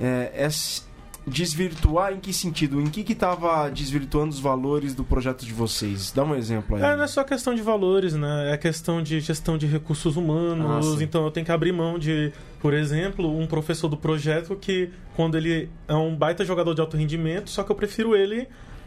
É, 0.00 0.30
é 0.34 0.48
desvirtuar 1.26 2.12
em 2.12 2.20
que 2.20 2.32
sentido? 2.34 2.80
Em 2.80 2.86
que 2.86 3.02
que 3.02 3.14
estava 3.14 3.70
desvirtuando 3.70 4.30
os 4.30 4.38
valores 4.38 4.94
do 4.94 5.02
projeto 5.04 5.44
de 5.46 5.52
vocês? 5.54 6.12
Dá 6.12 6.22
um 6.22 6.34
exemplo 6.34 6.76
aí. 6.76 6.82
É, 6.82 6.94
não 6.96 7.04
é 7.04 7.06
só 7.06 7.24
questão 7.24 7.54
de 7.54 7.62
valores, 7.62 8.12
né? 8.12 8.52
É 8.52 8.56
questão 8.58 9.02
de 9.02 9.20
gestão 9.20 9.56
de 9.56 9.66
recursos 9.66 10.16
Ah, 10.16 10.20
humanos. 10.20 10.98
sim. 10.98 11.04
então 11.04 11.24
eu 11.24 11.30
tenho 11.30 11.46
que 11.46 11.52
abrir 11.52 11.72
mão 11.72 11.98
de, 11.98 12.30
por 12.60 12.74
exemplo, 12.74 13.26
um 13.38 13.46
professor 13.46 13.88
do 13.88 13.96
projeto 13.96 14.54
que, 14.54 14.90
quando 15.16 15.36
ele 15.38 15.70
é 15.88 15.94
um 15.94 16.14
baita 16.14 16.44
jogador 16.44 16.74
de 16.74 16.80
alto 16.82 16.96
rendimento, 16.96 17.48
só 17.48 17.62
que 17.62 17.72
eu 17.72 17.76
prefiro 17.76 18.14
ele 18.14 18.46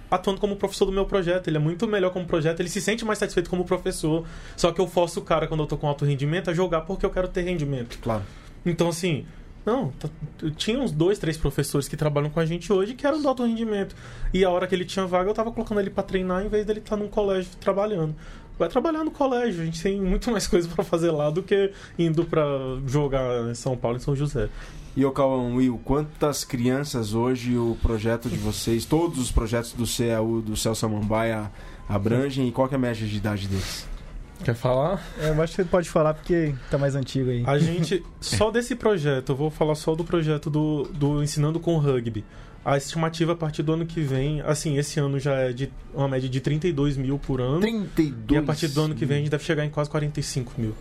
atuando 0.09 0.39
como 0.39 0.55
professor 0.55 0.85
do 0.85 0.91
meu 0.91 1.05
projeto. 1.05 1.47
Ele 1.47 1.57
é 1.57 1.59
muito 1.59 1.87
melhor 1.87 2.11
como 2.11 2.25
projeto, 2.25 2.59
ele 2.59 2.69
se 2.69 2.81
sente 2.81 3.03
mais 3.05 3.19
satisfeito 3.19 3.49
como 3.49 3.65
professor. 3.65 4.25
Só 4.55 4.71
que 4.71 4.79
eu 4.81 4.87
forço 4.87 5.19
o 5.19 5.23
cara, 5.23 5.47
quando 5.47 5.61
eu 5.63 5.67
tô 5.67 5.77
com 5.77 5.87
alto 5.87 6.05
rendimento, 6.05 6.49
a 6.49 6.53
jogar 6.53 6.81
porque 6.81 7.05
eu 7.05 7.09
quero 7.09 7.27
ter 7.27 7.41
rendimento. 7.43 7.97
Claro. 7.99 8.23
Então, 8.65 8.89
assim, 8.89 9.25
não, 9.65 9.89
tá- 9.91 10.09
eu 10.41 10.51
tinha 10.51 10.79
uns 10.79 10.91
dois, 10.91 11.19
três 11.19 11.37
professores 11.37 11.87
que 11.87 11.97
trabalham 11.97 12.29
com 12.29 12.39
a 12.39 12.45
gente 12.45 12.71
hoje 12.71 12.93
que 12.93 13.05
eram 13.05 13.21
do 13.21 13.27
alto 13.27 13.45
rendimento. 13.45 13.95
E 14.33 14.43
a 14.45 14.49
hora 14.49 14.65
que 14.67 14.73
ele 14.75 14.85
tinha 14.85 15.05
vaga, 15.05 15.29
eu 15.29 15.33
tava 15.33 15.51
colocando 15.51 15.79
ele 15.81 15.89
pra 15.89 16.03
treinar 16.03 16.45
em 16.45 16.47
vez 16.49 16.65
dele 16.65 16.79
estar 16.79 16.95
num 16.97 17.07
colégio 17.07 17.51
trabalhando. 17.59 18.15
Vai 18.57 18.67
trabalhar 18.69 19.03
no 19.03 19.11
colégio, 19.11 19.61
a 19.61 19.65
gente 19.65 19.83
tem 19.83 20.01
muito 20.01 20.31
mais 20.31 20.47
coisa 20.49 20.67
pra 20.67 20.83
fazer 20.83 21.11
lá 21.11 21.29
do 21.29 21.43
que 21.43 21.71
indo 21.99 22.25
pra 22.25 22.43
jogar 22.87 23.49
em 23.49 23.53
São 23.53 23.77
Paulo, 23.77 23.97
em 23.97 23.99
São 23.99 24.15
José. 24.15 24.49
E 24.97 25.05
o 25.05 25.11
Cauã 25.11 25.53
Will, 25.53 25.79
quantas 25.85 26.43
crianças 26.43 27.13
hoje 27.13 27.55
o 27.55 27.77
projeto 27.83 28.27
de 28.27 28.35
vocês, 28.35 28.83
todos 28.83 29.19
os 29.19 29.31
projetos 29.31 29.73
do 29.73 29.85
CEU, 29.85 30.41
do 30.41 30.57
Céu 30.57 30.73
Samambaia 30.73 31.51
abrangem 31.87 32.47
e 32.47 32.51
qual 32.51 32.67
que 32.67 32.73
é 32.73 32.77
a 32.77 32.81
média 32.81 33.05
de 33.05 33.15
idade 33.15 33.47
deles? 33.47 33.87
Quer 34.43 34.55
falar? 34.55 34.99
É, 35.19 35.29
Eu 35.29 35.39
acho 35.39 35.55
que 35.55 35.61
você 35.61 35.69
pode 35.69 35.87
falar 35.87 36.15
porque 36.15 36.55
tá 36.71 36.79
mais 36.79 36.95
antigo 36.95 37.29
aí. 37.29 37.43
A 37.45 37.59
gente, 37.59 38.03
só 38.19 38.49
desse 38.49 38.75
projeto, 38.75 39.33
eu 39.33 39.35
vou 39.35 39.51
falar 39.51 39.75
só 39.75 39.93
do 39.93 40.03
projeto 40.03 40.49
do, 40.49 40.85
do 40.91 41.21
Ensinando 41.21 41.59
com 41.59 41.77
Rugby. 41.77 42.25
A 42.65 42.75
estimativa 42.75 43.33
a 43.33 43.35
partir 43.35 43.61
do 43.61 43.73
ano 43.73 43.85
que 43.85 44.01
vem, 44.01 44.41
assim, 44.41 44.79
esse 44.79 44.99
ano 44.99 45.19
já 45.19 45.35
é 45.35 45.53
de 45.53 45.71
uma 45.93 46.07
média 46.07 46.27
de 46.27 46.41
32 46.41 46.97
mil 46.97 47.19
por 47.19 47.39
ano. 47.39 47.59
32. 47.59 48.31
E 48.31 48.35
a 48.35 48.41
partir 48.43 48.69
do 48.69 48.81
ano 48.81 48.95
que 48.95 49.05
vem 49.05 49.17
a 49.17 49.19
gente 49.19 49.29
deve 49.29 49.43
chegar 49.43 49.63
em 49.63 49.69
quase 49.69 49.91
45 49.91 50.53
mil. 50.57 50.73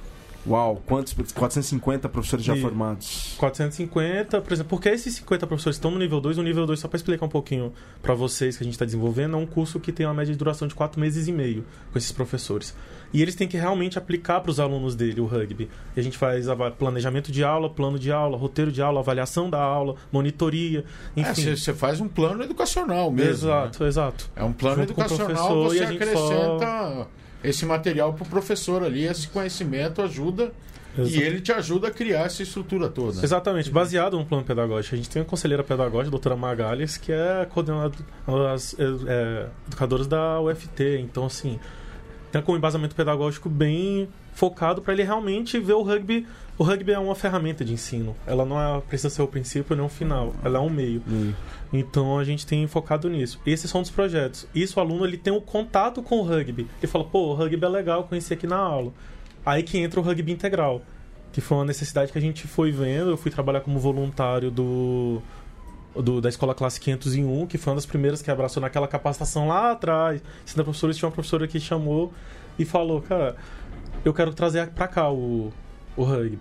Uau, 0.49 0.81
quantos? 0.87 1.13
450 1.33 2.09
professores 2.09 2.45
já 2.45 2.57
E- 2.57 2.61
formados. 2.61 3.35
450, 3.37 4.41
por 4.41 4.53
exemplo, 4.53 4.71
porque 4.71 4.89
esses 4.89 5.15
50 5.17 5.47
professores 5.47 5.77
estão 5.77 5.91
no 5.91 5.99
nível 5.99 6.21
2, 6.21 6.39
o 6.39 6.43
nível 6.43 6.65
2, 6.67 6.79
só 6.79 6.89
para 6.89 6.97
explicar 6.97 7.27
um 7.27 7.29
pouquinho 7.29 7.73
para 8.01 8.15
vocês 8.15 8.57
que 8.57 8.63
a 8.63 8.65
gente 8.65 8.75
está 8.75 8.85
desenvolvendo, 8.85 9.35
é 9.35 9.39
um 9.39 9.47
curso 9.47 9.81
que 9.81 9.91
tem 9.93 10.07
uma 10.07 10.15
média 10.15 10.33
de 10.33 10.39
duração 10.39 10.69
de 10.69 10.75
4 10.75 11.01
meses 11.01 11.27
e 11.27 11.33
meio 11.33 11.65
com 11.93 11.99
esses 11.99 12.13
professores. 12.13 12.75
E 13.13 13.23
eles 13.23 13.35
têm 13.35 13.49
que 13.49 13.57
realmente 13.57 13.99
aplicar 13.99 14.41
para 14.41 14.51
os 14.51 14.61
alunos 14.61 14.95
dele 14.95 15.21
o 15.21 15.27
rugby. 15.27 15.69
E 15.97 16.01
a 16.01 16.03
gente 16.03 16.19
faz 16.19 16.47
planejamento 16.79 17.33
de 17.33 17.43
aula, 17.43 17.69
plano 17.71 17.99
de 17.99 18.13
aula, 18.13 18.37
roteiro 18.37 18.71
de 18.71 18.83
aula, 18.83 19.01
avaliação 19.01 19.49
da 19.49 19.61
aula, 19.61 19.97
monitoria, 20.13 20.85
enfim. 21.17 21.57
Você 21.57 21.73
faz 21.73 22.01
um 22.01 22.09
plano 22.09 22.43
educacional 22.43 23.11
mesmo. 23.11 23.31
exato, 23.31 23.85
exato. 23.85 24.31
né? 24.37 24.43
É 24.43 24.45
um 24.45 24.53
plano 24.53 24.83
Junto 24.83 24.93
educacional, 24.93 25.63
você 25.65 25.79
e 25.79 25.83
a 25.83 25.87
gente 25.87 26.03
acrescenta 26.03 27.09
esse 27.49 27.65
material 27.65 28.13
pro 28.13 28.25
professor 28.25 28.83
ali, 28.83 29.05
esse 29.05 29.29
conhecimento 29.29 30.03
ajuda 30.03 30.53
e 30.97 31.01
Exato. 31.03 31.23
ele 31.23 31.41
te 31.41 31.53
ajuda 31.53 31.89
a 31.89 31.91
criar 31.91 32.25
essa 32.25 32.43
estrutura 32.43 32.89
toda. 32.89 33.23
Exatamente, 33.23 33.71
baseado 33.71 34.17
no 34.19 34.25
plano 34.25 34.45
pedagógico. 34.45 34.95
A 34.95 34.97
gente 34.97 35.11
tem 35.11 35.21
uma 35.21 35.29
conselheira 35.29 35.63
pedagógica, 35.63 36.09
a 36.09 36.11
doutora 36.11 36.37
Magalhães, 36.37 36.97
que 36.97 37.13
é 37.13 37.47
coordenadora 37.51 37.95
das 38.27 38.75
é, 38.79 38.83
é, 39.07 39.47
educadoras 39.67 40.07
da 40.07 40.41
UFT. 40.41 40.99
Então, 41.01 41.27
assim, 41.27 41.61
com 42.45 42.53
um 42.53 42.57
embasamento 42.57 42.95
pedagógico 42.95 43.49
bem 43.49 44.09
focado 44.37 44.83
para 44.83 44.93
ele 44.93 45.03
realmente 45.03 45.59
ver 45.59 45.73
o 45.73 45.83
rugby. 45.83 46.27
O 46.59 46.63
rugby 46.63 46.93
é 46.93 46.99
uma 46.99 47.15
ferramenta 47.15 47.65
de 47.65 47.73
ensino. 47.73 48.15
Ela 48.27 48.45
não 48.45 48.61
é, 48.61 48.81
precisa 48.83 49.09
ser 49.09 49.23
o 49.23 49.27
princípio 49.27 49.75
nem 49.75 49.85
o 49.85 49.89
final. 49.89 50.35
Ela 50.45 50.59
é 50.59 50.61
um 50.61 50.69
meio. 50.69 51.03
Então 51.73 52.19
a 52.19 52.25
gente 52.25 52.47
tem 52.47 52.67
focado 52.67 53.09
nisso. 53.09 53.41
Esses 53.47 53.71
são 53.71 53.81
os 53.81 53.91
projetos. 53.91 54.47
Isso 54.55 54.79
o 54.79 54.83
aluno 54.83 55.07
ele 55.07 55.17
tem 55.17 55.33
um 55.33 55.41
contato 55.41 56.03
com 56.03 56.19
o 56.19 56.23
rugby. 56.23 56.69
Ele 56.83 56.87
fala, 56.87 57.05
pô, 57.05 57.31
o 57.31 57.35
rugby 57.35 57.65
é 57.65 57.69
legal, 57.69 58.05
conheci 58.05 58.35
aqui 58.35 58.47
na 58.47 58.59
aula. 58.59 58.93
Aí 59.45 59.63
que 59.63 59.79
entra 59.79 59.99
o 59.99 60.03
rugby 60.03 60.33
integral, 60.33 60.83
que 61.33 61.41
foi 61.41 61.57
uma 61.57 61.65
necessidade 61.65 62.13
que 62.13 62.19
a 62.19 62.21
gente 62.21 62.47
foi 62.47 62.71
vendo. 62.71 63.11
Eu 63.11 63.17
fui 63.17 63.31
trabalhar 63.31 63.63
como 63.63 63.79
voluntário 63.79 64.51
do, 64.51 65.23
do 65.95 66.21
da 66.21 66.29
Escola 66.29 66.55
Classe 66.55 66.79
501, 66.79 67.47
que 67.47 67.57
foi 67.57 67.71
uma 67.71 67.77
das 67.77 67.87
primeiras 67.87 68.21
que 68.21 68.31
abraçou 68.31 68.61
naquela 68.61 68.87
capacitação 68.87 69.49
lá 69.49 69.73
atrás. 69.73 70.23
Sendo 70.45 70.63
professores, 70.63 70.99
tinha 70.99 71.09
uma 71.09 71.15
professora 71.15 71.49
que 71.49 71.59
chamou 71.59 72.13
e 72.59 72.65
falou, 72.65 73.03
cara, 73.03 73.37
eu 74.09 74.15
quero 74.15 74.33
trazer 74.33 74.69
pra 74.69 74.87
cá 74.87 75.11
o, 75.11 75.53
o 75.97 76.05
rugby. 76.05 76.39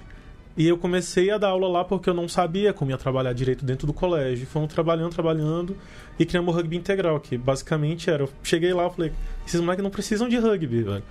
E 0.57 0.67
eu 0.67 0.77
comecei 0.77 1.31
a 1.31 1.37
dar 1.37 1.49
aula 1.49 1.67
lá 1.67 1.83
porque 1.83 2.09
eu 2.09 2.13
não 2.13 2.29
sabia 2.29 2.71
como 2.71 2.89
ia 2.89 2.97
trabalhar 2.97 3.33
direito 3.33 3.65
dentro 3.65 3.85
do 3.85 3.91
colégio. 3.91 4.47
Fomos 4.47 4.73
trabalhando, 4.73 5.11
trabalhando 5.11 5.75
e 6.17 6.25
criamos 6.25 6.53
o 6.53 6.57
rugby 6.57 6.77
integral, 6.77 7.19
que 7.19 7.37
basicamente 7.37 8.09
era. 8.09 8.23
Eu 8.23 8.29
cheguei 8.41 8.73
lá 8.73 8.87
e 8.87 8.89
falei: 8.89 9.11
esses 9.45 9.59
moleques 9.59 9.83
não 9.83 9.89
precisam 9.89 10.29
de 10.29 10.37
rugby, 10.37 10.83
velho. 10.83 11.03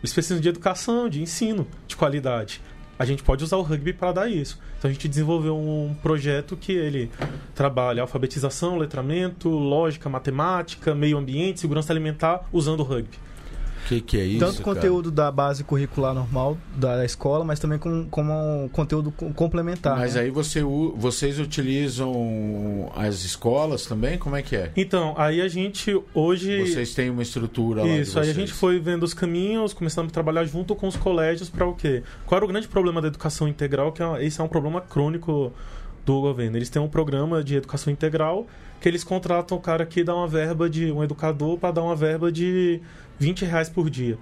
Eles 0.00 0.12
precisam 0.12 0.40
de 0.40 0.48
educação, 0.48 1.08
de 1.08 1.20
ensino, 1.20 1.66
de 1.86 1.96
qualidade. 1.96 2.60
A 2.98 3.04
gente 3.04 3.22
pode 3.22 3.42
usar 3.42 3.56
o 3.56 3.62
rugby 3.62 3.92
para 3.92 4.12
dar 4.12 4.30
isso. 4.30 4.60
Então 4.78 4.88
a 4.88 4.92
gente 4.92 5.08
desenvolveu 5.08 5.56
um 5.56 5.94
projeto 6.00 6.56
que 6.56 6.72
ele 6.72 7.10
trabalha 7.54 8.02
alfabetização, 8.02 8.78
letramento, 8.78 9.48
lógica, 9.48 10.08
matemática, 10.08 10.94
meio 10.94 11.18
ambiente, 11.18 11.58
segurança 11.58 11.92
alimentar 11.92 12.46
usando 12.52 12.80
o 12.80 12.84
rugby. 12.84 13.18
O 13.84 13.88
que, 13.88 14.00
que 14.00 14.16
é 14.18 14.24
isso? 14.24 14.38
Tanto 14.38 14.62
conteúdo 14.62 15.10
da 15.10 15.30
base 15.30 15.64
curricular 15.64 16.14
normal 16.14 16.56
da 16.76 17.04
escola, 17.04 17.44
mas 17.44 17.58
também 17.58 17.78
com, 17.78 18.06
como 18.08 18.32
um 18.32 18.68
conteúdo 18.68 19.10
co- 19.10 19.32
complementar. 19.34 19.96
Mas 19.98 20.14
né? 20.14 20.22
aí 20.22 20.30
você, 20.30 20.62
vocês 20.96 21.38
utilizam 21.38 22.90
as 22.94 23.24
escolas 23.24 23.84
também? 23.86 24.18
Como 24.18 24.36
é 24.36 24.42
que 24.42 24.56
é? 24.56 24.70
Então, 24.76 25.14
aí 25.16 25.40
a 25.40 25.48
gente 25.48 26.00
hoje. 26.14 26.66
Vocês 26.66 26.94
têm 26.94 27.10
uma 27.10 27.22
estrutura 27.22 27.82
lá 27.82 27.88
Isso, 27.88 28.18
aí 28.18 28.30
a 28.30 28.34
gente 28.34 28.52
foi 28.52 28.78
vendo 28.78 29.02
os 29.02 29.14
caminhos, 29.14 29.72
começamos 29.72 30.10
a 30.10 30.12
trabalhar 30.12 30.44
junto 30.44 30.74
com 30.74 30.86
os 30.86 30.96
colégios 30.96 31.50
para 31.50 31.66
o 31.66 31.74
quê? 31.74 32.02
Qual 32.26 32.36
era 32.36 32.44
o 32.44 32.48
grande 32.48 32.68
problema 32.68 33.00
da 33.00 33.08
educação 33.08 33.48
integral? 33.48 33.92
Que 33.92 34.02
é, 34.02 34.24
esse 34.24 34.40
é 34.40 34.44
um 34.44 34.48
problema 34.48 34.80
crônico 34.80 35.52
do 36.04 36.20
governo. 36.20 36.56
Eles 36.56 36.68
têm 36.68 36.80
um 36.82 36.88
programa 36.88 37.42
de 37.42 37.56
educação 37.56 37.92
integral 37.92 38.46
que 38.80 38.88
eles 38.88 39.04
contratam 39.04 39.56
o 39.56 39.60
cara 39.60 39.86
que 39.86 40.02
dá 40.02 40.14
uma 40.14 40.26
verba 40.26 40.68
de 40.68 40.90
um 40.90 41.04
educador 41.04 41.56
para 41.56 41.70
dar 41.70 41.82
uma 41.82 41.94
verba 41.94 42.32
de 42.32 42.80
20 43.22 43.44
reais 43.44 43.68
por 43.68 43.88
dia. 43.88 44.18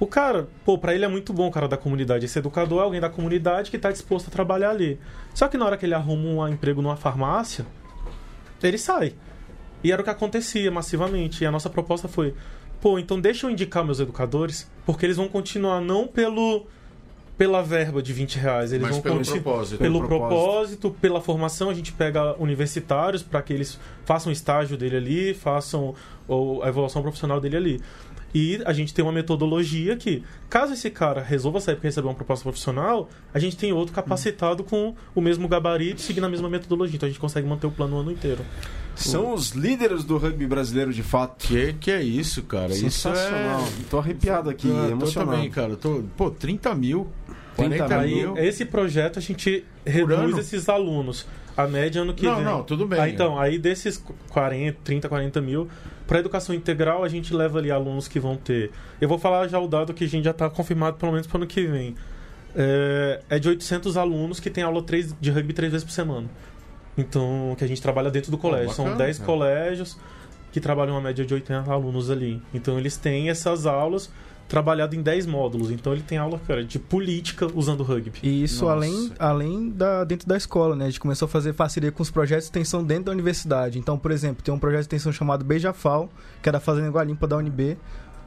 O 0.00 0.06
cara, 0.06 0.48
pô, 0.64 0.78
pra 0.78 0.94
ele 0.94 1.04
é 1.04 1.08
muito 1.08 1.32
bom 1.32 1.48
o 1.48 1.50
cara 1.50 1.68
da 1.68 1.76
comunidade. 1.76 2.24
Esse 2.24 2.38
educador 2.38 2.80
é 2.80 2.84
alguém 2.84 3.00
da 3.00 3.10
comunidade 3.10 3.70
que 3.70 3.78
tá 3.78 3.90
disposto 3.90 4.28
a 4.28 4.30
trabalhar 4.30 4.70
ali. 4.70 4.98
Só 5.34 5.46
que 5.46 5.58
na 5.58 5.66
hora 5.66 5.76
que 5.76 5.84
ele 5.84 5.94
arruma 5.94 6.28
um 6.44 6.48
emprego 6.48 6.80
numa 6.80 6.96
farmácia, 6.96 7.66
ele 8.62 8.78
sai. 8.78 9.12
E 9.84 9.92
era 9.92 10.00
o 10.00 10.04
que 10.04 10.10
acontecia 10.10 10.70
massivamente. 10.70 11.44
E 11.44 11.46
a 11.46 11.50
nossa 11.50 11.68
proposta 11.68 12.08
foi: 12.08 12.34
pô, 12.80 12.98
então 12.98 13.20
deixa 13.20 13.46
eu 13.46 13.50
indicar 13.50 13.84
meus 13.84 14.00
educadores, 14.00 14.70
porque 14.86 15.04
eles 15.04 15.16
vão 15.16 15.28
continuar 15.28 15.80
não 15.80 16.06
pelo 16.06 16.66
pela 17.36 17.62
verba 17.62 18.02
de 18.02 18.12
20 18.12 18.36
reais, 18.36 18.72
eles 18.72 18.82
Mas 18.82 18.96
vão 18.96 19.00
pelo 19.00 19.16
continuar 19.18 19.42
propósito. 19.42 19.78
pelo 19.78 19.98
Pelo 20.00 20.08
propósito, 20.08 20.90
pela 21.00 21.20
formação, 21.20 21.70
a 21.70 21.74
gente 21.74 21.92
pega 21.92 22.34
universitários 22.36 23.22
para 23.22 23.40
que 23.40 23.52
eles 23.52 23.78
façam 24.04 24.30
o 24.30 24.32
estágio 24.32 24.76
dele 24.76 24.96
ali, 24.96 25.34
façam 25.34 25.94
ou, 26.28 26.62
a 26.62 26.68
evolução 26.68 27.02
profissional 27.02 27.40
dele 27.40 27.56
ali. 27.56 27.80
E 28.34 28.60
a 28.66 28.74
gente 28.74 28.92
tem 28.92 29.02
uma 29.02 29.10
metodologia 29.10 29.96
que, 29.96 30.22
caso 30.50 30.74
esse 30.74 30.90
cara 30.90 31.22
resolva 31.22 31.60
sair 31.60 31.76
porque 31.76 31.88
receber 31.88 32.08
uma 32.08 32.14
proposta 32.14 32.42
profissional, 32.42 33.08
a 33.32 33.38
gente 33.38 33.56
tem 33.56 33.72
outro 33.72 33.94
capacitado 33.94 34.62
com 34.62 34.94
o 35.14 35.20
mesmo 35.20 35.48
gabarito, 35.48 36.02
seguindo 36.02 36.24
a 36.24 36.28
mesma 36.28 36.48
metodologia. 36.48 36.96
Então 36.96 37.06
a 37.06 37.10
gente 37.10 37.20
consegue 37.20 37.48
manter 37.48 37.66
o 37.66 37.70
plano 37.70 37.96
o 37.96 38.00
ano 38.00 38.12
inteiro. 38.12 38.44
São 38.94 39.32
os 39.32 39.52
líderes 39.52 40.04
do 40.04 40.18
rugby 40.18 40.46
brasileiro 40.46 40.92
de 40.92 41.02
fato. 41.02 41.46
Que, 41.46 41.72
que 41.74 41.90
é 41.90 42.02
isso, 42.02 42.42
cara? 42.42 42.72
Sensacional. 42.74 43.62
Isso 43.62 43.84
Tô 43.88 43.98
arrepiado 43.98 44.50
aqui, 44.50 44.68
é... 44.68 44.72
Eu 44.72 44.76
tô 44.76 44.90
emocionado. 44.90 45.36
também, 45.36 45.50
cara. 45.50 45.76
Tô... 45.76 46.02
Pô, 46.16 46.30
30 46.30 46.74
mil. 46.74 47.08
30 47.56 47.76
40 47.76 47.98
Aí, 47.98 48.14
mil. 48.14 48.36
esse 48.36 48.64
projeto 48.64 49.18
a 49.18 49.22
gente 49.22 49.64
reduz 49.86 50.36
esses 50.36 50.68
alunos. 50.68 51.26
A 51.56 51.66
média 51.66 52.02
ano 52.02 52.14
que 52.14 52.24
Não, 52.24 52.36
vem. 52.36 52.44
não, 52.44 52.62
tudo 52.62 52.86
bem. 52.86 53.00
Ah, 53.00 53.08
então, 53.08 53.36
aí 53.38 53.58
desses 53.58 54.02
40, 54.28 54.78
30, 54.84 55.08
40 55.08 55.40
mil, 55.40 55.68
para 56.08 56.18
educação 56.18 56.54
integral 56.54 57.04
a 57.04 57.08
gente 57.08 57.34
leva 57.34 57.58
ali 57.58 57.70
alunos 57.70 58.08
que 58.08 58.18
vão 58.18 58.34
ter. 58.34 58.72
Eu 58.98 59.06
vou 59.06 59.18
falar 59.18 59.46
já 59.46 59.60
o 59.60 59.68
dado 59.68 59.92
que 59.92 60.04
a 60.04 60.08
gente 60.08 60.24
já 60.24 60.30
está 60.30 60.48
confirmado 60.48 60.96
pelo 60.96 61.12
menos 61.12 61.26
para 61.26 61.36
o 61.36 61.38
ano 61.42 61.46
que 61.46 61.66
vem. 61.66 61.94
É, 62.56 63.20
é 63.28 63.38
de 63.38 63.46
800 63.46 63.98
alunos 63.98 64.40
que 64.40 64.48
tem 64.48 64.64
aula 64.64 64.82
3, 64.82 65.14
de 65.20 65.30
rugby 65.30 65.52
três 65.52 65.70
vezes 65.70 65.84
por 65.84 65.92
semana. 65.92 66.26
Então, 66.96 67.54
que 67.58 67.62
a 67.62 67.66
gente 67.68 67.80
trabalha 67.80 68.10
dentro 68.10 68.30
do 68.30 68.38
colégio. 68.38 68.72
São 68.72 68.86
bacana, 68.86 69.04
10 69.04 69.18
cara. 69.18 69.26
colégios 69.26 69.98
que 70.50 70.60
trabalham 70.60 70.94
uma 70.94 71.00
média 71.02 71.26
de 71.26 71.34
80 71.34 71.70
alunos 71.70 72.10
ali. 72.10 72.42
Então, 72.54 72.78
eles 72.78 72.96
têm 72.96 73.28
essas 73.28 73.66
aulas 73.66 74.10
trabalhado 74.48 74.96
em 74.96 75.02
10 75.02 75.26
módulos. 75.26 75.70
Então, 75.70 75.92
ele 75.92 76.02
tem 76.02 76.18
aula, 76.18 76.40
cara, 76.46 76.64
de 76.64 76.78
política 76.78 77.46
usando 77.54 77.82
rugby. 77.82 78.18
E 78.22 78.42
isso 78.42 78.64
Nossa. 78.64 78.76
além, 78.76 79.12
além 79.18 79.70
da 79.70 80.04
dentro 80.04 80.26
da 80.26 80.36
escola, 80.36 80.74
né? 80.74 80.86
A 80.86 80.88
gente 80.88 81.00
começou 81.00 81.26
a 81.26 81.28
fazer 81.28 81.52
parceria 81.52 81.92
com 81.92 82.02
os 82.02 82.10
projetos 82.10 82.44
de 82.44 82.48
extensão 82.48 82.82
dentro 82.82 83.04
da 83.04 83.12
universidade. 83.12 83.78
Então, 83.78 83.98
por 83.98 84.10
exemplo, 84.10 84.42
tem 84.42 84.52
um 84.52 84.58
projeto 84.58 84.80
de 84.80 84.86
extensão 84.86 85.12
chamado 85.12 85.44
Beijafal, 85.44 86.08
que 86.42 86.48
é 86.48 86.52
da 86.52 86.60
Fazenda 86.60 86.88
Água 86.88 87.04
Limpa 87.04 87.26
da 87.26 87.36
UNB. 87.36 87.76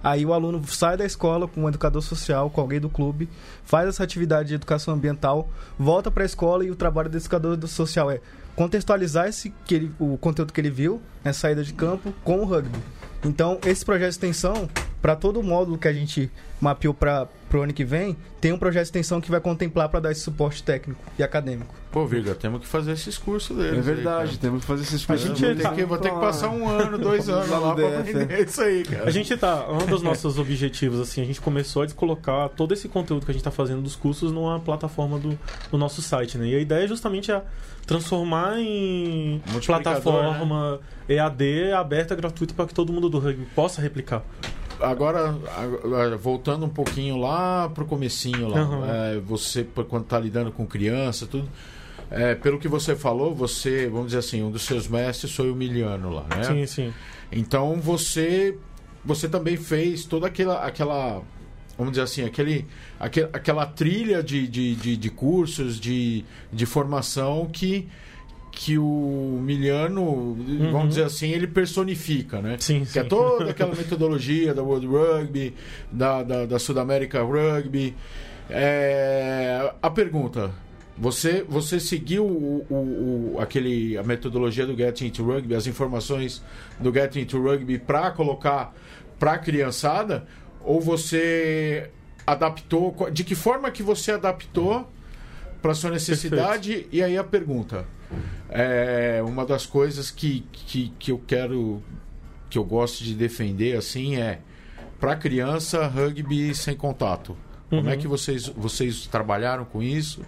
Aí 0.03 0.25
o 0.25 0.34
aluno 0.34 0.63
sai 0.67 0.97
da 0.97 1.05
escola 1.05 1.47
com 1.47 1.62
um 1.62 1.69
educador 1.69 2.01
social, 2.01 2.49
com 2.49 2.60
alguém 2.60 2.79
do 2.79 2.89
clube, 2.89 3.29
faz 3.63 3.88
essa 3.88 4.03
atividade 4.03 4.49
de 4.49 4.55
educação 4.55 4.95
ambiental, 4.95 5.47
volta 5.77 6.10
para 6.10 6.23
a 6.23 6.25
escola 6.25 6.65
e 6.65 6.71
o 6.71 6.75
trabalho 6.75 7.07
do 7.10 7.17
educador 7.17 7.55
do 7.55 7.67
social 7.67 8.10
é 8.10 8.19
contextualizar 8.55 9.27
esse, 9.27 9.53
que 9.63 9.75
ele, 9.75 9.91
o 9.99 10.17
conteúdo 10.17 10.51
que 10.51 10.60
ele 10.60 10.69
viu, 10.69 11.01
na 11.23 11.34
saída 11.34 11.63
de 11.63 11.73
campo, 11.73 12.13
com 12.23 12.39
o 12.39 12.45
rugby. 12.45 12.79
Então, 13.23 13.60
esse 13.63 13.86
projeto 13.86 14.10
de 14.10 14.15
extensão, 14.15 14.67
para 15.01 15.15
todo 15.15 15.39
o 15.39 15.43
módulo 15.43 15.77
que 15.77 15.87
a 15.87 15.93
gente 15.93 16.29
mapeou 16.59 16.93
para 16.93 17.27
o 17.53 17.57
ano 17.57 17.73
que 17.73 17.83
vem, 17.83 18.15
tem 18.39 18.53
um 18.53 18.57
projeto 18.57 18.83
de 18.83 18.87
extensão 18.89 19.19
que 19.19 19.31
vai 19.31 19.41
contemplar 19.41 19.89
para 19.89 19.99
dar 19.99 20.11
esse 20.11 20.21
suporte 20.21 20.61
técnico 20.61 21.01
e 21.17 21.23
acadêmico. 21.23 21.73
Pô, 21.91 22.05
Virga, 22.05 22.35
temos 22.35 22.61
que 22.61 22.67
fazer 22.67 22.91
esses 22.91 23.17
cursos 23.17 23.57
deles. 23.57 23.73
É 23.73 23.75
aí, 23.77 23.81
verdade, 23.81 24.29
cara. 24.29 24.41
temos 24.41 24.61
que 24.61 24.67
fazer 24.67 24.83
esses 24.83 25.03
A 25.03 25.07
cursos. 25.07 25.27
gente 25.27 25.45
Vou 25.45 25.55
ter, 25.55 25.75
que, 25.75 25.85
vou 25.85 25.97
ter 25.97 26.11
que 26.11 26.19
passar 26.19 26.49
um 26.49 26.69
ano, 26.69 26.97
dois 26.97 27.27
anos 27.27 27.49
Lá 27.49 27.73
DF, 27.73 28.09
aprender 28.09 28.47
isso 28.47 28.61
aí, 28.61 28.83
cara. 28.83 29.05
A 29.07 29.11
gente 29.11 29.35
tá. 29.35 29.67
Um 29.69 29.85
dos 29.87 30.01
nossos 30.03 30.37
objetivos, 30.37 30.99
assim, 30.99 31.21
a 31.21 31.25
gente 31.25 31.41
começou 31.41 31.81
a 31.81 31.87
colocar 31.89 32.49
todo 32.49 32.73
esse 32.73 32.87
conteúdo 32.87 33.25
que 33.25 33.31
a 33.31 33.33
gente 33.33 33.43
tá 33.43 33.51
fazendo 33.51 33.81
dos 33.81 33.95
cursos 33.95 34.31
numa 34.31 34.59
plataforma 34.59 35.17
do, 35.17 35.37
do 35.71 35.77
nosso 35.77 36.01
site, 36.01 36.37
né? 36.37 36.47
E 36.47 36.55
a 36.55 36.59
ideia 36.59 36.85
é 36.85 36.87
justamente 36.87 37.31
a 37.31 37.43
transformar 37.85 38.59
em 38.59 39.41
plataforma 39.65 40.79
EAD 41.09 41.73
aberta, 41.73 42.15
gratuita, 42.15 42.53
para 42.53 42.67
que 42.67 42.73
todo 42.73 42.93
mundo 42.93 43.09
do 43.09 43.19
rugby 43.19 43.45
possa 43.55 43.81
replicar. 43.81 44.23
Agora, 44.81 45.37
agora, 45.57 46.17
voltando 46.17 46.65
um 46.65 46.69
pouquinho 46.69 47.17
lá 47.17 47.69
pro 47.69 47.85
comecinho 47.85 48.47
lá, 48.47 48.61
Uhum. 48.61 48.85
é, 48.85 49.19
você 49.19 49.63
quando 49.89 50.05
tá 50.05 50.19
lidando 50.19 50.51
com 50.51 50.65
criança, 50.65 51.25
tudo, 51.27 51.47
é, 52.09 52.35
pelo 52.35 52.57
que 52.59 52.67
você 52.67 52.95
falou, 52.95 53.33
você, 53.33 53.87
vamos 53.87 54.07
dizer 54.07 54.19
assim, 54.19 54.41
um 54.43 54.51
dos 54.51 54.63
seus 54.63 54.87
mestres 54.87 55.33
foi 55.33 55.49
o 55.51 55.55
Miliano 55.55 56.09
lá, 56.09 56.25
né? 56.35 56.43
Sim, 56.43 56.65
sim. 56.65 56.93
Então 57.31 57.75
você, 57.79 58.57
você 59.05 59.29
também 59.29 59.55
fez 59.55 60.03
toda 60.05 60.27
aquela, 60.27 60.65
aquela 60.65 61.21
vamos 61.77 61.93
dizer 61.93 62.03
assim, 62.03 62.23
aquele, 62.25 62.65
aque- 62.99 63.29
aquela 63.33 63.65
trilha 63.65 64.21
de, 64.21 64.47
de, 64.47 64.75
de, 64.75 64.97
de 64.97 65.09
cursos, 65.09 65.79
de, 65.79 66.25
de 66.51 66.65
formação 66.65 67.49
que 67.51 67.87
que 68.51 68.77
o 68.77 69.39
Miliano, 69.41 70.37
vamos 70.71 70.89
dizer 70.89 71.03
assim, 71.03 71.29
ele 71.31 71.47
personifica, 71.47 72.41
né? 72.41 72.57
Sim, 72.59 72.83
Que 72.85 72.99
é 72.99 73.03
sim. 73.03 73.07
toda 73.09 73.49
aquela 73.51 73.73
metodologia 73.73 74.53
da 74.53 74.61
World 74.61 74.85
Rugby, 74.87 75.53
da, 75.91 76.21
da, 76.21 76.45
da 76.45 76.59
Sudamérica 76.59 77.23
Rugby. 77.23 77.95
É, 78.49 79.73
a 79.81 79.89
pergunta: 79.89 80.51
você, 80.97 81.43
você 81.47 81.79
seguiu 81.79 82.25
o, 82.25 82.65
o, 82.69 83.35
o- 83.35 83.39
aquele, 83.39 83.97
a 83.97 84.03
metodologia 84.03 84.65
do 84.67 84.75
Get 84.75 85.01
Into 85.01 85.23
Rugby, 85.23 85.55
as 85.55 85.65
informações 85.67 86.43
do 86.79 86.93
Get 86.93 87.15
Into 87.15 87.41
Rugby 87.41 87.79
para 87.79 88.11
colocar 88.11 88.75
para 89.17 89.33
a 89.33 89.37
criançada? 89.37 90.27
Ou 90.63 90.79
você 90.81 91.89
adaptou? 92.27 92.95
De 93.11 93.23
que 93.23 93.33
forma 93.33 93.71
que 93.71 93.81
você 93.81 94.11
adaptou 94.11 94.87
para 95.61 95.73
sua 95.73 95.89
necessidade? 95.91 96.85
E 96.91 97.01
aí 97.01 97.17
a 97.17 97.23
pergunta: 97.23 97.85
é, 98.50 99.21
uma 99.26 99.45
das 99.45 99.65
coisas 99.65 100.12
que, 100.12 100.45
que, 100.52 100.91
que 101.00 101.12
eu 101.12 101.21
quero 101.26 101.82
que 102.49 102.57
eu 102.57 102.64
gosto 102.66 103.03
de 103.03 103.14
defender 103.16 103.78
assim 103.78 104.18
é 104.18 104.39
para 104.99 105.16
criança 105.16 105.88
rugby 105.88 106.53
sem 106.53 106.76
contato. 106.76 107.36
Como 107.70 107.84
Uhum. 107.84 107.89
é 107.89 107.95
que 107.97 108.07
vocês 108.07 108.47
vocês 108.47 109.07
trabalharam 109.07 109.64
com 109.66 109.82
isso? 109.82 110.22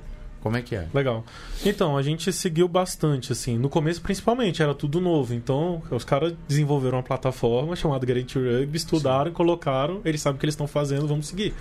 Como 0.44 0.58
é 0.58 0.62
que 0.62 0.76
é? 0.76 0.90
Legal. 0.94 1.24
Então, 1.66 1.96
a 1.96 2.02
gente 2.02 2.34
seguiu 2.34 2.68
bastante, 2.68 3.32
assim. 3.32 3.58
No 3.58 3.70
começo, 3.70 4.02
principalmente, 4.02 4.62
era 4.62 4.76
tudo 4.76 5.00
novo. 5.00 5.34
Então, 5.34 5.82
os 5.90 6.04
caras 6.04 6.34
desenvolveram 6.50 6.98
uma 6.98 7.04
plataforma 7.04 7.78
chamada 7.78 8.06
Guarantee 8.06 8.40
Rugby, 8.40 8.76
estudaram, 8.76 9.32
colocaram, 9.32 10.02
eles 10.04 10.20
sabem 10.20 10.36
o 10.36 10.40
que 10.42 10.46
eles 10.46 10.54
estão 10.54 10.68
fazendo, 10.68 11.08
vamos 11.08 11.28
seguir. 11.28 11.54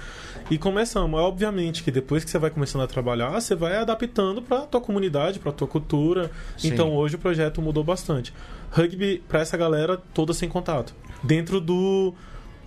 E 0.50 0.58
começamos. 0.58 1.20
É 1.20 1.22
obviamente 1.22 1.84
que 1.84 1.92
depois 1.92 2.24
que 2.24 2.30
você 2.32 2.40
vai 2.40 2.50
começando 2.50 2.82
a 2.82 2.88
trabalhar, 2.88 3.30
você 3.30 3.54
vai 3.54 3.76
adaptando 3.76 4.42
para 4.42 4.62
tua 4.62 4.80
comunidade, 4.80 5.38
para 5.38 5.52
tua 5.52 5.68
cultura. 5.68 6.28
Sim. 6.56 6.70
Então, 6.70 6.92
hoje 6.92 7.14
o 7.14 7.20
projeto 7.20 7.62
mudou 7.62 7.84
bastante. 7.84 8.34
Rugby 8.72 9.22
para 9.28 9.42
essa 9.42 9.56
galera 9.56 9.96
toda 10.12 10.34
sem 10.34 10.48
contato. 10.48 10.92
Dentro 11.22 11.60
do 11.60 12.12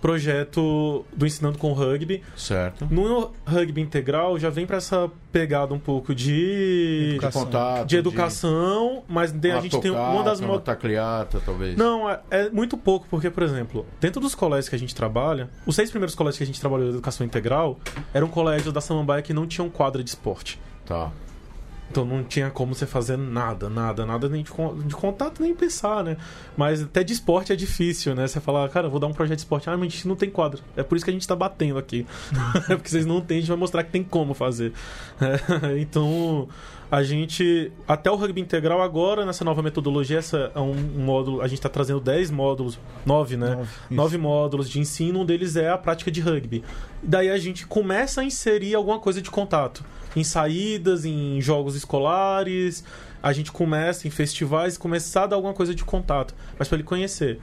projeto 0.00 1.04
do 1.16 1.26
Ensinando 1.26 1.58
com 1.58 1.72
Rugby, 1.72 2.22
Certo. 2.36 2.86
no 2.90 3.32
rugby 3.46 3.80
integral 3.80 4.38
já 4.38 4.50
vem 4.50 4.66
para 4.66 4.76
essa 4.76 5.10
pegada 5.32 5.74
um 5.74 5.78
pouco 5.78 6.14
de 6.14 6.26
De 6.26 7.10
Educação. 7.12 7.44
contato. 7.44 7.86
de 7.86 7.96
educação, 7.96 9.02
mas 9.08 9.32
de- 9.32 9.50
a 9.50 9.60
gente 9.60 9.78
tem 9.80 9.90
uma 9.90 10.22
das 10.22 10.40
uma 10.40 10.58
tacliata, 10.60 11.40
talvez. 11.44 11.76
não, 11.76 12.08
é, 12.08 12.20
é 12.30 12.50
muito 12.50 12.76
pouco, 12.76 13.06
porque, 13.10 13.30
por 13.30 13.42
exemplo, 13.42 13.84
dentro 14.00 14.20
dos 14.20 14.34
colégios 14.34 14.68
que 14.68 14.74
a 14.76 14.78
gente 14.78 14.94
trabalha, 14.94 15.48
os 15.66 15.74
seis 15.74 15.90
primeiros 15.90 16.14
colégios 16.14 16.38
que 16.38 16.44
a 16.44 16.46
gente 16.46 16.60
trabalhou 16.60 16.86
de 16.88 16.92
educação 16.94 17.26
integral 17.26 17.78
eram 18.14 18.28
colégios 18.28 18.72
da 18.72 18.80
Samambaia 18.80 19.22
que 19.22 19.32
não 19.34 19.46
tinham 19.46 19.68
quadra 19.68 20.02
de 20.02 20.10
esporte. 20.10 20.58
Tá. 20.84 21.10
Então 21.90 22.04
não 22.04 22.22
tinha 22.24 22.50
como 22.50 22.74
você 22.74 22.86
fazer 22.86 23.16
nada, 23.16 23.68
nada, 23.68 24.04
nada 24.04 24.28
nem 24.28 24.42
de, 24.42 24.50
de 24.84 24.94
contato, 24.94 25.40
nem 25.42 25.54
pensar, 25.54 26.02
né? 26.02 26.16
Mas 26.56 26.82
até 26.82 27.04
de 27.04 27.12
esporte 27.12 27.52
é 27.52 27.56
difícil, 27.56 28.14
né? 28.14 28.26
Você 28.26 28.40
falar, 28.40 28.68
cara, 28.68 28.88
vou 28.88 28.98
dar 28.98 29.06
um 29.06 29.12
projeto 29.12 29.36
de 29.36 29.42
esporte. 29.42 29.68
Ah, 29.70 29.76
mas 29.76 29.86
a 29.86 29.90
gente 29.90 30.08
não 30.08 30.16
tem 30.16 30.28
quadra. 30.28 30.60
É 30.76 30.82
por 30.82 30.96
isso 30.96 31.04
que 31.04 31.10
a 31.10 31.14
gente 31.14 31.26
tá 31.26 31.36
batendo 31.36 31.78
aqui. 31.78 32.06
é 32.68 32.74
porque 32.74 32.88
vocês 32.88 33.06
não 33.06 33.20
têm, 33.20 33.38
a 33.38 33.40
gente 33.40 33.48
vai 33.48 33.58
mostrar 33.58 33.84
que 33.84 33.90
tem 33.90 34.02
como 34.02 34.34
fazer. 34.34 34.72
É, 35.20 35.78
então, 35.78 36.48
a 36.90 37.02
gente. 37.02 37.72
Até 37.86 38.10
o 38.10 38.16
rugby 38.16 38.40
integral 38.40 38.80
agora, 38.80 39.24
nessa 39.24 39.44
nova 39.44 39.62
metodologia, 39.62 40.18
essa 40.18 40.50
é 40.54 40.60
um 40.60 40.74
módulo. 40.74 41.40
A 41.40 41.48
gente 41.48 41.60
tá 41.60 41.68
trazendo 41.68 42.00
10 42.00 42.30
módulos, 42.30 42.78
9, 43.04 43.36
né? 43.36 43.50
Nove, 43.50 43.62
isso. 43.62 43.94
nove 43.94 44.18
módulos 44.18 44.68
de 44.68 44.80
ensino, 44.80 45.20
um 45.20 45.24
deles 45.24 45.56
é 45.56 45.70
a 45.70 45.78
prática 45.78 46.10
de 46.10 46.20
rugby. 46.20 46.62
Daí 47.02 47.30
a 47.30 47.38
gente 47.38 47.66
começa 47.66 48.20
a 48.20 48.24
inserir 48.24 48.74
alguma 48.74 48.98
coisa 48.98 49.20
de 49.20 49.30
contato. 49.30 49.84
Em 50.16 50.24
saídas, 50.24 51.04
em 51.04 51.40
jogos 51.40 51.76
escolares, 51.76 52.82
a 53.22 53.32
gente 53.32 53.52
começa 53.52 54.08
em 54.08 54.10
festivais, 54.10 54.78
começar 54.78 55.24
a 55.24 55.26
dar 55.28 55.36
alguma 55.36 55.52
coisa 55.52 55.74
de 55.74 55.84
contato, 55.84 56.34
mas 56.58 56.66
para 56.66 56.76
ele 56.76 56.84
conhecer. 56.84 57.38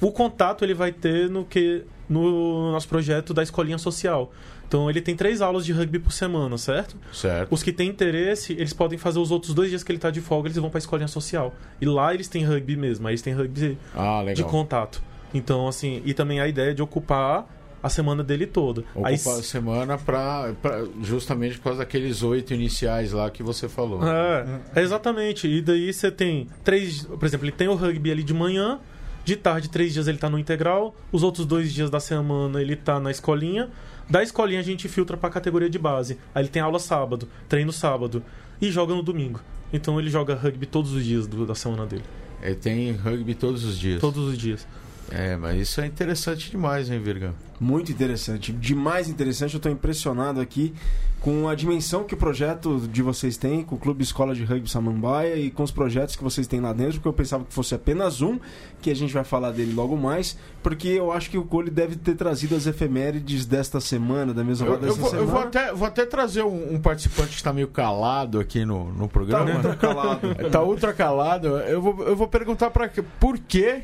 O 0.00 0.10
contato 0.10 0.64
ele 0.64 0.74
vai 0.74 0.92
ter 0.92 1.28
no 1.30 1.44
que 1.44 1.84
no 2.08 2.72
nosso 2.72 2.88
projeto 2.88 3.34
da 3.34 3.42
escolinha 3.42 3.78
social. 3.78 4.32
Então 4.68 4.90
ele 4.90 5.00
tem 5.00 5.14
três 5.14 5.40
aulas 5.40 5.64
de 5.64 5.72
rugby 5.72 5.98
por 5.98 6.12
semana, 6.12 6.58
certo? 6.58 6.96
Certo. 7.12 7.52
Os 7.52 7.62
que 7.62 7.72
têm 7.72 7.88
interesse, 7.88 8.52
eles 8.52 8.72
podem 8.72 8.98
fazer 8.98 9.18
os 9.18 9.30
outros 9.30 9.54
dois 9.54 9.70
dias 9.70 9.82
que 9.84 9.92
ele 9.92 9.98
tá 9.98 10.10
de 10.10 10.20
folga, 10.20 10.48
eles 10.48 10.56
vão 10.58 10.70
pra 10.70 10.78
escolinha 10.78 11.08
social. 11.08 11.54
E 11.80 11.86
lá 11.86 12.12
eles 12.12 12.28
têm 12.28 12.44
rugby 12.44 12.76
mesmo, 12.76 13.06
aí 13.06 13.12
eles 13.12 13.22
têm 13.22 13.32
rugby 13.32 13.78
Ah, 13.94 14.24
de 14.34 14.42
contato. 14.44 15.02
Então, 15.32 15.68
assim, 15.68 16.02
e 16.04 16.14
também 16.14 16.40
a 16.40 16.48
ideia 16.48 16.74
de 16.74 16.82
ocupar 16.82 17.46
a 17.82 17.88
semana 17.88 18.22
dele 18.24 18.46
toda. 18.46 18.80
Ocupa 18.94 19.08
Aí, 19.08 19.14
a 19.14 19.18
semana 19.42 19.96
pra, 19.98 20.52
pra- 20.60 20.84
justamente 21.02 21.56
por 21.58 21.64
causa 21.64 21.78
daqueles 21.80 22.22
oito 22.22 22.52
iniciais 22.54 23.12
lá 23.12 23.30
que 23.30 23.42
você 23.42 23.68
falou. 23.68 24.00
é, 24.06 24.60
é, 24.74 24.82
exatamente. 24.82 25.46
E 25.46 25.60
daí 25.62 25.92
você 25.92 26.10
tem 26.10 26.48
três. 26.64 27.04
Por 27.04 27.24
exemplo, 27.24 27.44
ele 27.46 27.52
tem 27.52 27.68
o 27.68 27.74
rugby 27.74 28.10
ali 28.10 28.22
de 28.22 28.34
manhã, 28.34 28.80
de 29.24 29.36
tarde, 29.36 29.68
três 29.68 29.92
dias 29.92 30.08
ele 30.08 30.18
tá 30.18 30.28
no 30.30 30.38
integral, 30.38 30.94
os 31.12 31.22
outros 31.22 31.46
dois 31.46 31.72
dias 31.72 31.90
da 31.90 32.00
semana 32.00 32.60
ele 32.60 32.76
tá 32.76 32.98
na 32.98 33.10
escolinha. 33.10 33.68
Da 34.08 34.22
escolinha 34.22 34.60
a 34.60 34.62
gente 34.62 34.88
filtra 34.88 35.16
pra 35.16 35.28
categoria 35.30 35.68
de 35.68 35.78
base. 35.78 36.18
Aí 36.34 36.42
ele 36.42 36.48
tem 36.48 36.62
aula 36.62 36.78
sábado, 36.78 37.28
treino 37.48 37.72
sábado 37.72 38.22
e 38.60 38.70
joga 38.70 38.94
no 38.94 39.02
domingo. 39.02 39.40
Então 39.72 39.98
ele 39.98 40.08
joga 40.10 40.34
rugby 40.34 40.64
todos 40.64 40.92
os 40.92 41.04
dias 41.04 41.26
do- 41.26 41.44
da 41.44 41.54
semana 41.56 41.84
dele. 41.86 42.04
Ele 42.40 42.54
tem 42.54 42.92
rugby 42.92 43.34
todos 43.34 43.64
os 43.64 43.76
dias. 43.78 44.00
Todos 44.00 44.28
os 44.28 44.38
dias. 44.38 44.66
É, 45.10 45.36
mas 45.36 45.60
isso 45.60 45.80
é 45.80 45.86
interessante 45.86 46.50
demais, 46.50 46.90
hein, 46.90 46.98
Virga? 47.00 47.32
Muito 47.60 47.90
interessante, 47.90 48.52
demais 48.52 49.08
interessante. 49.08 49.54
Eu 49.54 49.58
estou 49.58 49.72
impressionado 49.72 50.40
aqui 50.40 50.74
com 51.20 51.48
a 51.48 51.54
dimensão 51.54 52.04
que 52.04 52.12
o 52.12 52.16
projeto 52.16 52.78
de 52.92 53.02
vocês 53.02 53.36
tem, 53.36 53.62
com 53.62 53.76
o 53.76 53.78
Clube 53.78 54.02
Escola 54.02 54.34
de 54.34 54.44
Rugby 54.44 54.68
Samambaia 54.70 55.36
e 55.36 55.50
com 55.50 55.62
os 55.62 55.70
projetos 55.70 56.14
que 56.16 56.22
vocês 56.22 56.46
têm 56.46 56.60
lá 56.60 56.72
dentro, 56.72 56.94
porque 56.94 57.08
eu 57.08 57.12
pensava 57.12 57.44
que 57.44 57.54
fosse 57.54 57.74
apenas 57.74 58.20
um, 58.20 58.38
que 58.82 58.90
a 58.90 58.94
gente 58.94 59.12
vai 59.14 59.24
falar 59.24 59.52
dele 59.52 59.72
logo 59.72 59.96
mais, 59.96 60.36
porque 60.62 60.88
eu 60.88 61.10
acho 61.10 61.30
que 61.30 61.38
o 61.38 61.44
Cole 61.44 61.70
deve 61.70 61.96
ter 61.96 62.14
trazido 62.14 62.54
as 62.54 62.66
efemérides 62.66 63.46
desta 63.46 63.80
semana, 63.80 64.34
da 64.34 64.44
mesma 64.44 64.66
Eu, 64.66 64.74
eu 64.74 64.94
vou, 64.94 65.04
eu 65.06 65.10
semana. 65.10 65.26
vou 65.26 65.40
até, 65.40 65.72
vou 65.72 65.88
até 65.88 66.04
trazer 66.04 66.42
um, 66.42 66.74
um 66.74 66.78
participante 66.80 67.30
que 67.30 67.36
está 67.36 67.52
meio 67.52 67.68
calado 67.68 68.38
aqui 68.38 68.64
no, 68.64 68.92
no 68.92 69.06
Tá 69.06 69.08
programa. 69.08 69.54
ultra 69.54 69.76
calado. 69.76 70.34
Tá 70.50 70.62
ultra 70.62 70.92
calado. 70.92 71.46
Eu 71.60 71.80
vou, 71.80 72.06
eu 72.06 72.14
vou 72.14 72.28
perguntar 72.28 72.70
para 72.70 72.90
por 73.18 73.38
que 73.38 73.82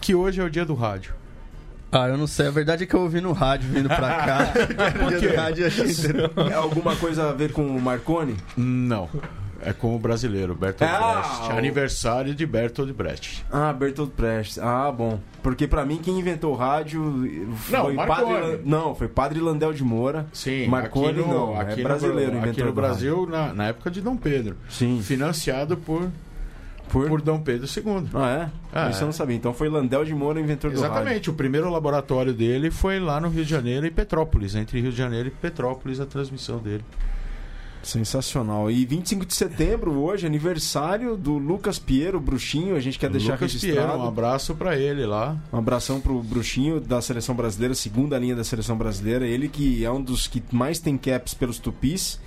que 0.00 0.14
hoje 0.14 0.40
é 0.40 0.44
o 0.44 0.50
dia 0.50 0.64
do 0.64 0.74
rádio. 0.74 1.12
Ah, 1.90 2.06
eu 2.08 2.18
não 2.18 2.26
sei. 2.26 2.46
A 2.48 2.50
verdade 2.50 2.84
é 2.84 2.86
que 2.86 2.94
eu 2.94 3.00
ouvi 3.00 3.20
no 3.20 3.32
rádio 3.32 3.68
vindo 3.70 3.88
pra 3.88 4.14
cá. 4.16 4.52
Por 4.98 5.08
Dia 5.08 5.18
quê? 5.20 5.28
do 5.28 5.36
rádio, 5.36 5.66
achei. 5.66 5.86
É 6.50 6.54
alguma 6.54 6.94
coisa 6.96 7.30
a 7.30 7.32
ver 7.32 7.50
com 7.52 7.66
o 7.66 7.80
Marconi? 7.80 8.36
Não. 8.56 9.08
É 9.60 9.72
com 9.72 9.96
o 9.96 9.98
brasileiro, 9.98 10.54
Bertolt 10.54 10.88
Ah, 10.88 11.14
Brecht. 11.36 11.52
o- 11.52 11.58
Aniversário 11.58 12.32
de 12.34 12.46
Bertolt 12.46 12.92
Brecht. 12.92 13.44
Ah, 13.50 13.72
Bertolt 13.72 14.12
Brecht. 14.16 14.60
Ah, 14.60 14.92
bom. 14.92 15.18
Porque 15.42 15.66
pra 15.66 15.84
mim 15.84 15.96
quem 16.00 16.16
inventou 16.16 16.52
o 16.52 16.56
rádio 16.56 17.50
foi 17.56 17.94
Marconi. 17.94 18.06
Padre 18.34 18.60
Não, 18.64 18.94
foi 18.94 19.08
Padre 19.08 19.40
Landel 19.40 19.72
de 19.72 19.82
Moura. 19.82 20.26
Sim, 20.32 20.68
Marconi 20.68 21.08
aqui 21.08 21.18
no, 21.20 21.26
não, 21.28 21.56
é 21.56 21.60
aqui 21.62 21.82
brasileiro 21.82 22.32
no, 22.34 22.44
aqui 22.50 22.62
no 22.62 22.72
Brasil, 22.72 23.26
na, 23.28 23.52
na 23.52 23.64
época 23.68 23.90
de 23.90 24.00
Dom 24.00 24.16
Pedro. 24.16 24.56
Sim. 24.70 25.00
Financiado 25.02 25.76
por, 25.76 26.08
Por... 26.88 27.08
por 27.08 27.22
Dom 27.22 27.40
Pedro 27.40 27.66
II. 27.66 28.08
Ah, 28.14 28.30
é? 28.30 28.50
Ah, 28.72 28.90
Isso 28.90 29.00
é. 29.00 29.02
eu 29.02 29.06
não 29.06 29.12
sabia. 29.12 29.36
Então 29.36 29.52
foi 29.52 29.68
Landel 29.68 30.04
de 30.04 30.14
Moura, 30.14 30.40
inventor 30.40 30.70
do 30.70 30.80
rádio. 30.80 30.94
Exatamente. 30.94 31.30
O 31.30 31.34
primeiro 31.34 31.70
laboratório 31.70 32.32
dele 32.32 32.70
foi 32.70 32.98
lá 32.98 33.20
no 33.20 33.28
Rio 33.28 33.44
de 33.44 33.50
Janeiro 33.50 33.86
e 33.86 33.90
Petrópolis. 33.90 34.54
Entre 34.54 34.80
Rio 34.80 34.90
de 34.90 34.96
Janeiro 34.96 35.28
e 35.28 35.30
Petrópolis, 35.30 36.00
a 36.00 36.06
transmissão 36.06 36.58
dele. 36.58 36.84
Sensacional. 37.82 38.70
E 38.70 38.84
25 38.84 39.24
de 39.24 39.34
setembro, 39.34 39.92
hoje, 39.92 40.26
aniversário 40.26 41.16
do 41.16 41.38
Lucas 41.38 41.78
Piero, 41.78 42.20
Bruxinho. 42.20 42.76
A 42.76 42.80
gente 42.80 42.98
quer 42.98 43.08
deixar 43.08 43.34
Lucas 43.34 43.52
registrado. 43.52 43.88
Piero, 43.88 44.02
um 44.02 44.08
abraço 44.08 44.54
pra 44.54 44.76
ele 44.76 45.06
lá. 45.06 45.36
Um 45.52 45.58
abração 45.58 46.00
pro 46.00 46.20
Bruxinho 46.22 46.80
da 46.80 47.00
seleção 47.00 47.34
brasileira, 47.34 47.74
segunda 47.74 48.18
linha 48.18 48.34
da 48.34 48.44
seleção 48.44 48.76
brasileira. 48.76 49.26
Ele 49.26 49.48
que 49.48 49.84
é 49.84 49.90
um 49.90 50.02
dos 50.02 50.26
que 50.26 50.42
mais 50.52 50.78
tem 50.78 50.98
caps 50.98 51.34
pelos 51.34 51.58
tupis. 51.58 52.20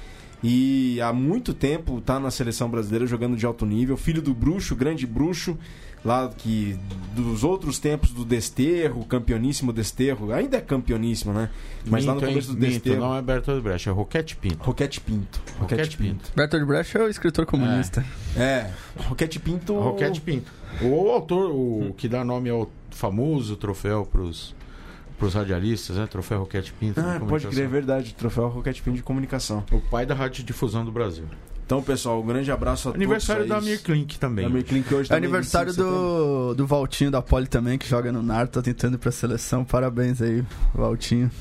E 0.43 0.99
há 1.01 1.13
muito 1.13 1.53
tempo 1.53 2.01
tá 2.01 2.19
na 2.19 2.31
seleção 2.31 2.69
brasileira 2.69 3.05
jogando 3.05 3.37
de 3.37 3.45
alto 3.45 3.65
nível. 3.65 3.95
Filho 3.95 4.21
do 4.21 4.33
Bruxo, 4.33 4.75
grande 4.75 5.05
Bruxo, 5.05 5.55
lá 6.03 6.27
que 6.35 6.79
dos 7.15 7.43
outros 7.43 7.77
tempos 7.77 8.11
do 8.11 8.25
Desterro, 8.25 9.05
campeoníssimo 9.05 9.71
Desterro. 9.71 10.33
Ainda 10.33 10.57
é 10.57 10.61
campeoníssimo, 10.61 11.31
né? 11.31 11.49
Mas 11.85 12.05
lá 12.05 12.15
no 12.15 12.21
Minto, 12.21 12.29
começo 12.29 12.47
do 12.49 12.53
Minto, 12.59 12.71
Desterro. 12.71 12.99
não 12.99 13.15
é 13.15 13.21
Bertolt 13.21 13.61
Brecht, 13.61 13.87
é 13.87 13.91
Roquete 13.91 14.35
Pinto. 14.35 14.63
Roquete 14.63 14.99
Pinto. 14.99 15.39
Roquete, 15.59 15.59
Roquete 15.59 15.97
Pinto. 15.97 16.23
Pinto. 16.23 16.31
Bertolt 16.35 16.65
Brecht 16.65 16.97
é 16.97 17.01
o 17.01 17.07
escritor 17.07 17.45
comunista. 17.45 18.03
É, 18.35 18.71
Roquete 18.97 19.39
Pinto. 19.39 19.79
Roquete 19.79 20.21
Pinto. 20.21 20.51
O 20.81 21.11
autor, 21.11 21.51
o 21.51 21.93
que 21.95 22.07
dá 22.07 22.23
nome 22.23 22.49
ao 22.49 22.67
famoso 22.89 23.55
troféu 23.55 24.09
pros, 25.21 25.33
pros 25.33 25.33
radialistas, 25.33 25.95
né? 25.97 26.07
Troféu 26.07 26.39
Roquete 26.39 26.73
Pinto. 26.73 27.01
de 27.01 27.07
Ah, 27.07 27.19
pode 27.19 27.47
crer, 27.47 27.65
é 27.65 27.67
verdade. 27.67 28.13
Troféu 28.13 28.47
Roquete 28.49 28.81
Pinto 28.81 28.97
de 28.97 29.03
comunicação. 29.03 29.63
O 29.71 29.79
pai 29.79 30.05
da 30.05 30.13
radiodifusão 30.15 30.83
do 30.83 30.91
Brasil. 30.91 31.25
Então, 31.65 31.81
pessoal, 31.81 32.21
um 32.21 32.25
grande 32.25 32.51
abraço 32.51 32.89
a 32.89 32.93
Aniversário 32.93 33.47
todos. 33.47 33.63
da 33.63 33.69
Mir 33.71 33.79
Klink 33.81 34.19
também. 34.19 34.43
Da 34.43 34.49
Mir 34.53 34.63
Klink 34.65 34.93
hoje 34.93 35.05
É 35.09 35.15
também, 35.15 35.23
aniversário 35.29 35.67
25 35.71 35.87
de 35.89 35.95
setembro. 35.95 36.47
do, 36.49 36.55
do 36.55 36.67
Valtinho 36.67 37.09
da 37.11 37.21
Poli 37.21 37.47
também, 37.47 37.77
que 37.77 37.87
joga 37.87 38.11
no 38.11 38.21
NAR, 38.21 38.47
tá 38.49 38.61
tentando 38.61 38.95
ir 38.95 38.97
pra 38.97 39.09
seleção. 39.09 39.63
Parabéns 39.63 40.21
aí, 40.21 40.43
Valtinho. 40.75 41.31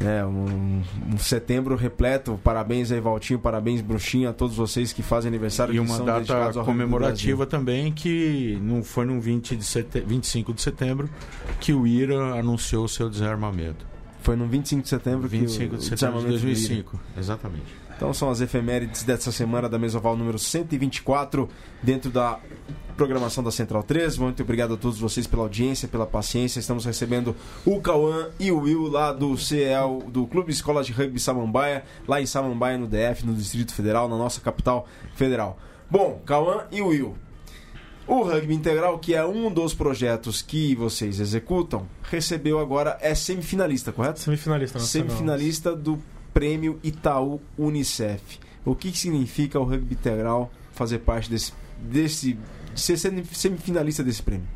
É, 0.00 0.24
um, 0.24 0.82
um 1.12 1.18
setembro 1.18 1.76
repleto. 1.76 2.38
Parabéns 2.42 2.90
aí, 2.90 3.00
Valtinho. 3.00 3.38
Parabéns, 3.38 3.80
Bruxinho, 3.80 4.28
a 4.28 4.32
todos 4.32 4.56
vocês 4.56 4.92
que 4.92 5.02
fazem 5.02 5.28
aniversário. 5.28 5.72
E 5.72 5.76
que 5.76 5.80
uma 5.80 5.96
são 5.96 6.04
data 6.04 6.52
comemorativa 6.64 7.46
também 7.46 7.92
que 7.92 8.58
não 8.60 8.82
foi 8.82 9.04
no 9.04 9.20
20 9.20 9.56
de 9.56 9.64
sete... 9.64 10.00
25 10.00 10.52
de 10.52 10.62
setembro 10.62 11.08
que 11.60 11.72
o 11.72 11.86
IRA 11.86 12.38
anunciou 12.38 12.84
o 12.84 12.88
seu 12.88 13.08
desarmamento. 13.08 13.86
Foi 14.20 14.36
no 14.36 14.46
25 14.46 14.82
de 14.82 14.88
setembro 14.88 15.28
que 15.28 15.36
25 15.38 15.74
o, 15.74 15.78
de 15.78 15.84
setembro 15.84 16.20
de 16.20 16.26
desarmamento 16.28 16.28
do 16.28 16.48
IRA. 16.48 16.54
2005, 16.54 17.00
exatamente. 17.16 17.83
Então 17.96 18.12
são 18.12 18.28
as 18.28 18.40
efemérides 18.40 19.02
dessa 19.04 19.30
semana 19.30 19.68
da 19.68 19.78
Mesoval 19.78 20.16
número 20.16 20.38
124, 20.38 21.48
dentro 21.82 22.10
da 22.10 22.40
programação 22.96 23.42
da 23.42 23.50
Central 23.50 23.82
3. 23.82 24.18
Muito 24.18 24.42
obrigado 24.42 24.74
a 24.74 24.76
todos 24.76 24.98
vocês 24.98 25.26
pela 25.26 25.42
audiência, 25.42 25.86
pela 25.88 26.06
paciência. 26.06 26.58
Estamos 26.58 26.84
recebendo 26.84 27.36
o 27.64 27.80
Cauã 27.80 28.30
e 28.38 28.50
o 28.50 28.60
Will 28.60 28.88
lá 28.88 29.12
do 29.12 29.36
CL, 29.36 30.02
do 30.08 30.26
Clube 30.26 30.52
Escola 30.52 30.82
de 30.82 30.92
Rugby 30.92 31.20
Samambaia, 31.20 31.84
lá 32.06 32.20
em 32.20 32.26
Samambaia, 32.26 32.78
no 32.78 32.86
DF, 32.86 33.24
no 33.24 33.34
Distrito 33.34 33.74
Federal, 33.74 34.08
na 34.08 34.16
nossa 34.16 34.40
capital 34.40 34.86
federal. 35.14 35.58
Bom, 35.90 36.20
Cauã 36.24 36.66
e 36.72 36.80
o 36.80 36.88
Will. 36.88 37.16
O 38.06 38.22
Rugby 38.22 38.54
Integral, 38.54 38.98
que 38.98 39.14
é 39.14 39.24
um 39.24 39.50
dos 39.50 39.72
projetos 39.72 40.42
que 40.42 40.74
vocês 40.74 41.20
executam, 41.20 41.86
recebeu 42.02 42.58
agora, 42.58 42.98
é 43.00 43.14
semifinalista, 43.14 43.92
correto? 43.92 44.20
Semifinalista 44.20 44.78
nacional. 44.78 45.08
Semifinalista 45.08 45.74
do 45.74 45.98
Prêmio 46.34 46.80
Itaú 46.82 47.40
Unicef. 47.56 48.40
o 48.64 48.74
que, 48.74 48.90
que 48.90 48.98
significa 48.98 49.58
o 49.58 49.64
rugby 49.64 49.94
integral 49.94 50.50
fazer 50.72 50.98
parte 50.98 51.30
desse, 51.30 51.52
desse 51.80 52.36
de 52.74 52.80
ser 52.80 52.96
semifinalista 52.96 54.02
desse 54.02 54.22
prêmio? 54.22 54.46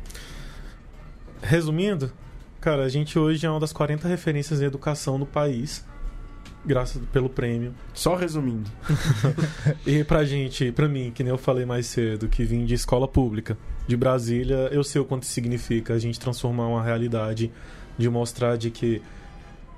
Resumindo, 1.41 2.11
cara, 2.59 2.83
a 2.83 2.89
gente 2.89 3.17
hoje 3.17 3.45
é 3.45 3.49
uma 3.49 3.61
das 3.61 3.71
40 3.71 4.07
referências 4.07 4.61
em 4.61 4.65
educação 4.65 5.17
no 5.17 5.25
país, 5.25 5.85
graças 6.65 7.01
pelo 7.13 7.29
prêmio. 7.29 7.73
Só 7.93 8.15
resumindo. 8.15 8.69
e 9.87 10.03
pra 10.03 10.25
gente, 10.25 10.71
pra 10.73 10.89
mim, 10.89 11.11
que 11.15 11.23
nem 11.23 11.31
eu 11.31 11.37
falei 11.37 11.65
mais 11.65 11.85
cedo, 11.85 12.27
que 12.27 12.43
vim 12.43 12.65
de 12.65 12.73
escola 12.73 13.07
pública, 13.07 13.57
de 13.87 13.95
Brasília, 13.95 14.67
eu 14.71 14.83
sei 14.83 14.99
o 14.99 15.05
quanto 15.05 15.25
significa 15.25 15.93
a 15.93 15.99
gente 15.99 16.19
transformar 16.19 16.67
uma 16.67 16.83
realidade, 16.83 17.51
de 17.97 18.09
mostrar 18.09 18.57
de 18.57 18.69
que 18.69 19.01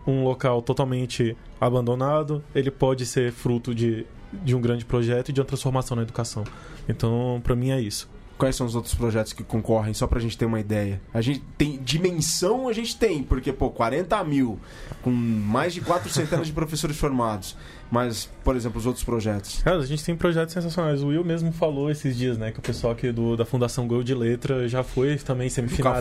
um 0.05 0.23
local 0.23 0.63
totalmente 0.63 1.37
abandonado, 1.61 2.43
ele 2.55 2.71
pode 2.71 3.05
ser 3.05 3.31
fruto 3.31 3.75
de, 3.75 4.05
de 4.33 4.55
um 4.55 4.59
grande 4.59 4.83
projeto 4.83 5.29
e 5.29 5.33
de 5.33 5.39
uma 5.39 5.45
transformação 5.45 5.95
na 5.95 6.01
educação. 6.01 6.43
Então, 6.89 7.39
para 7.43 7.55
mim 7.55 7.69
é 7.69 7.79
isso. 7.79 8.09
Quais 8.37 8.55
são 8.55 8.65
os 8.65 8.73
outros 8.73 8.95
projetos 8.95 9.33
que 9.33 9.43
concorrem, 9.43 9.93
só 9.93 10.07
pra 10.07 10.19
gente 10.19 10.35
ter 10.35 10.45
uma 10.45 10.59
ideia? 10.59 10.99
A 11.13 11.21
gente 11.21 11.43
tem 11.55 11.77
dimensão, 11.77 12.67
a 12.67 12.73
gente 12.73 12.97
tem, 12.97 13.21
porque, 13.21 13.53
pô, 13.53 13.69
40 13.69 14.23
mil, 14.23 14.59
com 15.03 15.11
mais 15.11 15.75
de 15.75 15.81
quatro 15.81 16.09
centenas 16.09 16.47
de 16.47 16.53
professores 16.53 16.97
formados. 16.97 17.55
Mas, 17.91 18.29
por 18.41 18.55
exemplo, 18.55 18.79
os 18.79 18.85
outros 18.85 19.03
projetos. 19.03 19.61
Cara, 19.61 19.79
a 19.79 19.85
gente 19.85 20.01
tem 20.03 20.15
projetos 20.15 20.53
sensacionais. 20.53 21.03
O 21.03 21.07
Will 21.07 21.25
mesmo 21.25 21.51
falou 21.51 21.91
esses 21.91 22.17
dias, 22.17 22.37
né? 22.37 22.49
Que 22.49 22.59
o 22.59 22.61
pessoal 22.61 22.93
aqui 22.93 23.11
do, 23.11 23.35
da 23.35 23.43
Fundação 23.43 23.85
Gol 23.85 24.01
de 24.01 24.15
Letra 24.15 24.65
já 24.69 24.81
foi 24.81 25.17
também 25.17 25.49
semifinal 25.49 25.95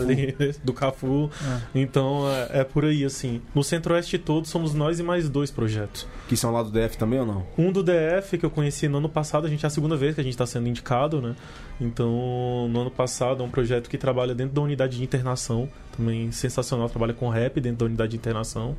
do 0.63 0.71
Cafu. 0.73 1.29
É. 1.41 1.59
Então 1.75 2.29
é, 2.29 2.59
é, 2.59 2.63
por 2.63 2.85
aí, 2.85 3.03
assim. 3.03 3.41
No 3.53 3.63
Centro-Oeste 3.63 4.17
todo 4.17 4.47
somos 4.47 4.73
nós 4.73 4.99
e 4.99 5.03
mais 5.03 5.27
dois 5.27 5.51
projetos. 5.51 6.07
Que 6.29 6.37
são 6.37 6.51
lá 6.51 6.61
do 6.63 6.69
DF 6.69 6.97
também 6.97 7.19
ou 7.19 7.25
não? 7.25 7.45
Um 7.57 7.71
do 7.71 7.83
DF 7.83 8.37
que 8.37 8.45
eu 8.45 8.49
conheci 8.49 8.87
no 8.87 8.99
ano 8.99 9.09
passado, 9.09 9.47
a 9.47 9.49
gente 9.49 9.65
é 9.65 9.67
a 9.67 9.69
segunda 9.69 9.97
vez 9.97 10.15
que 10.15 10.21
a 10.21 10.23
gente 10.23 10.33
está 10.33 10.45
sendo 10.45 10.69
indicado, 10.69 11.19
né? 11.19 11.35
Então, 11.79 12.69
no 12.69 12.81
ano 12.81 12.91
passado 12.91 13.43
é 13.43 13.45
um 13.45 13.49
projeto 13.49 13.89
que 13.89 13.97
trabalha 13.97 14.35
dentro 14.35 14.53
da 14.53 14.61
unidade 14.61 14.97
de 14.97 15.03
internação, 15.03 15.67
também 15.97 16.31
sensacional, 16.31 16.87
trabalha 16.87 17.13
com 17.13 17.27
rap 17.27 17.59
dentro 17.59 17.79
da 17.79 17.85
unidade 17.85 18.11
de 18.11 18.17
internação 18.17 18.77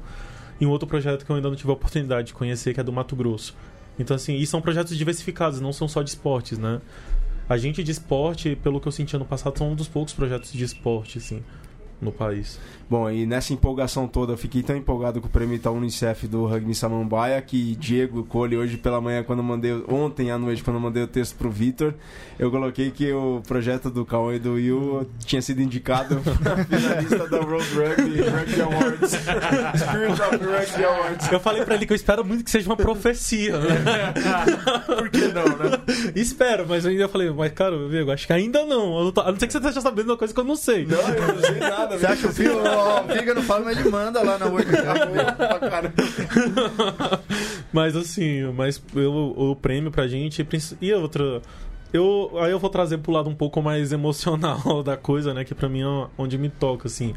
e 0.63 0.67
um 0.67 0.71
outro 0.71 0.87
projeto 0.87 1.27
que 1.27 1.31
eu 1.33 1.35
ainda 1.35 1.49
não 1.49 1.57
tive 1.57 1.71
a 1.71 1.73
oportunidade 1.73 2.29
de 2.29 2.35
conhecer, 2.35 2.73
que 2.73 2.79
é 2.79 2.85
do 2.85 2.93
Mato 2.93 3.17
Grosso. 3.17 3.57
Então, 3.99 4.15
assim, 4.15 4.37
e 4.37 4.47
são 4.47 4.61
projetos 4.61 4.97
diversificados, 4.97 5.61
não 5.61 5.73
são 5.73 5.89
só 5.89 6.03
de 6.03 6.11
esportes, 6.11 6.57
né? 6.57 6.81
A 7.49 7.57
gente 7.57 7.83
de 7.83 7.91
esporte, 7.91 8.55
pelo 8.63 8.81
que 8.81 8.87
eu 8.87 8.93
senti 8.93 9.17
ano 9.17 9.25
passado, 9.25 9.59
são 9.59 9.73
um 9.73 9.75
dos 9.75 9.89
poucos 9.89 10.15
projetos 10.15 10.53
de 10.53 10.63
esporte, 10.63 11.19
assim 11.19 11.43
no 12.03 12.11
país. 12.11 12.59
Bom, 12.91 13.09
e 13.11 13.25
nessa 13.25 13.55
empolgação 13.55 14.07
toda, 14.07 14.35
eu 14.35 14.37
fiquei 14.37 14.63
tão 14.63 14.77
empolgado 14.77 15.19
com 15.19 15.27
o 15.27 15.31
prêmio 15.31 15.59
da 15.59 15.71
Unicef 15.71 16.27
do 16.27 16.45
Rugby 16.45 16.75
Samambaia 16.75 17.41
que 17.41 17.75
Diego 17.77 18.23
Cole, 18.25 18.55
hoje 18.55 18.77
pela 18.77 19.01
manhã, 19.01 19.23
quando 19.23 19.43
mandei, 19.43 19.73
ontem 19.89 20.31
à 20.31 20.37
noite, 20.37 20.63
quando 20.63 20.77
eu 20.77 20.81
mandei 20.83 21.03
o 21.03 21.07
texto 21.07 21.37
pro 21.37 21.51
Vitor, 21.51 21.95
eu 22.39 22.51
coloquei 22.51 22.91
que 22.91 23.11
o 23.11 23.41
projeto 23.49 23.89
do 23.89 24.05
Cauã 24.05 24.35
e 24.35 24.39
do 24.39 24.55
Will 24.55 25.09
tinha 25.25 25.41
sido 25.41 25.63
indicado 25.63 26.21
na 26.45 26.65
finalista 26.67 27.27
da 27.29 27.41
World 27.41 27.67
Rugby, 27.75 28.21
Rugby 28.21 28.61
Awards. 28.61 29.13
Spirit 29.13 30.21
of 30.21 30.45
Rugby 30.45 30.85
Awards. 30.85 31.33
Eu 31.33 31.41
falei 31.41 31.65
pra 31.65 31.77
ele 31.77 31.87
que 31.87 31.95
eu 31.95 31.97
espero 31.97 32.23
muito 32.23 32.45
que 32.45 32.51
seja 32.51 32.69
uma 32.69 32.77
profecia, 32.77 33.59
né? 33.59 34.13
Por 34.85 35.09
que 35.09 35.29
não, 35.29 35.45
né? 35.45 35.81
espero, 36.15 36.67
mas 36.69 36.85
eu 36.85 36.91
ainda 36.91 37.09
falei, 37.09 37.31
mas 37.31 37.53
cara, 37.53 37.75
eu 37.75 38.11
acho 38.11 38.27
que 38.27 38.33
ainda 38.35 38.67
não. 38.67 38.99
Eu 38.99 39.05
não 39.05 39.13
tô, 39.13 39.21
a 39.23 39.33
não 39.33 39.39
ser 39.39 39.47
que 39.47 39.53
você 39.53 39.59
esteja 39.59 39.81
sabendo 39.81 40.11
uma 40.11 40.19
coisa 40.19 40.35
que 40.35 40.41
eu 40.41 40.45
não 40.45 40.57
sei. 40.57 40.85
Não, 40.85 40.99
eu 40.99 41.35
não 41.35 41.41
sei 41.41 41.59
nada. 41.59 41.92
Você 41.99 42.07
acha 42.07 42.23
que 42.23 42.27
o 42.27 42.33
Fio, 42.33 42.59
o 42.59 43.09
Figa 43.09 43.35
não 43.35 43.43
fala, 43.43 43.65
mas 43.65 43.79
ele 43.79 43.91
manda 43.91 44.23
lá 44.23 44.39
na 44.39 44.47
World 44.47 44.71
Mas 47.73 47.97
assim, 47.97 48.43
mas 48.53 48.83
eu, 48.95 49.13
o 49.13 49.57
prêmio 49.57 49.91
pra 49.91 50.07
gente. 50.07 50.47
E 50.81 50.93
outra. 50.93 51.43
Eu, 51.93 52.33
aí 52.41 52.51
eu 52.51 52.59
vou 52.59 52.71
trazer 52.71 52.99
pro 52.99 53.13
lado 53.13 53.29
um 53.29 53.35
pouco 53.35 53.61
mais 53.61 53.93
emocional 53.93 54.81
da 54.83 54.97
coisa, 54.97 55.35
né? 55.35 55.45
Que 55.45 55.55
pra 55.55 55.69
mim 55.69 55.83
é 55.83 56.07
onde 56.17 56.39
me 56.39 56.49
toca, 56.49 56.89
assim. 56.89 57.15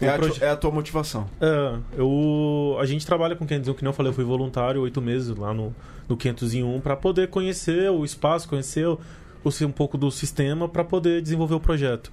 É 0.00 0.08
a, 0.08 0.18
proje... 0.18 0.42
é 0.42 0.50
a, 0.50 0.56
tua 0.56 0.70
motivação. 0.70 1.28
É, 1.40 1.76
eu, 1.96 2.76
a 2.80 2.86
gente 2.86 3.06
trabalha 3.06 3.36
com 3.36 3.46
501, 3.46 3.74
que 3.74 3.84
não 3.84 3.92
falei, 3.92 4.10
eu 4.10 4.14
fui 4.14 4.24
voluntário 4.24 4.80
oito 4.80 5.00
meses 5.00 5.36
lá 5.36 5.54
no, 5.54 5.74
no 6.08 6.16
501 6.16 6.80
para 6.80 6.96
poder 6.96 7.28
conhecer 7.28 7.90
o 7.90 8.04
espaço, 8.04 8.48
conhecer 8.48 8.86
o, 8.86 8.98
um 9.62 9.70
pouco 9.70 9.96
do 9.96 10.10
sistema 10.10 10.68
para 10.68 10.82
poder 10.82 11.22
desenvolver 11.22 11.54
o 11.54 11.60
projeto. 11.60 12.10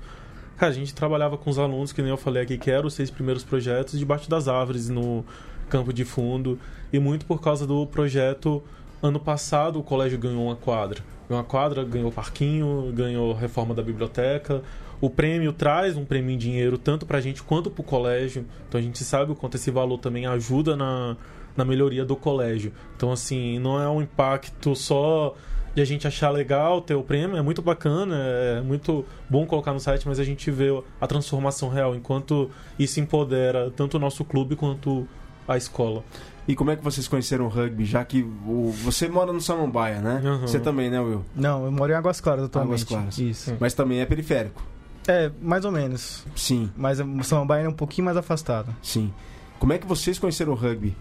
Cara, 0.62 0.74
a 0.74 0.76
gente 0.76 0.94
trabalhava 0.94 1.40
com 1.40 1.50
os 1.50 1.58
alunos, 1.58 1.92
que 1.92 2.04
nem 2.04 2.12
eu 2.12 2.18
falei 2.18 2.44
aqui, 2.44 2.56
que 2.56 2.70
eram 2.70 2.86
os 2.86 2.94
seis 2.94 3.10
primeiros 3.10 3.44
projetos, 3.44 3.98
debaixo 3.98 4.30
das 4.30 4.48
árvores, 4.48 4.90
no 4.90 5.26
campo 5.68 5.92
de 5.92 6.06
fundo. 6.06 6.60
E 6.94 7.00
muito 7.00 7.26
por 7.26 7.42
causa 7.42 7.66
do 7.66 7.88
projeto, 7.88 8.62
ano 9.02 9.20
passado 9.20 9.80
o 9.80 9.84
colégio 9.84 10.20
ganhou 10.20 10.46
uma 10.46 10.56
quadra. 10.56 11.02
Ganhou 11.28 11.42
uma 11.42 11.50
quadra, 11.50 11.84
ganhou 11.84 12.12
parquinho, 12.12 12.94
ganhou 12.94 13.34
reforma 13.34 13.74
da 13.74 13.82
biblioteca. 13.82 14.62
O 15.02 15.10
prêmio 15.10 15.52
traz 15.52 15.98
um 15.98 16.06
prêmio 16.06 16.30
em 16.30 16.38
dinheiro 16.38 16.78
tanto 16.78 17.08
para 17.08 17.18
a 17.18 17.22
gente 17.22 17.42
quanto 17.42 17.72
para 17.72 17.82
o 17.82 17.84
colégio. 17.84 18.46
Então 18.70 18.80
a 18.80 18.84
gente 18.84 19.04
sabe 19.04 19.32
o 19.32 19.36
quanto 19.36 19.56
esse 19.56 19.72
valor 19.72 19.98
também 19.98 20.28
ajuda 20.28 20.76
na, 20.78 21.18
na 21.58 21.66
melhoria 21.66 22.06
do 22.06 22.16
colégio. 22.16 22.72
Então, 22.96 23.12
assim, 23.12 23.58
não 23.58 23.82
é 23.82 23.90
um 23.90 24.00
impacto 24.00 24.76
só 24.76 25.36
de 25.74 25.82
a 25.82 25.86
gente 25.86 26.08
achar 26.08 26.30
legal 26.30 26.82
ter 26.82 26.96
o 26.96 27.04
prêmio, 27.04 27.38
é 27.38 27.42
muito 27.42 27.62
bacana, 27.62 28.16
é 28.18 28.62
muito 28.62 29.06
bom 29.30 29.46
colocar 29.46 29.74
no 29.74 29.80
site, 29.80 30.08
mas 30.08 30.20
a 30.20 30.24
gente 30.24 30.52
vê 30.52 30.68
a 31.00 31.08
transformação 31.08 31.70
real, 31.70 31.96
enquanto 31.96 32.50
isso 32.78 33.00
empodera 33.00 33.72
tanto 33.76 33.98
o 33.98 34.00
nosso 34.00 34.26
clube 34.26 34.56
quanto 34.56 35.08
a 35.48 35.58
escola. 35.58 36.04
E 36.48 36.56
como 36.56 36.72
é 36.72 36.76
que 36.76 36.84
vocês 36.84 37.08
conheceram 37.08 37.46
o 37.46 37.48
rugby? 37.48 37.86
Já 37.86 38.04
que 38.04 38.24
o... 38.24 38.74
você 38.84 39.08
mora 39.08 39.32
no 39.32 39.40
Samambaia, 39.40 40.02
né? 40.02 40.22
Uhum. 40.24 40.42
Você 40.42 40.60
também, 40.60 40.90
né, 40.90 41.00
Will? 41.00 41.24
Não, 41.36 41.66
eu 41.66 41.72
moro 41.72 41.92
em 41.92 41.96
Águas 41.96 42.20
Claras 42.20 42.46
atualmente. 42.46 42.82
Águas 42.82 42.84
Claras. 42.84 43.18
Isso. 43.18 43.56
Mas 43.60 43.74
também 43.74 44.00
é 44.00 44.06
periférico. 44.06 44.62
É, 45.08 45.32
mais 45.42 45.66
ou 45.66 45.72
menos. 45.72 46.26
Sim. 46.36 46.70
Mas 46.76 47.00
o 47.00 47.24
Samambaia 47.24 47.66
é 47.66 47.70
um 47.70 47.74
pouquinho 47.74 48.06
mais 48.06 48.18
afastado. 48.18 48.76
Sim. 48.82 49.14
Como 49.60 49.72
é 49.74 49.78
que 49.78 49.86
vocês 49.86 50.18
conheceram 50.18 50.54
o 50.54 50.56
rugby? 50.56 50.96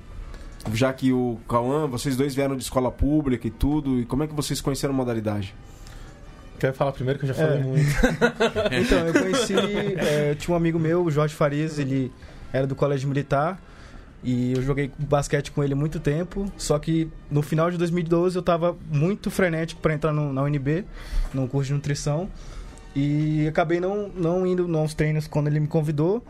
Já 0.74 0.92
que 0.92 1.12
o 1.12 1.38
Cauã, 1.48 1.86
vocês 1.86 2.16
dois 2.16 2.34
vieram 2.34 2.56
de 2.56 2.62
escola 2.62 2.90
pública 2.90 3.46
e 3.46 3.50
tudo, 3.50 3.98
e 3.98 4.04
como 4.04 4.22
é 4.22 4.26
que 4.26 4.34
vocês 4.34 4.60
conheceram 4.60 4.92
a 4.92 4.96
modalidade? 4.96 5.54
Quer 6.58 6.74
falar 6.74 6.92
primeiro 6.92 7.18
que 7.18 7.24
eu 7.24 7.28
já 7.28 7.34
falei 7.34 7.58
é. 7.58 7.62
muito. 7.62 7.90
então, 8.70 9.06
eu 9.06 9.12
conheci. 9.14 9.54
É, 9.96 10.34
tinha 10.34 10.52
um 10.52 10.56
amigo 10.56 10.78
meu, 10.78 11.02
o 11.02 11.10
Jorge 11.10 11.34
Farias, 11.34 11.78
ele 11.78 12.12
era 12.52 12.66
do 12.66 12.74
colégio 12.74 13.08
militar. 13.08 13.58
E 14.22 14.52
eu 14.52 14.62
joguei 14.62 14.92
basquete 14.98 15.50
com 15.50 15.64
ele 15.64 15.74
muito 15.74 15.98
tempo. 15.98 16.52
Só 16.58 16.78
que 16.78 17.08
no 17.30 17.40
final 17.40 17.70
de 17.70 17.78
2012 17.78 18.36
eu 18.36 18.40
estava 18.40 18.76
muito 18.90 19.30
frenético 19.30 19.80
para 19.80 19.94
entrar 19.94 20.12
no, 20.12 20.32
na 20.32 20.42
UNB, 20.42 20.84
no 21.32 21.48
curso 21.48 21.68
de 21.68 21.74
nutrição. 21.74 22.28
E 22.94 23.46
acabei 23.48 23.80
não, 23.80 24.08
não 24.08 24.46
indo 24.46 24.68
nos 24.68 24.92
treinos 24.92 25.26
quando 25.26 25.46
ele 25.46 25.60
me 25.60 25.66
convidou. 25.66 26.22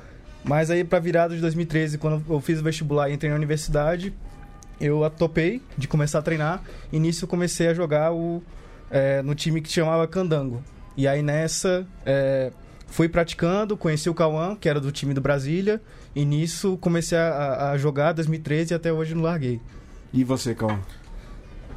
Mas 0.44 0.70
aí, 0.70 0.84
pra 0.84 0.98
virada 0.98 1.34
de 1.34 1.40
2013, 1.40 1.98
quando 1.98 2.24
eu 2.28 2.40
fiz 2.40 2.60
o 2.60 2.62
vestibular 2.62 3.10
e 3.10 3.14
entrei 3.14 3.30
na 3.30 3.36
universidade, 3.36 4.12
eu 4.80 5.08
topei 5.10 5.62
de 5.76 5.86
começar 5.86 6.20
a 6.20 6.22
treinar. 6.22 6.62
E 6.92 6.98
nisso 6.98 7.24
eu 7.24 7.28
comecei 7.28 7.68
a 7.68 7.74
jogar 7.74 8.12
o, 8.12 8.42
é, 8.90 9.22
no 9.22 9.34
time 9.34 9.60
que 9.60 9.70
chamava 9.70 10.06
Candango. 10.06 10.62
E 10.96 11.06
aí 11.06 11.22
nessa, 11.22 11.86
é, 12.04 12.50
fui 12.86 13.08
praticando, 13.08 13.76
conheci 13.76 14.08
o 14.08 14.14
Cauã, 14.14 14.56
que 14.56 14.68
era 14.68 14.80
do 14.80 14.90
time 14.90 15.12
do 15.12 15.20
Brasília. 15.20 15.80
E 16.14 16.24
nisso 16.24 16.76
comecei 16.78 17.18
a, 17.18 17.70
a 17.70 17.78
jogar 17.78 18.12
2013 18.12 18.72
e 18.72 18.74
até 18.74 18.92
hoje 18.92 19.14
não 19.14 19.22
larguei. 19.22 19.60
E 20.12 20.24
você, 20.24 20.54
Cauã? 20.54 20.78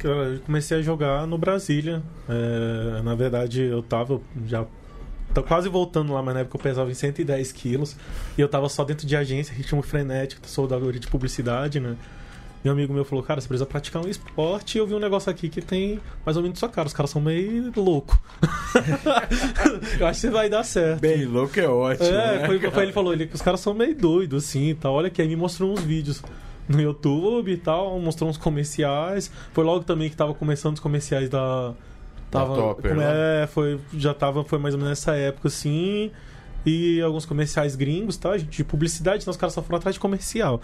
Eu 0.02 0.40
comecei 0.44 0.78
a 0.78 0.82
jogar 0.82 1.26
no 1.26 1.38
Brasília. 1.38 2.02
É, 2.28 3.02
na 3.02 3.14
verdade, 3.14 3.62
eu 3.62 3.82
tava 3.82 4.20
já 4.46 4.66
Tô 5.34 5.42
quase 5.42 5.68
voltando 5.68 6.12
lá, 6.12 6.22
mas 6.22 6.34
na 6.34 6.40
época 6.40 6.56
eu 6.56 6.62
pesava 6.62 6.90
em 6.90 6.94
110 6.94 7.52
quilos. 7.52 7.96
E 8.38 8.40
eu 8.40 8.48
tava 8.48 8.68
só 8.68 8.84
dentro 8.84 9.06
de 9.06 9.16
agência, 9.16 9.52
ritmo 9.52 9.82
frenético, 9.82 10.46
sou 10.48 10.68
da 10.68 10.78
de 10.78 11.08
publicidade, 11.08 11.80
né? 11.80 11.96
Um 12.64 12.70
amigo 12.70 12.94
meu 12.94 13.04
falou, 13.04 13.22
cara, 13.22 13.40
você 13.40 13.48
precisa 13.48 13.66
praticar 13.66 14.02
um 14.02 14.08
esporte. 14.08 14.76
E 14.76 14.78
eu 14.78 14.86
vi 14.86 14.94
um 14.94 14.98
negócio 14.98 15.30
aqui 15.30 15.50
que 15.50 15.60
tem 15.60 16.00
mais 16.24 16.36
ou 16.36 16.42
menos 16.42 16.58
sua 16.58 16.68
cara. 16.68 16.86
Os 16.86 16.94
caras 16.94 17.10
são 17.10 17.20
meio 17.20 17.70
louco. 17.76 18.18
eu 20.00 20.06
acho 20.06 20.22
que 20.22 20.30
vai 20.30 20.48
dar 20.48 20.62
certo. 20.62 21.00
Bem 21.00 21.26
louco 21.26 21.60
é 21.60 21.68
ótimo. 21.68 22.08
É, 22.08 22.38
né, 22.38 22.46
foi, 22.46 22.58
foi 22.70 22.82
ele 22.84 22.92
falou, 22.92 23.12
ele, 23.12 23.26
que 23.26 23.34
os 23.34 23.42
caras 23.42 23.60
são 23.60 23.74
meio 23.74 23.94
doidos, 23.94 24.44
assim 24.44 24.70
e 24.70 24.74
tal. 24.74 24.94
Olha 24.94 25.08
aqui, 25.08 25.20
aí 25.20 25.28
me 25.28 25.36
mostrou 25.36 25.72
uns 25.72 25.82
vídeos 25.82 26.22
no 26.66 26.80
YouTube 26.80 27.52
e 27.52 27.56
tal, 27.58 28.00
mostrou 28.00 28.30
uns 28.30 28.38
comerciais. 28.38 29.30
Foi 29.52 29.62
logo 29.62 29.84
também 29.84 30.08
que 30.08 30.16
tava 30.16 30.32
começando 30.32 30.74
os 30.74 30.80
comerciais 30.80 31.28
da 31.28 31.74
Tava, 32.38 32.54
Topper, 32.54 32.96
é, 33.00 33.46
foi, 33.46 33.80
já 33.96 34.12
tava, 34.12 34.44
foi 34.44 34.58
mais 34.58 34.74
ou 34.74 34.80
menos 34.80 34.98
nessa 34.98 35.14
época, 35.14 35.48
assim. 35.48 36.10
E 36.66 37.00
alguns 37.02 37.26
comerciais 37.26 37.76
gringos, 37.76 38.16
tá? 38.16 38.36
De 38.36 38.64
publicidade, 38.64 39.22
então 39.22 39.30
os 39.30 39.36
caras 39.36 39.52
só 39.52 39.62
foram 39.62 39.76
atrás 39.76 39.94
de 39.94 40.00
comercial. 40.00 40.60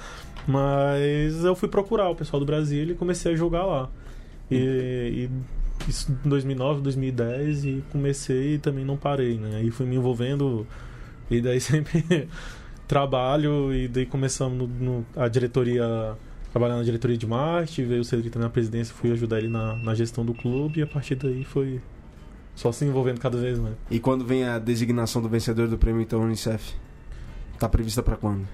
Mas 0.49 1.45
eu 1.45 1.55
fui 1.55 1.69
procurar 1.69 2.09
o 2.09 2.15
pessoal 2.17 2.41
do 2.41 2.47
Brasil 2.47 2.85
e 2.85 2.95
comecei 2.95 3.33
a 3.33 3.37
jogar 3.37 3.67
lá. 3.67 3.91
E, 4.51 5.29
e 5.29 5.31
isso 5.89 6.11
em 6.25 6.29
2009, 6.29 6.81
2010 6.81 7.65
e 7.65 7.85
comecei 7.93 8.55
e 8.55 8.59
também 8.59 8.85
não 8.85 8.97
parei, 8.97 9.39
né? 9.39 9.57
Aí 9.57 9.71
fui 9.71 9.87
me 9.87 9.97
envolvendo 9.97 10.67
e 11.31 11.41
daí 11.41 11.61
sempre 11.61 12.29
trabalho 12.89 13.73
e 13.73 13.87
daí 13.87 14.07
começamos 14.07 14.59
no, 14.59 14.67
no, 14.67 15.07
a 15.17 15.29
diretoria 15.29 16.17
trabalhar 16.51 16.77
na 16.77 16.83
diretoria 16.83 17.17
de 17.17 17.27
marketing, 17.27 17.87
veio 17.87 18.01
o 18.01 18.05
Cedric 18.05 18.31
também 18.31 18.47
na 18.47 18.53
presidência, 18.53 18.95
fui 18.95 19.13
ajudar 19.13 19.39
ele 19.39 19.49
na, 19.49 19.77
na 19.77 19.95
gestão 19.95 20.25
do 20.25 20.35
clube 20.35 20.81
e 20.81 20.83
a 20.83 20.87
partir 20.87 21.15
daí 21.15 21.45
foi 21.45 21.81
só 22.55 22.73
se 22.73 22.85
envolvendo 22.85 23.21
cada 23.21 23.39
vez 23.39 23.59
mais. 23.59 23.75
E 23.91 23.99
quando 23.99 24.25
vem 24.25 24.45
a 24.45 24.59
designação 24.59 25.23
do 25.23 25.29
vencedor 25.29 25.69
do 25.69 25.79
prêmio 25.79 26.03
então 26.03 26.21
Unicef? 26.21 26.75
Tá 27.59 27.69
prevista 27.69 28.03
para 28.03 28.17
quando? 28.17 28.47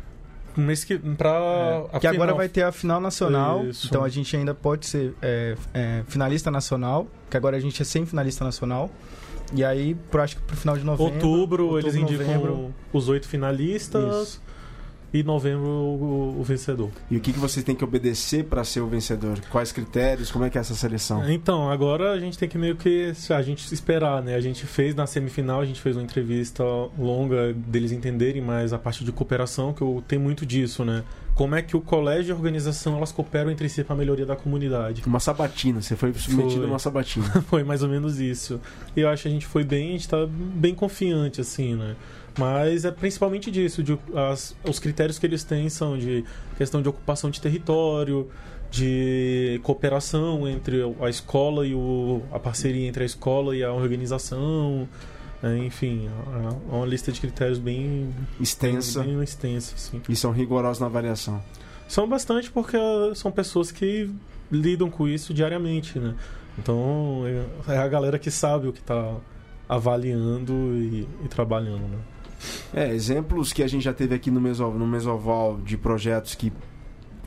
Um 0.56 0.62
mês 0.62 0.84
que 0.84 0.98
pra 0.98 1.84
a 1.92 2.00
que 2.00 2.06
agora 2.06 2.32
vai 2.32 2.48
ter 2.48 2.62
a 2.62 2.72
final 2.72 2.98
nacional, 3.00 3.66
Isso. 3.66 3.86
então 3.86 4.02
a 4.02 4.08
gente 4.08 4.34
ainda 4.36 4.54
pode 4.54 4.86
ser 4.86 5.14
é, 5.20 5.54
é, 5.74 6.02
finalista 6.08 6.50
nacional, 6.50 7.06
que 7.30 7.36
agora 7.36 7.56
a 7.56 7.60
gente 7.60 7.80
é 7.80 7.84
semifinalista 7.84 8.42
nacional. 8.42 8.90
E 9.54 9.62
aí, 9.64 9.94
pro, 10.10 10.22
acho 10.22 10.36
que 10.36 10.42
pro 10.42 10.56
final 10.56 10.76
de 10.76 10.84
novembro. 10.84 11.14
outubro, 11.14 11.78
eles 11.78 11.94
outubro, 11.94 12.14
indicam 12.14 12.34
novembro. 12.34 12.74
os 12.92 13.08
oito 13.08 13.28
finalistas 13.28 14.22
Isso. 14.22 14.42
E 15.12 15.22
novembro 15.22 15.68
o, 15.68 16.40
o 16.40 16.42
vencedor. 16.42 16.90
E 17.10 17.16
o 17.16 17.20
que, 17.20 17.32
que 17.32 17.38
vocês 17.38 17.64
têm 17.64 17.74
que 17.74 17.84
obedecer 17.84 18.44
para 18.44 18.64
ser 18.64 18.80
o 18.80 18.86
vencedor? 18.86 19.40
Quais 19.50 19.72
critérios? 19.72 20.30
Como 20.30 20.44
é 20.44 20.50
que 20.50 20.58
é 20.58 20.60
essa 20.60 20.74
seleção? 20.74 21.28
Então, 21.30 21.70
agora 21.70 22.12
a 22.12 22.20
gente 22.20 22.36
tem 22.38 22.48
que 22.48 22.58
meio 22.58 22.76
que 22.76 23.12
a 23.30 23.42
gente 23.42 23.72
esperar, 23.72 24.22
né? 24.22 24.34
A 24.34 24.40
gente 24.40 24.66
fez 24.66 24.94
na 24.94 25.06
semifinal, 25.06 25.60
a 25.60 25.64
gente 25.64 25.80
fez 25.80 25.96
uma 25.96 26.02
entrevista 26.02 26.64
longa 26.98 27.52
deles 27.52 27.92
entenderem 27.92 28.42
mais 28.42 28.72
a 28.72 28.78
parte 28.78 29.04
de 29.04 29.12
cooperação, 29.12 29.72
que 29.72 29.82
eu 29.82 30.02
tenho 30.06 30.20
muito 30.20 30.44
disso, 30.44 30.84
né? 30.84 31.04
Como 31.34 31.54
é 31.54 31.60
que 31.60 31.76
o 31.76 31.82
colégio 31.82 32.30
e 32.30 32.32
a 32.32 32.34
organização 32.34 32.96
elas 32.96 33.12
cooperam 33.12 33.50
entre 33.50 33.68
si 33.68 33.84
para 33.84 33.94
a 33.94 33.98
melhoria 33.98 34.24
da 34.24 34.34
comunidade. 34.34 35.02
Uma 35.06 35.20
sabatina, 35.20 35.82
você 35.82 35.94
foi 35.94 36.12
submetido 36.14 36.60
Foi. 36.60 36.64
a 36.64 36.72
uma 36.72 36.78
sabatina. 36.78 37.26
foi 37.46 37.62
mais 37.62 37.82
ou 37.82 37.90
menos 37.90 38.18
isso. 38.18 38.58
E 38.96 39.00
eu 39.00 39.08
acho 39.10 39.24
que 39.24 39.28
a 39.28 39.30
gente 39.30 39.46
foi 39.46 39.62
bem, 39.62 39.90
a 39.90 39.92
gente 39.92 40.08
tá 40.08 40.26
bem 40.26 40.74
confiante, 40.74 41.42
assim, 41.42 41.74
né? 41.74 41.94
Mas 42.38 42.84
é 42.84 42.90
principalmente 42.90 43.50
disso, 43.50 43.82
de, 43.82 43.98
as- 44.14 44.54
os 44.64 44.78
critérios 44.78 45.18
que 45.18 45.26
eles 45.26 45.42
têm 45.42 45.68
são 45.68 45.96
de 45.98 46.24
questão 46.58 46.82
de 46.82 46.88
ocupação 46.88 47.30
de 47.30 47.40
território, 47.40 48.28
de 48.70 49.58
cooperação 49.62 50.46
entre 50.46 50.82
a 51.00 51.08
escola 51.08 51.66
e 51.66 51.74
o, 51.74 52.22
a 52.32 52.38
parceria 52.38 52.86
entre 52.86 53.02
a 53.02 53.06
escola 53.06 53.56
e 53.56 53.62
a 53.64 53.72
organização, 53.72 54.86
né? 55.42 55.56
enfim, 55.64 56.08
é 56.70 56.74
uma 56.74 56.84
lista 56.84 57.10
de 57.10 57.20
critérios 57.20 57.58
bem, 57.58 58.12
Extensa. 58.40 59.02
bem 59.02 59.22
extensa, 59.22 59.74
assim. 59.74 60.02
E 60.08 60.14
são 60.16 60.30
rigorosos 60.32 60.78
na 60.80 60.86
avaliação. 60.86 61.42
São 61.88 62.06
bastante 62.08 62.50
porque 62.50 62.76
são 63.14 63.30
pessoas 63.32 63.70
que 63.70 64.10
lidam 64.52 64.90
com 64.90 65.06
isso 65.08 65.32
diariamente, 65.32 65.98
né? 65.98 66.14
Então 66.58 67.22
é 67.68 67.74
é 67.74 67.78
a 67.78 67.86
galera 67.88 68.18
que 68.18 68.30
sabe 68.30 68.66
o 68.68 68.72
que 68.72 68.80
está 68.80 69.14
avaliando 69.68 70.52
e, 70.76 71.06
e 71.24 71.28
trabalhando, 71.28 71.82
né? 71.88 71.98
É, 72.74 72.94
exemplos 72.94 73.52
que 73.52 73.62
a 73.62 73.68
gente 73.68 73.82
já 73.84 73.92
teve 73.92 74.14
aqui 74.14 74.30
no 74.30 74.40
Mesoval, 74.40 74.78
no 74.78 74.86
Mesoval 74.86 75.58
de 75.64 75.76
projetos 75.76 76.34
que 76.34 76.52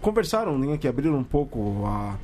conversaram, 0.02 0.58
né, 0.58 0.78
que 0.78 0.88
abriram 0.88 1.18
um 1.18 1.24
pouco 1.24 1.84
a- 1.86 2.18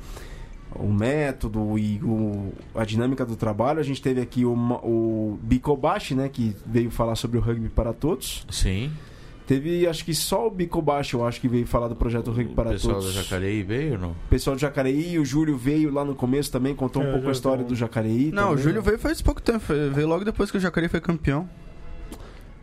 o 0.74 0.92
método 0.92 1.78
e 1.78 2.00
o- 2.02 2.52
a 2.74 2.84
dinâmica 2.84 3.24
do 3.24 3.36
trabalho. 3.36 3.80
A 3.80 3.82
gente 3.82 4.00
teve 4.02 4.20
aqui 4.20 4.44
o, 4.44 4.52
o 4.52 5.38
Bicobashi, 5.42 6.14
né, 6.14 6.28
que 6.28 6.54
veio 6.66 6.90
falar 6.90 7.16
sobre 7.16 7.38
o 7.38 7.40
rugby 7.40 7.68
para 7.68 7.92
todos. 7.92 8.46
Sim. 8.50 8.90
Teve, 9.46 9.86
acho 9.86 10.04
que 10.04 10.12
só 10.12 10.48
o 10.48 10.50
Bicobashi, 10.50 11.14
eu 11.14 11.24
acho 11.24 11.40
que 11.40 11.46
veio 11.46 11.64
falar 11.68 11.86
do 11.86 11.94
projeto 11.94 12.32
Rugby 12.32 12.52
para 12.52 12.70
o 12.70 12.72
pessoal 12.72 12.94
todos. 12.96 13.14
da 13.14 13.22
Jacareí 13.22 13.62
veio 13.62 13.92
ou 13.92 13.98
não? 14.00 14.10
O 14.10 14.16
pessoal 14.28 14.56
do 14.56 14.60
Jacareí, 14.60 15.16
o 15.20 15.24
Júlio 15.24 15.56
veio 15.56 15.92
lá 15.92 16.04
no 16.04 16.16
começo 16.16 16.50
também, 16.50 16.74
contou 16.74 17.00
um 17.00 17.06
É, 17.06 17.10
pouco 17.12 17.22
já 17.26 17.28
a 17.28 17.32
história 17.32 17.62
tô- 17.62 17.68
do 17.68 17.76
Jacareí. 17.76 18.32
Não, 18.32 18.46
o 18.46 18.48
também. 18.50 18.64
Júlio 18.64 18.82
veio 18.82 18.98
faz 18.98 19.22
pouco 19.22 19.40
tempo. 19.40 19.64
Veio 19.94 20.08
logo 20.08 20.24
depois 20.24 20.50
que 20.50 20.56
o 20.56 20.60
Jacareí 20.60 20.88
foi 20.88 21.00
campeão. 21.00 21.48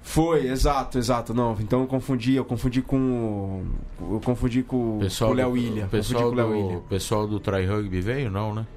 Foi, 0.04 0.48
exato, 0.48 0.98
exato. 0.98 1.34
Não, 1.34 1.56
então 1.60 1.80
eu 1.82 1.88
confundi, 1.88 2.36
eu 2.36 2.44
confundi 2.46 2.82
com 2.82 3.64
o. 4.02 4.14
Eu 4.16 4.20
confundi 4.20 4.62
com, 4.62 5.00
com 5.00 5.26
o 5.26 5.34
Léo 5.34 5.48
do- 5.50 5.54
William. 5.54 5.86
O 5.86 5.90
pessoal, 5.90 6.24
confundi 6.24 6.36
com 6.42 6.48
o 6.48 6.52
Léo 6.52 6.62
do, 6.62 6.68
William. 6.68 6.82
pessoal 6.90 7.28
do 7.28 7.40
Try 7.40 7.66
Rugby 7.66 8.02
veio, 8.02 8.30
não, 8.30 8.54
né? 8.54 8.68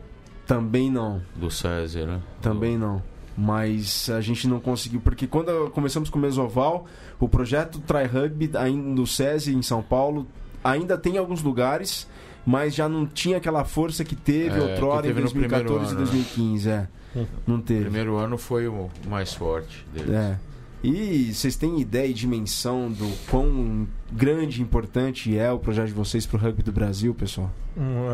Também 0.47 0.89
não, 0.91 1.21
Do 1.35 1.51
César, 1.51 2.07
né? 2.07 2.21
também 2.41 2.79
não. 2.79 3.03
Mas 3.37 4.09
a 4.09 4.21
gente 4.21 4.47
não 4.49 4.61
conseguiu, 4.61 5.01
porque 5.01 5.27
quando 5.27 5.69
começamos 5.73 6.09
com 6.09 6.19
o 6.19 6.23
Mesoval, 6.23 6.87
o 7.21 7.29
projeto 7.29 7.81
Try 7.81 8.05
Rugby, 8.05 8.51
ainda 8.57 8.89
no 8.89 9.07
SESI 9.07 9.53
em 9.55 9.61
São 9.61 9.83
Paulo, 9.83 10.27
ainda 10.65 10.97
tem 10.97 11.19
alguns 11.19 11.43
lugares, 11.43 12.09
mas 12.47 12.75
já 12.75 12.89
não 12.89 13.05
tinha 13.05 13.37
aquela 13.37 13.65
força 13.65 14.05
que 14.05 14.15
teve 14.17 14.59
É, 14.59 14.63
outrora 14.63 15.03
que 15.03 15.09
teve 15.09 15.21
em 15.21 15.25
no 15.25 15.31
primeiro 15.31 15.69
2014 15.69 15.85
e 15.85 15.97
ano, 15.97 15.99
né? 15.99 16.05
2015. 16.07 16.69
É, 16.71 16.89
Uhum. 17.17 17.27
não 17.47 17.57
O 17.57 17.63
teve. 17.63 17.81
primeiro 17.83 18.17
ano 18.17 18.39
foi 18.39 18.69
o 18.69 18.89
mais 19.09 19.35
forte 19.35 19.85
deles. 19.93 20.11
É. 20.15 20.39
E 20.85 21.33
vocês 21.33 21.57
têm 21.57 21.81
ideia 21.81 22.07
e 22.07 22.13
dimensão 22.13 22.91
do 22.93 23.11
quão 23.29 23.89
grande 24.13 24.61
e 24.61 24.63
importante 24.63 25.37
é 25.37 25.51
o 25.51 25.59
projeto 25.59 25.89
de 25.89 25.93
vocês 25.95 26.27
pro 26.27 26.39
rugby 26.39 26.63
do 26.63 26.71
Brasil, 26.71 27.13
pessoal? 27.15 27.51
Hum, 27.77 28.05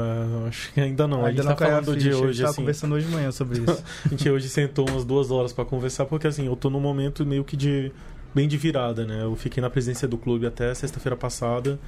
é, 0.45 0.49
acho 0.49 0.73
que 0.73 0.81
ainda 0.81 1.07
não. 1.07 1.25
a 1.25 1.29
Ainda 1.29 1.43
gente 1.43 1.51
não 1.51 1.57
tá 1.57 1.65
a 1.67 1.69
falando 1.83 1.95
ficha, 1.95 1.99
de 2.01 2.09
a 2.09 2.13
gente 2.13 2.25
hoje, 2.25 2.45
assim. 2.45 2.57
conversando 2.57 2.95
hoje 2.95 3.07
de 3.07 3.13
manhã 3.13 3.31
sobre 3.31 3.59
isso. 3.61 3.85
A 4.07 4.09
gente 4.09 4.31
hoje 4.31 4.49
sentou 4.49 4.89
umas 4.89 5.05
duas 5.05 5.31
horas 5.31 5.53
pra 5.53 5.65
conversar, 5.65 6.07
porque 6.07 6.27
assim, 6.27 6.47
eu 6.47 6.57
tô 6.57 6.71
num 6.71 6.81
momento 6.81 7.27
meio 7.27 7.45
que 7.45 7.57
de. 7.57 7.93
bem 8.35 8.49
de 8.49 8.57
virada, 8.57 9.05
né? 9.05 9.23
Eu 9.23 9.37
fiquei 9.37 9.61
na 9.61 9.69
presidência 9.69 10.09
do 10.09 10.17
clube 10.17 10.47
até 10.47 10.73
sexta-feira 10.75 11.15
passada. 11.17 11.79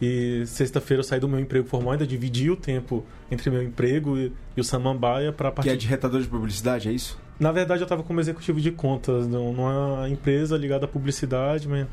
E 0.00 0.42
sexta-feira 0.46 1.00
eu 1.00 1.04
saí 1.04 1.20
do 1.20 1.28
meu 1.28 1.38
emprego 1.40 1.66
formal, 1.68 1.92
ainda 1.92 2.06
dividi 2.06 2.50
o 2.50 2.56
tempo 2.56 3.04
entre 3.30 3.50
meu 3.50 3.62
emprego 3.62 4.16
e, 4.18 4.32
e 4.56 4.60
o 4.60 4.64
Samambaia 4.64 5.32
pra 5.32 5.50
Que 5.50 5.56
partir. 5.56 5.70
é 5.70 5.76
de 5.76 5.86
retador 5.86 6.20
de 6.20 6.28
publicidade, 6.28 6.88
é 6.88 6.92
isso? 6.92 7.18
Na 7.42 7.52
verdade, 7.52 7.82
eu 7.82 7.86
tava 7.86 8.02
como 8.02 8.20
executivo 8.20 8.60
de 8.60 8.70
contas, 8.70 9.26
num- 9.26 9.52
numa 9.52 10.08
empresa 10.08 10.56
ligada 10.56 10.84
à 10.84 10.88
publicidade, 10.88 11.66
mas. 11.68 11.86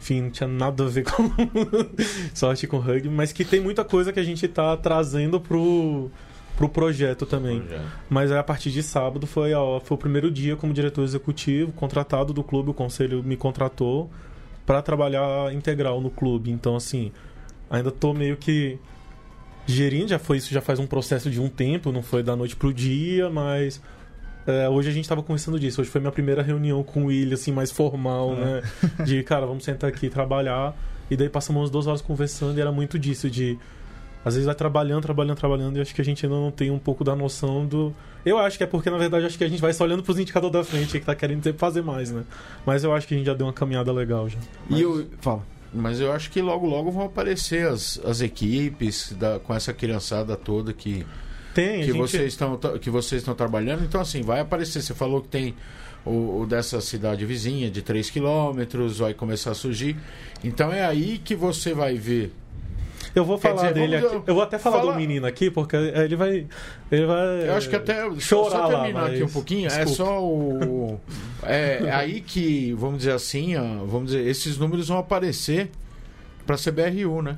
Enfim, 0.00 0.22
não 0.22 0.30
tinha 0.30 0.48
nada 0.48 0.84
a 0.84 0.86
ver 0.88 1.02
com 1.04 1.28
sorte 2.34 2.66
com 2.68 2.78
rugby, 2.78 3.08
mas 3.08 3.32
que 3.32 3.44
tem 3.44 3.60
muita 3.60 3.84
coisa 3.84 4.12
que 4.12 4.20
a 4.20 4.22
gente 4.22 4.46
tá 4.46 4.76
trazendo 4.76 5.40
pro, 5.40 6.08
pro 6.56 6.68
projeto 6.68 7.26
também. 7.26 7.60
Projeto. 7.60 7.82
Mas 8.08 8.30
aí, 8.30 8.38
a 8.38 8.42
partir 8.44 8.70
de 8.70 8.80
sábado 8.82 9.26
foi, 9.26 9.52
a- 9.52 9.80
foi 9.82 9.96
o 9.96 9.98
primeiro 9.98 10.30
dia 10.30 10.54
como 10.56 10.72
diretor 10.72 11.02
executivo, 11.02 11.72
contratado 11.72 12.32
do 12.32 12.44
clube, 12.44 12.70
o 12.70 12.74
conselho 12.74 13.22
me 13.24 13.36
contratou 13.36 14.08
para 14.64 14.80
trabalhar 14.82 15.52
integral 15.52 16.00
no 16.00 16.10
clube. 16.10 16.50
Então, 16.50 16.76
assim, 16.76 17.10
ainda 17.68 17.90
tô 17.90 18.14
meio 18.14 18.36
que 18.36 18.78
gerindo, 19.66 20.08
já 20.10 20.18
foi 20.18 20.36
isso, 20.38 20.52
já 20.54 20.60
faz 20.60 20.78
um 20.78 20.86
processo 20.86 21.28
de 21.30 21.40
um 21.40 21.48
tempo, 21.48 21.90
não 21.90 22.02
foi 22.02 22.22
da 22.22 22.36
noite 22.36 22.54
pro 22.56 22.72
dia, 22.72 23.28
mas 23.28 23.82
é, 24.48 24.68
hoje 24.68 24.88
a 24.88 24.92
gente 24.92 25.08
tava 25.08 25.22
conversando 25.22 25.60
disso. 25.60 25.80
Hoje 25.80 25.90
foi 25.90 26.00
minha 26.00 26.10
primeira 26.10 26.42
reunião 26.42 26.82
com 26.82 27.04
o 27.04 27.06
William, 27.06 27.34
assim, 27.34 27.52
mais 27.52 27.70
formal, 27.70 28.34
né? 28.34 28.62
De, 29.04 29.22
cara, 29.24 29.46
vamos 29.46 29.62
sentar 29.62 29.90
aqui 29.90 30.06
e 30.06 30.10
trabalhar. 30.10 30.74
E 31.10 31.16
daí 31.16 31.28
passamos 31.28 31.60
umas 31.60 31.70
duas 31.70 31.86
horas 31.86 32.00
conversando 32.00 32.56
e 32.58 32.60
era 32.60 32.72
muito 32.72 32.98
disso, 32.98 33.30
de 33.30 33.58
às 34.24 34.34
vezes 34.34 34.46
vai 34.46 34.54
trabalhando, 34.54 35.02
trabalhando, 35.02 35.36
trabalhando, 35.36 35.76
e 35.78 35.80
acho 35.80 35.94
que 35.94 36.00
a 36.00 36.04
gente 36.04 36.24
ainda 36.26 36.36
não 36.36 36.50
tem 36.50 36.70
um 36.70 36.78
pouco 36.78 37.04
da 37.04 37.14
noção 37.14 37.64
do. 37.66 37.94
Eu 38.24 38.38
acho 38.38 38.58
que 38.58 38.64
é 38.64 38.66
porque, 38.66 38.90
na 38.90 38.98
verdade, 38.98 39.24
acho 39.24 39.38
que 39.38 39.44
a 39.44 39.48
gente 39.48 39.60
vai 39.60 39.72
só 39.72 39.84
olhando 39.84 40.02
pros 40.02 40.18
indicadores 40.18 40.52
da 40.52 40.64
frente 40.64 40.98
que 40.98 41.06
tá 41.06 41.14
querendo 41.14 41.42
sempre 41.44 41.58
fazer 41.58 41.82
mais, 41.82 42.10
né? 42.10 42.24
Mas 42.66 42.84
eu 42.84 42.92
acho 42.92 43.06
que 43.06 43.14
a 43.14 43.16
gente 43.16 43.26
já 43.26 43.34
deu 43.34 43.46
uma 43.46 43.52
caminhada 43.52 43.92
legal 43.92 44.28
já. 44.28 44.38
E 44.68 44.82
eu. 44.82 45.06
Fala. 45.20 45.46
Mas 45.72 46.00
eu 46.00 46.10
acho 46.10 46.30
que 46.30 46.40
logo, 46.40 46.66
logo 46.66 46.90
vão 46.90 47.04
aparecer 47.04 47.68
as, 47.68 48.00
as 48.02 48.22
equipes 48.22 49.14
da, 49.18 49.38
com 49.38 49.54
essa 49.54 49.72
criançada 49.72 50.34
toda 50.34 50.72
que, 50.72 51.06
Tem, 51.58 51.80
que, 51.80 51.86
gente. 51.86 51.96
vocês 51.98 52.24
estão, 52.32 52.56
que 52.80 52.88
vocês 52.90 53.20
estão 53.22 53.34
trabalhando. 53.34 53.84
Então, 53.84 54.00
assim, 54.00 54.22
vai 54.22 54.40
aparecer. 54.40 54.80
Você 54.82 54.94
falou 54.94 55.20
que 55.20 55.28
tem 55.28 55.54
o, 56.06 56.42
o 56.42 56.46
dessa 56.46 56.80
cidade 56.80 57.26
vizinha 57.26 57.68
de 57.70 57.82
3 57.82 58.08
quilômetros, 58.10 58.98
vai 58.98 59.12
começar 59.12 59.50
a 59.50 59.54
surgir. 59.54 59.96
Então 60.44 60.72
é 60.72 60.84
aí 60.84 61.18
que 61.18 61.34
você 61.34 61.74
vai 61.74 61.94
ver. 61.96 62.32
Eu 63.14 63.24
vou 63.24 63.38
falar 63.38 63.72
dizer, 63.72 63.74
dele 63.74 63.96
aqui. 63.96 64.22
Eu 64.26 64.34
vou 64.34 64.42
até 64.42 64.58
falar 64.58 64.78
fala- 64.80 64.92
do 64.92 64.98
menino 64.98 65.26
aqui, 65.26 65.50
porque 65.50 65.74
ele 65.74 66.14
vai. 66.14 66.46
Ele 66.92 67.06
vai. 67.06 67.48
Eu 67.48 67.54
acho 67.54 67.68
que 67.68 67.74
até. 67.74 68.08
Chorar 68.20 68.50
só 68.50 68.66
lá, 68.68 68.80
terminar 68.84 69.06
aqui 69.06 69.20
mas- 69.20 69.30
um 69.30 69.32
pouquinho. 69.32 69.66
É 69.66 69.84
Desculpa. 69.84 69.94
só 69.96 70.22
o. 70.24 71.00
É, 71.42 71.80
é 71.86 71.90
aí 71.92 72.20
que, 72.20 72.72
vamos 72.74 72.98
dizer 72.98 73.12
assim, 73.12 73.54
vamos 73.86 74.12
dizer, 74.12 74.26
esses 74.26 74.56
números 74.58 74.86
vão 74.88 74.98
aparecer 74.98 75.70
para 76.46 76.54
a 76.54 76.58
CBRU, 76.58 77.22
né? 77.22 77.36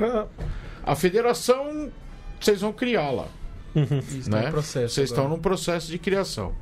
Ah, 0.00 0.26
A 0.86 0.96
federação, 0.96 1.90
vocês 2.44 2.60
vão 2.60 2.72
criá-la. 2.72 3.26
Isso 4.08 4.30
Né? 4.30 4.42
tá 4.42 4.50
processo. 4.50 4.94
Vocês 4.94 5.10
agora. 5.10 5.22
estão 5.24 5.36
num 5.36 5.42
processo 5.42 5.90
de 5.90 5.98
criação. 5.98 6.52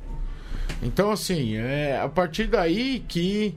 Então, 0.81 1.11
assim, 1.11 1.55
é 1.55 1.99
a 2.01 2.09
partir 2.09 2.47
daí 2.47 3.03
que. 3.07 3.55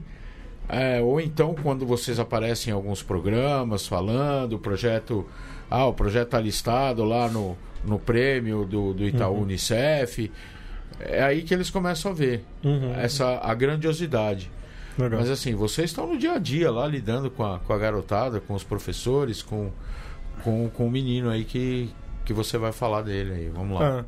é, 0.69 1.01
ou 1.01 1.19
então, 1.19 1.55
quando 1.55 1.85
vocês 1.85 2.19
aparecem 2.19 2.71
em 2.71 2.75
alguns 2.75 3.01
programas 3.01 3.87
falando, 3.87 4.53
o 4.53 4.59
projeto. 4.59 5.25
Ah, 5.69 5.85
o 5.85 5.93
projeto 5.93 6.27
está 6.27 6.39
listado 6.39 7.03
lá 7.03 7.27
no, 7.27 7.57
no 7.83 7.99
prêmio 7.99 8.63
do, 8.65 8.93
do 8.93 9.05
Itaú 9.05 9.33
Uhum. 9.35 9.41
Unicef. 9.43 10.31
É 10.99 11.21
aí 11.23 11.43
que 11.43 11.53
eles 11.53 11.69
começam 11.69 12.11
a 12.11 12.13
ver 12.13 12.43
uhum, 12.63 12.93
essa, 12.95 13.39
a 13.43 13.53
grandiosidade. 13.53 14.49
legal. 14.97 15.19
Mas 15.19 15.29
assim, 15.29 15.53
vocês 15.55 15.89
estão 15.89 16.07
no 16.07 16.17
dia 16.17 16.33
a 16.33 16.37
dia 16.39 16.71
lá 16.71 16.87
lidando 16.87 17.29
com 17.29 17.43
a, 17.45 17.59
com 17.59 17.73
a 17.73 17.77
garotada, 17.77 18.39
com 18.39 18.53
os 18.53 18.63
professores, 18.63 19.41
com, 19.43 19.69
com, 20.43 20.69
com 20.69 20.87
o 20.87 20.89
menino 20.91 21.29
aí 21.29 21.43
que, 21.43 21.89
que 22.27 22.33
você 22.33 22.57
vai 22.57 22.73
falar 22.73 23.01
dele 23.03 23.31
aí. 23.33 23.49
Vamos 23.49 23.79
lá. 23.79 24.01
Ah. 24.01 24.05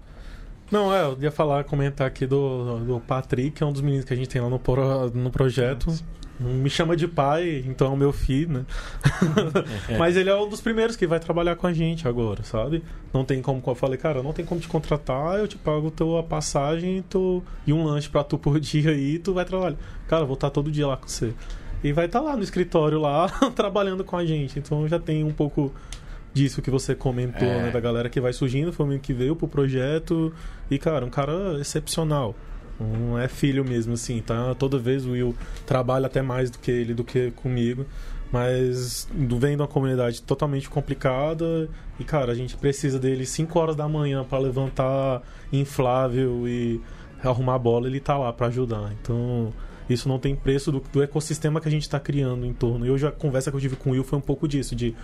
Não, 0.70 0.94
é, 0.94 1.02
eu 1.04 1.18
ia 1.22 1.32
falar, 1.32 1.64
comentar 1.64 2.06
aqui 2.06 2.28
do, 2.28 2.78
do 2.80 3.00
Patrick, 3.00 3.52
que 3.52 3.64
é 3.64 3.66
um 3.66 3.72
dos 3.72 3.82
meninos 3.82 4.06
que 4.06 4.14
a 4.14 4.16
gente 4.18 4.28
tem 4.30 4.42
lá 4.42 4.50
no, 4.50 4.60
pro- 4.60 5.10
no 5.16 5.32
projeto. 5.32 5.88
me 6.40 6.70
chama 6.70 6.96
de 6.96 7.08
pai, 7.08 7.64
então 7.66 7.88
é 7.88 7.90
o 7.90 7.98
meu 7.98 8.12
filho, 8.14 8.54
né? 8.60 8.66
Mas 9.98 10.16
ele 10.16 10.30
é 10.30 10.36
um 10.36 10.48
dos 10.48 10.62
primeiros 10.62 10.96
que 10.96 11.08
vai 11.08 11.20
trabalhar 11.20 11.56
com 11.56 11.66
a 11.66 11.74
gente 11.74 12.08
agora, 12.08 12.44
sabe? 12.44 12.84
Não 13.14 13.26
tem 13.26 13.42
como, 13.42 13.60
como 13.62 13.72
eu 13.76 13.80
falei, 13.80 13.98
cara, 13.98 14.22
não 14.22 14.32
tem 14.34 14.46
como 14.46 14.62
te 14.62 14.68
contratar, 14.68 15.40
eu 15.40 15.48
te 15.48 15.58
pago 15.58 15.90
tua 15.90 16.22
passagem 16.22 17.04
tu, 17.10 17.42
e 17.66 17.74
um 17.74 17.84
lanche 17.84 18.10
pra 18.10 18.24
tu 18.24 18.38
por 18.38 18.60
dia 18.62 18.92
aí, 18.92 19.18
tu 19.18 19.34
vai 19.34 19.46
trabalhar. 19.46 19.78
Cara, 20.08 20.24
eu 20.24 20.28
vou 20.28 20.36
estar 20.36 20.50
todo 20.52 20.70
dia 20.72 20.86
lá 20.86 20.98
com 20.98 21.08
você. 21.08 21.34
E 21.84 21.92
vai 21.94 22.06
estar 22.06 22.20
lá 22.20 22.36
no 22.36 22.44
escritório 22.44 23.00
lá, 23.00 23.28
trabalhando 23.56 24.04
com 24.04 24.18
a 24.18 24.26
gente. 24.26 24.60
Então 24.60 24.88
já 24.88 25.00
tem 25.00 25.24
um 25.24 25.32
pouco 25.32 25.74
disso 26.34 26.62
que 26.62 26.70
você 26.70 26.94
comentou, 26.96 27.48
É. 27.48 27.64
né? 27.64 27.72
Da 27.72 27.80
galera 27.80 28.10
que 28.10 28.20
vai 28.22 28.34
surgindo, 28.34 28.72
foi 28.72 28.86
o 28.86 28.88
menino 28.90 29.02
que 29.04 29.14
veio 29.14 29.36
pro 29.36 29.48
projeto. 29.48 30.34
E, 30.70 30.78
cara, 30.78 31.06
um 31.06 31.10
cara 31.10 31.58
excepcional. 31.60 32.36
Um 32.80 33.18
é 33.18 33.28
filho 33.28 33.66
mesmo, 33.66 33.94
assim, 33.94 34.22
tá? 34.22 34.56
Toda 34.56 34.78
vez 34.78 35.06
o 35.06 35.12
Will 35.12 35.36
trabalha 35.66 36.06
até 36.06 36.22
mais 36.22 36.50
do 36.50 36.58
que 36.60 36.72
ele, 36.72 36.94
do 36.94 37.04
que 37.04 37.32
comigo. 37.32 37.86
Mas 38.32 39.08
vem 39.12 39.56
de 39.58 39.62
uma 39.62 39.68
comunidade 39.68 40.22
totalmente 40.22 40.70
complicada. 40.70 41.68
E, 42.00 42.04
cara, 42.04 42.32
a 42.32 42.36
gente 42.36 42.56
precisa 42.56 43.00
dele 43.00 43.26
5 43.26 43.58
horas 43.60 43.76
da 43.76 43.88
manhã 43.88 44.24
para 44.24 44.38
levantar 44.40 45.22
inflável 45.52 46.48
e 46.48 46.80
arrumar 47.24 47.56
a 47.56 47.60
bola. 47.60 47.88
Ele 47.88 48.00
tá 48.00 48.18
lá 48.18 48.32
para 48.32 48.48
ajudar. 48.48 48.94
Então, 49.02 49.52
isso 49.90 50.08
não 50.08 50.20
tem 50.20 50.36
preço 50.36 50.72
do, 50.72 50.80
do 50.94 51.02
ecossistema 51.02 51.60
que 51.60 51.68
a 51.68 51.72
gente 51.72 51.82
está 51.82 52.00
criando 52.00 52.46
em 52.46 52.54
torno. 52.54 52.86
E 52.86 52.92
hoje 52.92 53.08
a 53.08 53.12
conversa 53.12 53.50
que 53.50 53.58
eu 53.58 53.62
tive 53.62 53.76
com 53.76 53.90
o 53.90 53.94
Will 53.94 54.04
foi 54.04 54.18
um 54.20 54.22
pouco 54.22 54.48
disso: 54.48 54.76
de 54.76 54.96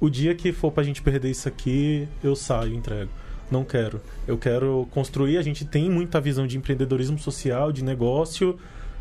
o 0.00 0.08
dia 0.08 0.34
que 0.34 0.52
for 0.52 0.72
pra 0.72 0.82
gente 0.82 1.02
perder 1.02 1.30
isso 1.30 1.46
aqui, 1.46 2.08
eu 2.24 2.34
saio 2.34 2.74
entrego. 2.74 3.10
Não 3.50 3.64
quero. 3.64 4.00
Eu 4.26 4.38
quero 4.38 4.88
construir. 4.90 5.36
A 5.36 5.42
gente 5.42 5.64
tem 5.64 5.90
muita 5.90 6.20
visão 6.20 6.46
de 6.46 6.56
empreendedorismo 6.56 7.18
social, 7.18 7.70
de 7.70 7.84
negócio, 7.84 8.58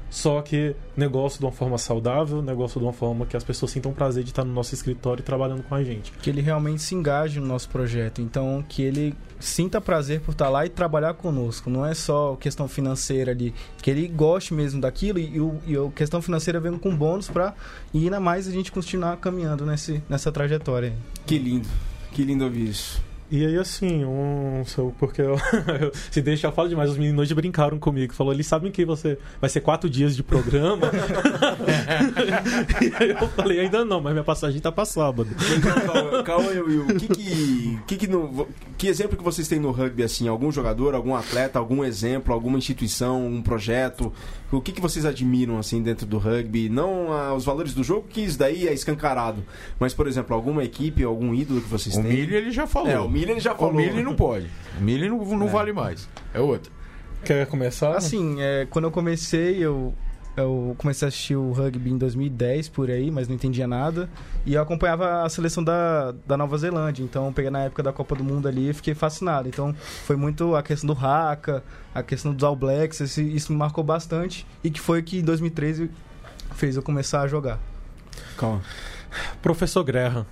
só 0.10 0.42
que 0.42 0.76
negócio 0.98 1.40
de 1.40 1.46
uma 1.46 1.52
forma 1.52 1.78
saudável, 1.78 2.42
negócio 2.42 2.80
de 2.80 2.86
uma 2.86 2.94
forma 2.94 3.26
que 3.26 3.38
as 3.38 3.44
pessoas 3.44 3.72
sintam 3.72 3.94
prazer 3.94 4.24
de 4.24 4.32
estar 4.32 4.44
no 4.44 4.52
nosso 4.54 4.74
escritório 4.74 5.22
e 5.22 5.24
trabalhando 5.24 5.64
com 5.64 5.76
a 5.76 5.84
gente. 5.84 6.12
Que 6.22 6.30
ele 6.30 6.42
realmente 6.42 6.82
se 6.82 6.96
engaje 6.96 7.40
no 7.40 7.46
nosso 7.46 7.70
projeto. 7.70 8.22
Então, 8.22 8.64
que 8.68 8.82
ele 8.82 9.14
sinta 9.40 9.80
prazer 9.80 10.20
por 10.22 10.32
estar 10.32 10.50
lá 10.50 10.66
e 10.66 10.70
trabalhar 10.70 11.14
conosco. 11.14 11.70
Não 11.70 11.86
é 11.86 11.94
só 11.94 12.36
questão 12.36 12.68
financeira 12.68 13.32
ali. 13.32 13.54
Que 13.82 13.92
ele 13.92 14.08
goste 14.08 14.54
mesmo 14.54 14.82
daquilo 14.82 15.20
e, 15.20 15.40
o- 15.40 15.60
e 15.66 15.78
a 15.78 15.90
questão 15.92 16.22
financeira 16.22 16.60
vendo 16.60 16.80
com 16.80 16.96
bônus 16.96 17.30
para 17.30 17.54
e 17.94 18.04
ainda 18.04 18.20
mais 18.20 18.48
a 18.48 18.52
gente 18.52 18.72
continuar 18.72 19.16
caminhando 19.18 19.66
nesse, 19.66 20.02
nessa 20.10 20.32
trajetória. 20.32 20.94
Que 21.26 21.38
lindo. 21.38 21.68
Que 22.12 22.24
lindo 22.24 22.44
ouvir 22.44 22.68
isso. 22.70 23.02
E 23.32 23.46
aí, 23.46 23.58
assim, 23.58 24.04
um, 24.06 24.64
porque 24.98 25.22
eu, 25.22 25.36
eu- 25.80 25.92
se 26.10 26.20
deixa, 26.22 26.48
eu 26.48 26.52
falo 26.52 26.68
demais. 26.68 26.90
Os 26.90 26.98
meninos 26.98 27.22
hoje 27.22 27.36
brincaram 27.36 27.78
comigo. 27.78 28.12
Falou, 28.14 28.34
eles 28.34 28.48
sabem 28.48 28.72
que 28.72 28.84
você 28.84 29.20
vai 29.40 29.50
ser 29.50 29.62
quatro 29.62 29.88
dias 29.90 30.16
de 30.16 30.24
programa. 30.24 30.90
e 32.82 33.04
aí 33.04 33.10
eu 33.12 33.28
falei, 33.30 33.60
ainda 33.60 33.86
não, 33.86 34.02
mas 34.02 34.14
minha 34.14 34.24
passagem 34.24 34.60
tá 34.60 34.72
pra 34.72 34.86
sábado. 34.86 35.30
Calma, 36.26 36.50
aí, 36.50 36.60
Will. 36.60 36.88
Que 36.98 37.08
que, 37.08 37.80
que, 37.88 37.98
que, 37.98 38.08
no- 38.08 38.48
que 38.78 38.88
exemplo 38.88 39.18
que 39.18 39.24
vocês 39.24 39.48
têm 39.48 39.60
no 39.60 39.72
rugby, 39.72 40.04
assim? 40.04 40.28
Algum 40.28 40.52
jogador, 40.52 40.96
algum 40.96 41.16
atleta, 41.16 41.60
algum 41.60 41.84
exemplo, 41.84 42.34
alguma 42.34 42.58
instituição, 42.58 43.26
um 43.28 43.42
projeto? 43.42 44.12
O 44.52 44.60
que, 44.62 44.72
que 44.72 44.82
vocês 44.82 45.06
admiram, 45.06 45.60
assim, 45.60 45.82
dentro 45.84 46.06
do 46.08 46.18
rugby? 46.18 46.70
Não 46.70 47.14
ah, 47.14 47.36
os 47.36 47.46
valores 47.46 47.74
do 47.74 47.84
jogo, 47.84 48.08
que 48.10 48.22
isso 48.22 48.38
daí 48.40 48.68
é 48.68 48.74
escancarado. 48.74 49.44
Mas, 49.80 49.94
por 49.94 50.08
exemplo, 50.08 50.36
alguma 50.36 50.64
equipe, 50.64 51.04
algum 51.04 51.36
ídolo 51.36 51.62
que 51.62 51.68
vocês 51.70 51.96
O 51.96 52.02
têm? 52.02 52.12
milho 52.12 52.36
ele 52.36 52.50
já 52.52 52.66
falou. 52.66 52.90
É, 52.90 53.00
o 53.00 53.08
milho 53.08 53.32
ele 53.32 53.40
já 53.40 53.54
falou. 53.54 53.74
O 53.74 53.76
milho 53.76 54.04
não 54.04 54.16
pode. 54.16 54.48
O 54.80 54.84
milho 54.84 55.08
não, 55.10 55.24
não 55.38 55.48
É. 55.48 55.52
vale 55.52 55.72
mais. 55.72 56.10
É 56.34 56.40
outro. 56.40 56.72
Quer 57.24 57.46
começar? 57.48 57.96
Assim, 57.96 58.38
é, 58.40 58.66
quando 58.70 58.86
eu 58.86 58.92
comecei, 58.92 59.58
eu, 59.64 59.94
eu 60.40 60.76
comecei 60.78 61.06
a 61.06 61.10
assistir 61.10 61.36
o 61.36 61.52
rugby 61.52 61.92
em 61.92 61.98
2010, 61.98 62.70
por 62.70 62.90
aí, 62.90 63.10
mas 63.12 63.28
não 63.28 63.36
entendia 63.36 63.68
nada. 63.68 64.10
E 64.46 64.54
eu 64.54 64.62
acompanhava 64.62 65.24
a 65.24 65.30
seleção 65.30 65.64
da, 65.64 66.14
da 66.26 66.36
Nova 66.38 66.58
Zelândia. 66.58 67.04
Então, 67.04 67.32
peguei 67.34 67.52
na 67.52 67.60
época 67.66 67.84
da 67.84 67.92
Copa 67.94 68.16
do 68.16 68.24
Mundo 68.24 68.48
ali 68.48 68.70
e 68.70 68.74
fiquei 68.74 68.94
fascinado. 68.96 69.48
Então, 69.48 69.74
foi 70.06 70.16
muito 70.16 70.56
a 70.56 70.64
questão 70.64 70.88
do 70.94 71.06
Haka, 71.06 71.64
a 71.94 72.02
questão 72.04 72.34
dos 72.34 72.44
All 72.44 72.56
Blacks, 72.56 73.02
esse- 73.02 73.24
isso 73.36 73.52
me 73.52 73.58
marcou 73.58 73.84
bastante. 73.84 74.46
E 74.64 74.70
que 74.70 74.80
foi 74.80 75.02
que 75.02 75.20
em 75.20 75.24
2013 75.24 75.90
fez 76.56 76.76
eu 76.76 76.82
começar 76.84 77.22
a 77.22 77.28
jogar. 77.28 77.60
Calma. 78.38 78.62
Professor 79.42 79.84
Graham. 79.84 80.26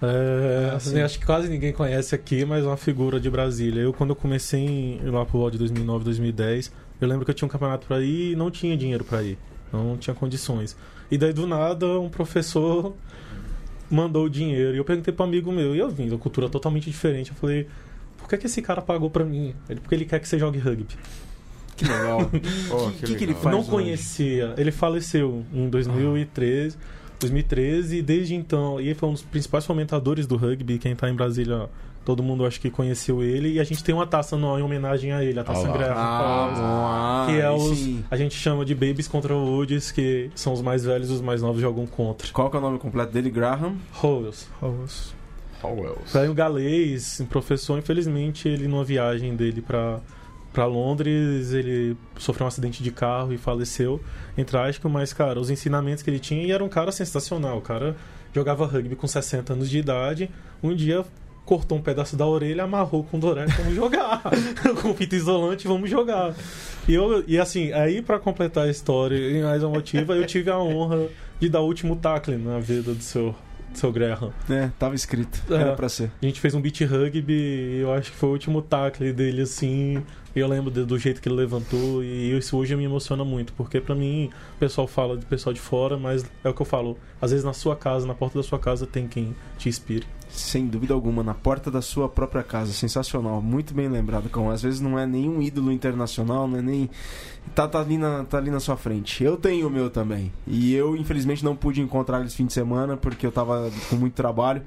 É, 0.00 0.70
Ah, 0.72 0.76
assim, 0.76 0.90
sim. 0.92 1.00
acho 1.00 1.18
que 1.18 1.26
quase 1.26 1.48
ninguém 1.48 1.72
conhece 1.72 2.14
aqui, 2.14 2.44
mas 2.44 2.64
é 2.64 2.66
uma 2.68 2.76
figura 2.76 3.18
de 3.18 3.28
Brasília. 3.28 3.80
Eu, 3.82 3.92
quando 3.92 4.10
eu 4.10 4.16
comecei 4.16 4.60
em- 4.60 5.00
lá 5.10 5.24
pro 5.24 5.50
de 5.50 5.58
2009, 5.58 6.04
2010, 6.04 6.70
eu 7.00 7.08
lembro 7.08 7.24
que 7.24 7.30
eu 7.30 7.34
tinha 7.34 7.46
um 7.46 7.50
campeonato 7.50 7.86
pra 7.86 8.00
ir 8.00 8.32
e 8.32 8.36
não 8.36 8.50
tinha 8.50 8.76
dinheiro 8.76 9.02
pra 9.04 9.22
ir. 9.22 9.36
Não 9.72 9.96
tinha 9.96 10.14
condições. 10.14 10.76
E 11.10 11.18
daí, 11.18 11.32
do 11.32 11.46
nada, 11.46 11.98
um 11.98 12.08
professor 12.08 12.94
mandou 13.90 14.26
o 14.26 14.30
dinheiro. 14.30 14.74
E 14.74 14.78
eu 14.78 14.84
perguntei 14.84 15.12
pro 15.12 15.24
amigo 15.24 15.50
meu, 15.50 15.74
e 15.74 15.78
eu 15.78 15.90
vim, 15.90 16.08
uma 16.08 16.18
cultura 16.18 16.48
totalmente 16.48 16.84
diferente. 16.88 17.30
Eu 17.30 17.36
falei, 17.36 17.66
por 18.18 18.28
que, 18.28 18.36
que 18.36 18.46
esse 18.46 18.62
cara 18.62 18.80
pagou 18.80 19.10
pra 19.10 19.24
mim? 19.24 19.54
Ele, 19.68 19.80
porque 19.80 19.94
ele 19.94 20.04
quer 20.04 20.20
que 20.20 20.28
você 20.28 20.38
jogue 20.38 20.58
rugby. 20.58 20.86
Que 21.76 21.84
legal. 21.86 22.20
Oh, 22.70 22.90
que, 22.90 22.98
que, 23.06 23.14
que 23.16 23.24
ele 23.24 23.26
legal. 23.26 23.42
faz 23.42 23.52
não 23.54 23.60
hoje? 23.62 23.70
conhecia. 23.70 24.54
Ele 24.56 24.70
faleceu 24.70 25.44
em 25.52 25.68
2013, 25.68 26.76
2013 27.20 27.98
e 27.98 28.02
desde 28.02 28.34
então, 28.34 28.80
e 28.80 28.86
ele 28.86 28.94
foi 28.94 29.08
um 29.08 29.12
dos 29.12 29.22
principais 29.22 29.64
fomentadores 29.66 30.26
do 30.26 30.36
rugby. 30.36 30.78
Quem 30.78 30.94
tá 30.94 31.08
em 31.10 31.14
Brasília, 31.14 31.68
todo 32.04 32.22
mundo 32.22 32.46
acho 32.46 32.60
que 32.60 32.70
conheceu 32.70 33.22
ele. 33.22 33.52
E 33.54 33.60
a 33.60 33.64
gente 33.64 33.82
tem 33.82 33.94
uma 33.94 34.06
taça 34.06 34.36
no, 34.36 34.58
em 34.58 34.62
homenagem 34.62 35.12
a 35.12 35.22
ele, 35.24 35.38
a 35.38 35.44
taça 35.44 35.68
Ah. 35.68 35.72
Graham. 35.72 35.94
Ah. 35.96 37.24
Ah, 37.24 37.26
que 37.30 37.40
é 37.40 37.50
os. 37.50 37.78
sim. 37.78 38.04
A 38.10 38.16
gente 38.16 38.34
chama 38.34 38.64
de 38.64 38.74
Babies 38.74 39.08
contra 39.08 39.34
Woods, 39.34 39.90
que 39.90 40.30
são 40.34 40.52
os 40.52 40.62
mais 40.62 40.84
velhos 40.84 41.10
e 41.10 41.12
os 41.12 41.20
mais 41.20 41.42
novos 41.42 41.60
jogam 41.60 41.86
contra. 41.86 42.28
Qual 42.32 42.50
que 42.50 42.56
é 42.56 42.58
o 42.58 42.62
nome 42.62 42.78
completo 42.78 43.12
dele? 43.12 43.30
Graham? 43.30 43.76
Rose. 43.92 44.46
Howells. 44.62 45.12
Foi 46.12 46.28
um 46.28 46.34
galês, 46.34 47.20
um 47.20 47.26
professor, 47.26 47.78
infelizmente, 47.78 48.48
ele 48.48 48.68
numa 48.68 48.84
viagem 48.84 49.34
dele 49.34 49.60
pra, 49.60 49.98
pra 50.58 50.66
Londres, 50.66 51.52
ele 51.52 51.96
sofreu 52.16 52.44
um 52.44 52.48
acidente 52.48 52.82
de 52.82 52.90
carro 52.90 53.32
e 53.32 53.38
faleceu 53.38 54.00
em 54.36 54.42
trágico, 54.42 54.88
mas, 54.88 55.12
cara, 55.12 55.38
os 55.38 55.50
ensinamentos 55.50 56.02
que 56.02 56.10
ele 56.10 56.18
tinha, 56.18 56.42
e 56.42 56.50
era 56.50 56.64
um 56.64 56.68
cara 56.68 56.90
sensacional, 56.90 57.58
o 57.58 57.60
cara 57.60 57.94
jogava 58.34 58.66
rugby 58.66 58.96
com 58.96 59.06
60 59.06 59.52
anos 59.52 59.70
de 59.70 59.78
idade, 59.78 60.28
um 60.60 60.74
dia 60.74 61.04
cortou 61.44 61.78
um 61.78 61.80
pedaço 61.80 62.16
da 62.16 62.26
orelha, 62.26 62.64
amarrou 62.64 63.04
com 63.04 63.20
doré, 63.20 63.46
vamos 63.46 63.72
jogar, 63.72 64.20
com 64.82 64.92
fita 64.94 65.14
isolante, 65.14 65.68
vamos 65.68 65.88
jogar. 65.88 66.34
E, 66.88 66.94
eu, 66.94 67.22
e 67.28 67.38
assim, 67.38 67.72
aí 67.72 68.02
pra 68.02 68.18
completar 68.18 68.66
a 68.66 68.68
história 68.68 69.14
e 69.16 69.40
mais 69.40 69.62
uma 69.62 69.74
motiva, 69.74 70.16
eu 70.16 70.26
tive 70.26 70.50
a 70.50 70.58
honra 70.58 71.06
de 71.38 71.48
dar 71.48 71.60
o 71.60 71.66
último 71.66 71.94
tackle 71.94 72.36
na 72.36 72.58
vida 72.58 72.92
do 72.92 73.02
seu, 73.02 73.32
seu 73.74 73.92
Graham. 73.92 74.32
É, 74.50 74.70
tava 74.76 74.96
escrito. 74.96 75.40
É. 75.50 75.54
Era 75.54 75.74
pra 75.74 75.88
ser. 75.88 76.10
A 76.20 76.26
gente 76.26 76.40
fez 76.40 76.52
um 76.52 76.60
beat 76.60 76.80
rugby 76.80 77.32
e 77.32 77.78
eu 77.80 77.92
acho 77.92 78.10
que 78.10 78.16
foi 78.16 78.28
o 78.28 78.32
último 78.32 78.60
tackle 78.60 79.12
dele, 79.12 79.42
assim. 79.42 80.02
Eu 80.34 80.46
lembro 80.46 80.70
do 80.70 80.98
jeito 80.98 81.20
que 81.20 81.28
ele 81.28 81.36
levantou 81.36 82.02
e 82.04 82.36
isso 82.36 82.56
hoje 82.56 82.76
me 82.76 82.84
emociona 82.84 83.24
muito, 83.24 83.52
porque 83.54 83.80
pra 83.80 83.94
mim, 83.94 84.30
o 84.54 84.58
pessoal 84.58 84.86
fala 84.86 85.16
de 85.16 85.24
pessoal 85.26 85.52
de 85.52 85.60
fora, 85.60 85.96
mas 85.96 86.24
é 86.44 86.48
o 86.48 86.54
que 86.54 86.62
eu 86.62 86.66
falo. 86.66 86.98
Às 87.20 87.30
vezes 87.30 87.44
na 87.44 87.52
sua 87.52 87.74
casa, 87.74 88.06
na 88.06 88.14
porta 88.14 88.38
da 88.38 88.42
sua 88.42 88.58
casa, 88.58 88.86
tem 88.86 89.08
quem 89.08 89.34
te 89.56 89.68
inspire. 89.68 90.06
Sem 90.28 90.66
dúvida 90.66 90.92
alguma, 90.92 91.22
na 91.22 91.32
porta 91.32 91.70
da 91.70 91.80
sua 91.80 92.08
própria 92.08 92.42
casa. 92.42 92.72
Sensacional, 92.72 93.40
muito 93.40 93.72
bem 93.72 93.88
lembrado, 93.88 94.28
Cão. 94.28 94.50
Às 94.50 94.62
vezes 94.62 94.80
não 94.80 94.98
é 94.98 95.06
nenhum 95.06 95.40
ídolo 95.40 95.72
internacional, 95.72 96.46
não 96.46 96.58
é 96.58 96.62
nem. 96.62 96.90
Tá, 97.54 97.66
tá, 97.66 97.80
ali 97.80 97.96
na, 97.96 98.24
tá 98.24 98.36
ali 98.36 98.50
na 98.50 98.60
sua 98.60 98.76
frente. 98.76 99.24
Eu 99.24 99.38
tenho 99.38 99.66
o 99.66 99.70
meu 99.70 99.88
também. 99.88 100.30
E 100.46 100.74
eu, 100.74 100.94
infelizmente, 100.94 101.42
não 101.42 101.56
pude 101.56 101.80
encontrar 101.80 102.20
eles 102.20 102.34
fim 102.34 102.44
de 102.44 102.52
semana 102.52 102.96
porque 102.96 103.26
eu 103.26 103.32
tava 103.32 103.70
com 103.88 103.96
muito 103.96 104.14
trabalho. 104.14 104.62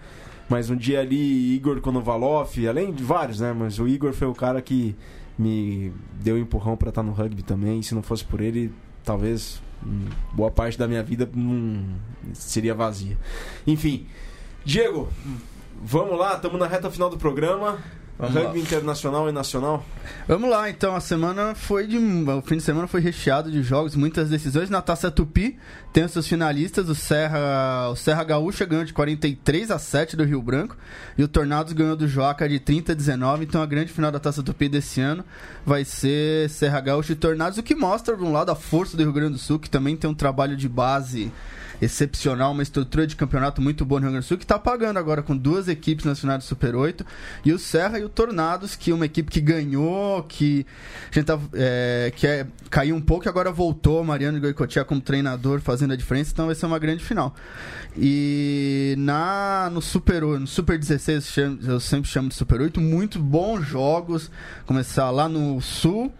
Mas 0.49 0.69
um 0.69 0.75
dia 0.75 0.99
ali, 0.99 1.55
Igor 1.55 1.79
Konovalov, 1.79 2.49
além 2.67 2.91
de 2.91 3.03
vários, 3.03 3.39
né? 3.39 3.53
Mas 3.53 3.79
o 3.79 3.87
Igor 3.87 4.11
foi 4.11 4.27
o 4.27 4.33
cara 4.33 4.61
que 4.61 4.95
me 5.37 5.91
deu 6.13 6.35
um 6.35 6.39
empurrão 6.39 6.77
pra 6.77 6.89
estar 6.89 7.03
no 7.03 7.11
rugby 7.11 7.43
também. 7.43 7.79
E 7.79 7.83
se 7.83 7.95
não 7.95 8.01
fosse 8.01 8.23
por 8.23 8.41
ele, 8.41 8.71
talvez 9.03 9.61
hum, 9.85 10.05
boa 10.33 10.51
parte 10.51 10.77
da 10.77 10.87
minha 10.87 11.03
vida 11.03 11.29
não 11.33 11.83
seria 12.33 12.73
vazia. 12.73 13.17
Enfim, 13.65 14.07
Diego, 14.63 15.09
vamos 15.83 16.17
lá, 16.17 16.35
estamos 16.35 16.59
na 16.59 16.67
reta 16.67 16.89
final 16.91 17.09
do 17.09 17.17
programa. 17.17 17.79
Vamos 18.17 18.35
rugby 18.35 18.59
lá. 18.59 18.63
internacional 18.63 19.29
e 19.29 19.31
nacional. 19.31 19.83
Vamos 20.27 20.49
lá, 20.49 20.69
então. 20.69 20.95
A 20.95 20.99
semana 20.99 21.55
foi 21.55 21.87
de. 21.87 21.97
O 21.97 22.41
fim 22.41 22.57
de 22.57 22.63
semana 22.63 22.87
foi 22.87 23.01
recheado 23.01 23.51
de 23.51 23.63
jogos, 23.63 23.95
muitas 23.95 24.29
decisões. 24.29 24.69
Na 24.69 24.81
Taça 24.81 25.09
Tupi 25.09 25.57
tem 25.91 26.03
os 26.03 26.11
seus 26.11 26.27
finalistas. 26.27 26.87
O 26.87 26.93
Serra, 26.93 27.89
o 27.89 27.95
Serra 27.95 28.23
Gaúcha 28.23 28.63
ganhou 28.65 28.85
de 28.85 28.93
43 28.93 29.71
a 29.71 29.79
7 29.79 30.15
do 30.15 30.23
Rio 30.23 30.41
Branco. 30.41 30.77
E 31.17 31.23
o 31.23 31.27
Tornados 31.27 31.73
ganhou 31.73 31.95
do 31.95 32.07
Joaca 32.07 32.47
de 32.47 32.59
30 32.59 32.91
a 32.91 32.95
19. 32.95 33.45
Então 33.45 33.61
a 33.61 33.65
grande 33.65 33.91
final 33.91 34.11
da 34.11 34.19
Taça 34.19 34.43
Tupi 34.43 34.69
desse 34.69 35.01
ano 35.01 35.25
vai 35.65 35.83
ser 35.83 36.49
Serra 36.49 36.79
Gaúcha 36.79 37.13
e 37.13 37.15
Tornados, 37.15 37.57
o 37.57 37.63
que 37.63 37.75
mostra, 37.75 38.15
de 38.15 38.23
um 38.23 38.31
lado, 38.31 38.51
a 38.51 38.55
força 38.55 38.95
do 38.95 39.03
Rio 39.03 39.13
Grande 39.13 39.33
do 39.33 39.39
Sul, 39.39 39.59
que 39.59 39.69
também 39.69 39.95
tem 39.95 40.09
um 40.09 40.13
trabalho 40.13 40.55
de 40.55 40.69
base 40.69 41.31
excepcional, 41.81 42.51
uma 42.51 42.63
estrutura 42.63 43.07
de 43.07 43.15
campeonato 43.15 43.61
muito 43.61 43.83
boa 43.83 43.99
no 43.99 44.05
Rio 44.05 44.11
Grande 44.13 44.25
do 44.25 44.27
Sul, 44.27 44.37
que 44.37 44.43
está 44.43 44.59
pagando 44.59 44.97
agora 44.97 45.23
com 45.23 45.35
duas 45.35 45.67
equipes 45.67 46.19
finais 46.19 46.43
do 46.43 46.47
Super 46.47 46.75
8, 46.75 47.05
e 47.43 47.51
o 47.51 47.57
Serra 47.59 47.99
e 47.99 48.03
o 48.03 48.09
Tornados, 48.09 48.75
que 48.75 48.91
é 48.91 48.93
uma 48.93 49.05
equipe 49.05 49.31
que 49.31 49.41
ganhou, 49.41 50.23
que 50.23 50.65
a 51.11 51.15
gente 51.15 51.25
tá, 51.25 51.39
é, 51.53 52.13
que 52.15 52.27
é, 52.27 52.45
caiu 52.69 52.95
um 52.95 53.01
pouco 53.01 53.25
e 53.25 53.29
agora 53.29 53.51
voltou, 53.51 54.03
Mariano 54.03 54.39
Goicoechea 54.39 54.85
como 54.85 55.01
treinador 55.01 55.59
fazendo 55.59 55.93
a 55.93 55.95
diferença, 55.95 56.31
então 56.31 56.45
vai 56.45 56.55
ser 56.55 56.67
uma 56.67 56.79
grande 56.79 57.03
final. 57.03 57.35
E 57.97 58.95
na 58.97 59.69
no 59.71 59.81
Super 59.81 60.21
no 60.21 60.47
Super 60.47 60.77
16 60.77 61.35
eu 61.67 61.79
sempre 61.79 62.09
chamo 62.09 62.29
de 62.29 62.35
Super 62.35 62.61
8, 62.61 62.79
muito 62.79 63.19
bons 63.19 63.67
jogos. 63.67 64.31
Começar 64.65 65.09
lá 65.09 65.27
no 65.27 65.59
Sul, 65.61 66.11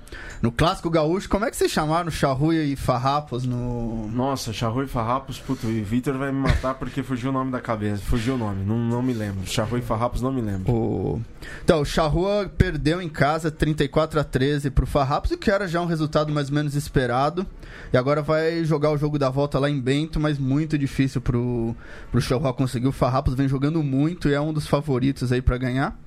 no 0.42 0.52
Clássico 0.52 0.90
Gaúcho. 0.90 1.30
Como 1.30 1.46
é 1.46 1.50
que 1.50 1.56
vocês 1.56 1.72
chamaram 1.72 2.12
Charrua 2.12 2.56
e 2.56 2.76
Farrapos 2.76 3.46
no. 3.46 4.10
Nossa, 4.10 4.52
Charrua 4.52 4.84
e 4.84 4.88
Farrapos, 4.88 5.40
puto, 5.52 5.70
e 5.70 5.82
Vitor 5.82 6.18
vai 6.18 6.32
me 6.32 6.40
matar 6.40 6.76
porque 6.76 7.04
fugiu 7.04 7.30
o 7.30 7.34
nome 7.34 7.52
da 7.52 7.60
cabeça. 7.60 8.02
Fugiu 8.04 8.36
o 8.36 8.38
nome, 8.38 8.64
não, 8.64 8.78
não 8.78 9.02
me 9.02 9.14
lembro. 9.14 9.46
Charrua 9.46 9.80
e 9.80 9.82
Farrapos 9.82 10.22
não 10.22 10.32
me 10.32 10.42
lembro. 10.42 10.72
O... 10.72 11.22
Então, 11.64 11.82
o 11.82 11.86
Charrua 11.86 12.50
perdeu 12.58 13.02
em 13.02 13.10
casa 13.10 13.52
34 13.52 14.20
a 14.20 14.24
13 14.24 14.70
pro 14.72 14.86
Farrapos, 14.86 15.32
o 15.32 15.38
que 15.38 15.52
era 15.52 15.68
já 15.68 15.82
um 15.82 15.86
resultado 15.86 16.32
mais 16.32 16.50
ou 16.50 16.56
menos 16.56 16.76
esperado. 16.76 17.46
E 17.92 17.98
agora 17.98 18.22
vai 18.22 18.64
jogar 18.64 18.92
o 18.92 18.98
jogo 18.98 19.20
da 19.20 19.30
volta 19.30 19.60
lá 19.60 19.70
em 19.70 19.80
Bento, 19.80 20.20
mas 20.20 20.38
muito 20.40 20.78
difícil 20.78 21.20
pro, 21.20 21.76
pro 22.12 22.22
Charrua 22.22 22.54
conseguir. 22.54 22.88
O 22.88 22.92
Farrapos 22.92 23.34
vem 23.34 23.48
jogando 23.48 23.84
muito 23.84 24.30
e 24.30 24.34
é 24.34 24.40
um 24.40 24.54
dos 24.54 24.68
favoritos 24.68 25.32
aí 25.32 25.42
para 25.42 25.58
ganhar. 25.58 26.00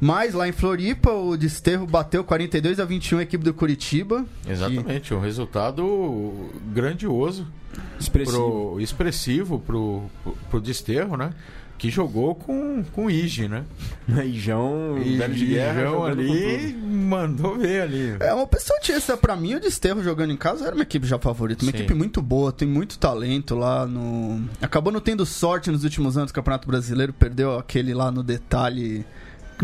Mas 0.00 0.34
lá 0.34 0.48
em 0.48 0.52
Floripa, 0.52 1.10
o 1.10 1.36
Desterro 1.36 1.86
bateu 1.86 2.22
42 2.22 2.78
a 2.78 2.84
21 2.84 3.18
a 3.18 3.22
equipe 3.22 3.42
do 3.42 3.52
Curitiba. 3.52 4.24
Exatamente, 4.48 5.08
que... 5.08 5.14
um 5.14 5.20
resultado 5.20 6.50
grandioso. 6.72 7.46
Expressivo. 7.98 8.36
Pro, 8.36 8.80
expressivo 8.80 9.58
pro, 9.58 10.10
pro, 10.22 10.36
pro 10.50 10.60
Desterro, 10.60 11.16
né? 11.16 11.32
que 11.80 11.88
jogou 11.88 12.34
com, 12.34 12.84
com 12.92 13.06
o 13.06 13.10
Ige, 13.10 13.48
né? 13.48 13.64
Ijão, 14.26 14.96
velho 15.02 15.34
de 15.34 15.46
guerra, 15.46 15.80
Ijão 15.80 16.04
ali 16.04 16.74
mandou 16.74 17.56
ver 17.56 17.80
ali. 17.80 18.16
É, 18.20 18.34
uma 18.34 18.46
pessoa 18.46 18.78
tinha 18.80 18.98
essa, 18.98 19.16
pra 19.16 19.34
mim, 19.34 19.54
o 19.54 19.60
Desterro 19.60 20.04
jogando 20.04 20.30
em 20.30 20.36
casa 20.36 20.66
era 20.66 20.74
uma 20.74 20.82
equipe 20.82 21.06
já 21.06 21.18
favorita. 21.18 21.64
Uma 21.64 21.72
Sim. 21.72 21.78
equipe 21.78 21.94
muito 21.94 22.20
boa, 22.20 22.52
tem 22.52 22.68
muito 22.68 22.98
talento 22.98 23.54
lá 23.54 23.86
no. 23.86 24.44
Acabou 24.60 24.92
não 24.92 25.00
tendo 25.00 25.24
sorte 25.24 25.70
nos 25.70 25.82
últimos 25.82 26.18
anos 26.18 26.30
do 26.30 26.34
Campeonato 26.34 26.68
Brasileiro, 26.68 27.14
perdeu 27.14 27.58
aquele 27.58 27.94
lá 27.94 28.10
no 28.10 28.22
detalhe 28.22 29.06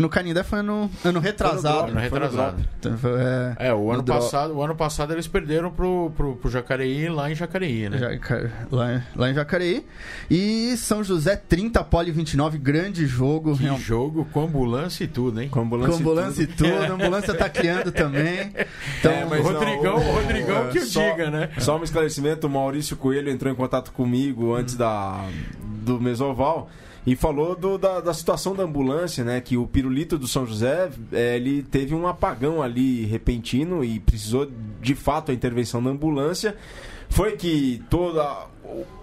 no 0.01 0.09
Canindé 0.09 0.43
foi 0.43 0.59
ano, 0.59 0.89
ano 1.03 1.19
retrasado. 1.19 1.91
Ano 1.91 1.99
retrasado. 1.99 2.65
Então, 2.79 2.93
é, 3.59 3.69
é, 3.69 3.73
o 3.73 3.91
ano, 3.91 4.03
passado, 4.03 4.53
o 4.53 4.61
ano 4.61 4.75
passado 4.75 5.13
eles 5.13 5.27
perderam 5.27 5.71
pro, 5.71 6.11
pro, 6.15 6.35
pro 6.35 6.49
Jacareí 6.49 7.09
lá 7.09 7.31
em 7.31 7.35
Jacareí, 7.35 7.89
né? 7.89 8.19
lá, 8.71 9.03
lá 9.15 9.29
em 9.29 9.33
Jacareí. 9.33 9.85
E 10.29 10.75
São 10.77 11.03
José 11.03 11.35
30, 11.35 11.83
Poli 11.85 12.11
29, 12.11 12.57
grande 12.57 13.05
jogo. 13.05 13.55
Que 13.57 13.63
real... 13.63 13.77
jogo 13.77 14.25
com 14.31 14.43
ambulância 14.43 15.03
e 15.03 15.07
tudo, 15.07 15.41
hein? 15.41 15.49
Com 15.49 15.61
ambulância, 15.61 15.93
com 15.93 15.99
ambulância 15.99 16.43
e 16.43 16.47
tudo. 16.47 16.67
E 16.67 16.71
tudo. 16.71 16.83
A 16.83 16.95
ambulância 16.95 17.33
tá 17.33 17.49
criando 17.49 17.91
também. 17.91 18.51
Então, 18.99 19.11
é, 19.11 19.25
mas 19.25 19.43
Rodrigão, 19.43 19.99
não, 19.99 20.09
o, 20.09 20.13
Rodrigão 20.13 20.69
que 20.69 20.79
o 20.79 20.85
só, 20.85 21.11
diga, 21.11 21.29
né? 21.29 21.49
Só 21.59 21.77
um 21.77 21.83
esclarecimento, 21.83 22.47
o 22.47 22.49
Maurício 22.49 22.95
Coelho 22.95 23.29
entrou 23.29 23.51
em 23.51 23.55
contato 23.55 23.91
comigo 23.91 24.55
antes 24.55 24.75
da, 24.75 25.23
do 25.83 25.99
Mesoval 25.99 26.69
e 27.07 27.15
falou 27.15 27.55
do, 27.55 27.77
da, 27.77 28.01
da, 28.01 28.13
situação 28.13 28.53
da 28.53 28.63
ambulância, 28.63 29.23
né? 29.23 29.39
Que 29.39 29.55
o 29.55 29.65
pirulito 29.65 30.17
do 30.17 30.27
São 30.27 30.45
José, 30.45 30.89
é, 31.13 31.37
ele 31.37 31.63
teve 31.63 31.95
um 31.95 32.05
apagão 32.05 32.61
ali 32.61 33.05
repentino 33.05 33.81
e 33.81 33.97
precisou 33.97 34.51
de 34.81 34.93
fato 34.93 35.31
a 35.31 35.33
intervenção 35.33 35.81
da 35.81 35.89
ambulância. 35.89 36.57
Foi 37.07 37.37
que 37.37 37.81
toda 37.89 38.47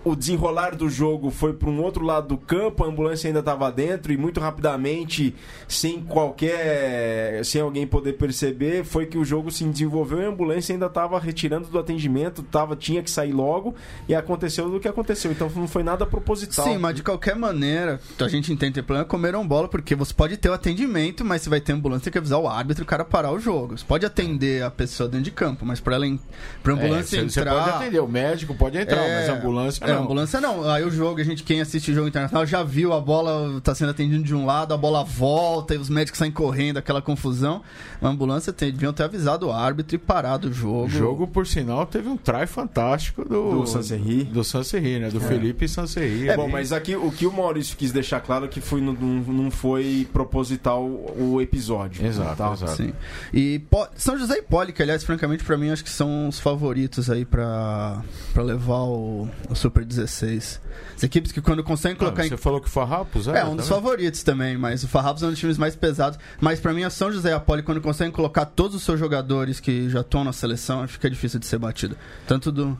o 0.05 0.15
desenrolar 0.15 0.77
do 0.77 0.89
jogo 0.89 1.31
foi 1.31 1.53
para 1.53 1.69
um 1.69 1.81
outro 1.83 2.05
lado 2.05 2.29
do 2.29 2.37
campo, 2.37 2.85
a 2.85 2.87
ambulância 2.87 3.29
ainda 3.29 3.41
estava 3.41 3.73
dentro 3.73 4.13
e 4.13 4.17
muito 4.17 4.39
rapidamente, 4.39 5.35
sem 5.67 6.01
qualquer. 6.01 7.45
sem 7.45 7.61
alguém 7.61 7.87
poder 7.87 8.15
perceber, 8.15 8.85
foi 8.85 9.07
que 9.07 9.17
o 9.17 9.25
jogo 9.25 9.51
se 9.51 9.65
desenvolveu 9.65 10.21
e 10.21 10.25
a 10.25 10.29
ambulância 10.29 10.75
ainda 10.75 10.87
estava 10.87 11.19
retirando 11.19 11.69
do 11.69 11.79
atendimento, 11.79 12.43
tava, 12.43 12.77
tinha 12.77 13.03
que 13.03 13.11
sair 13.11 13.33
logo 13.33 13.75
e 14.09 14.15
aconteceu 14.15 14.67
o 14.67 14.81
que 14.81 14.89
aconteceu. 14.89 15.31
Então 15.33 15.51
não 15.55 15.69
foi 15.69 15.83
nada 15.83 16.05
proposital. 16.05 16.67
Sim, 16.67 16.79
mas 16.79 16.95
de 16.95 17.03
qualquer 17.03 17.37
maneira, 17.37 18.01
a 18.21 18.29
gente 18.29 18.53
entende 18.53 18.81
o 18.81 18.85
problema 18.85 19.09
comeram 19.09 19.47
bola, 19.47 19.69
porque 19.69 19.95
você 19.95 20.13
pode 20.13 20.37
ter 20.37 20.49
o 20.49 20.53
atendimento, 20.53 21.25
mas 21.25 21.43
você 21.43 21.51
vai 21.51 21.61
ter 21.61 21.73
ambulância, 21.73 22.05
tem 22.05 22.13
que 22.13 22.19
avisar 22.19 22.39
o 22.39 22.49
árbitro 22.49 22.83
e 22.83 22.85
o 22.85 22.87
cara 22.87 23.05
parar 23.05 23.33
o 23.33 23.39
jogo. 23.39 23.79
Você 23.79 23.85
pode 23.85 24.05
atender 24.05 24.63
a 24.63 24.71
pessoa 24.71 25.09
dentro 25.09 25.25
de 25.25 25.31
campo, 25.31 25.65
mas 25.65 25.81
para 25.81 25.97
ela 25.97 26.19
pra 26.63 26.75
ambulância 26.75 27.17
é, 27.17 27.29
você, 27.29 27.41
entrar. 27.41 27.55
Você 27.55 27.61
pode 27.61 27.77
atender, 27.77 28.01
o 28.01 28.09
médico 28.09 28.55
pode 28.55 28.79
entrar, 28.79 29.03
é, 29.03 29.21
mas 29.21 29.29
a 29.31 29.39
ambulância. 29.39 29.85
É, 29.85 29.94
não. 29.95 30.05
ambulância 30.05 30.41
não. 30.41 30.69
Aí 30.69 30.85
o 30.85 30.91
jogo, 30.91 31.21
a 31.21 31.25
gente, 31.25 31.43
quem 31.43 31.61
assiste 31.61 31.91
o 31.91 31.95
jogo 31.95 32.09
internacional 32.09 32.47
já 32.47 32.63
viu 32.63 32.93
a 32.93 33.01
bola 33.01 33.61
tá 33.61 33.75
sendo 33.75 33.91
atendida 33.91 34.23
de 34.23 34.35
um 34.35 34.45
lado, 34.45 34.75
a 34.75 34.77
bola 34.77 35.05
volta 35.05 35.75
e 35.75 35.79
os 35.79 35.89
médicos 35.89 36.19
saem 36.19 36.33
correndo, 36.33 36.79
aquela 36.79 37.01
confusão. 37.01 37.63
A 38.01 38.09
ambulância 38.09 38.53
tem, 38.53 38.73
deviam 38.73 38.93
ter 38.93 39.05
avisado 39.05 39.49
o 39.49 39.53
árbitro 39.53 39.97
e 39.97 39.99
parado 39.99 40.49
o 40.49 40.53
jogo. 40.53 40.85
O 40.85 40.89
jogo, 40.89 41.27
por 41.27 41.47
sinal, 41.47 41.87
teve 41.87 42.09
um 42.09 42.17
try 42.17 42.47
fantástico 42.47 43.25
do, 43.25 43.61
do 43.61 43.67
Sanserri. 43.67 44.25
Do 44.25 44.45
Sanserri, 44.45 44.99
né? 44.99 45.11
Do 45.11 45.19
é. 45.19 45.21
Felipe 45.21 45.69
Sanserri. 45.69 46.29
É, 46.29 46.37
bom, 46.37 46.49
mas 46.49 46.73
aqui 46.73 46.97
o 46.97 47.11
que 47.11 47.27
o 47.27 47.33
Maurício 47.33 47.77
quis 47.77 47.93
deixar 47.93 48.21
claro 48.21 48.45
é 48.45 48.49
que 48.49 48.61
foi, 48.61 48.81
não, 48.81 48.93
não 48.93 49.51
foi 49.51 50.09
proposital 50.13 50.85
o 50.85 51.41
episódio. 51.41 52.05
Exato, 52.05 52.37
tá? 52.37 52.53
exato. 52.53 52.77
Sim. 52.77 52.93
E 53.33 53.61
São 53.97 54.19
José 54.19 54.39
e 54.39 54.43
Poli, 54.43 54.73
que 54.73 54.83
aliás, 54.83 55.05
francamente, 55.05 55.45
para 55.45 55.57
mim, 55.57 55.71
acho 55.71 55.85
que 55.85 55.91
são 55.91 56.29
os 56.29 56.39
favoritos 56.39 57.11
aí 57.11 57.25
para 57.25 58.03
levar 58.37 58.83
o, 58.83 59.29
o 59.49 59.55
Super 59.55 59.84
16 59.85 60.25
vocês. 60.25 60.61
As 60.97 61.03
equipes 61.03 61.33
que 61.33 61.41
quando 61.41 61.63
conseguem 61.63 61.97
colocar 61.97 62.23
ah, 62.23 62.29
você 62.29 62.35
em... 62.35 62.39
falou 62.39 62.61
que 62.61 62.69
o 62.69 62.71
Farrapos 62.71 63.29
é? 63.29 63.41
É, 63.41 63.45
um 63.45 63.57
dos 63.57 63.69
favoritos 63.69 64.23
também, 64.23 64.57
mas 64.57 64.85
o 64.85 64.89
Farrapos 64.89 65.23
é 65.23 65.27
um 65.27 65.31
dos 65.31 65.39
times 65.39 65.59
mais 65.59 65.75
pesados. 65.75 66.19
Mas 66.41 66.61
para 66.61 66.73
mim, 66.73 66.85
a 66.85 66.91
São 66.91 67.13
José 67.13 67.31
e 67.31 67.33
a 67.33 67.41
Poli, 67.41 67.63
quando 67.63 67.81
conseguem 67.81 68.13
colocar 68.13 68.45
todos 68.47 68.77
os 68.77 68.83
seus 68.83 68.99
jogadores 68.99 69.61
que 69.61 69.89
já 69.91 70.01
estão 70.01 70.25
na 70.25 70.33
seleção, 70.33 70.87
fica 70.87 71.11
difícil 71.11 71.41
de 71.41 71.47
ser 71.47 71.59
batido. 71.59 71.97
Tanto 72.27 72.51
do 72.53 72.79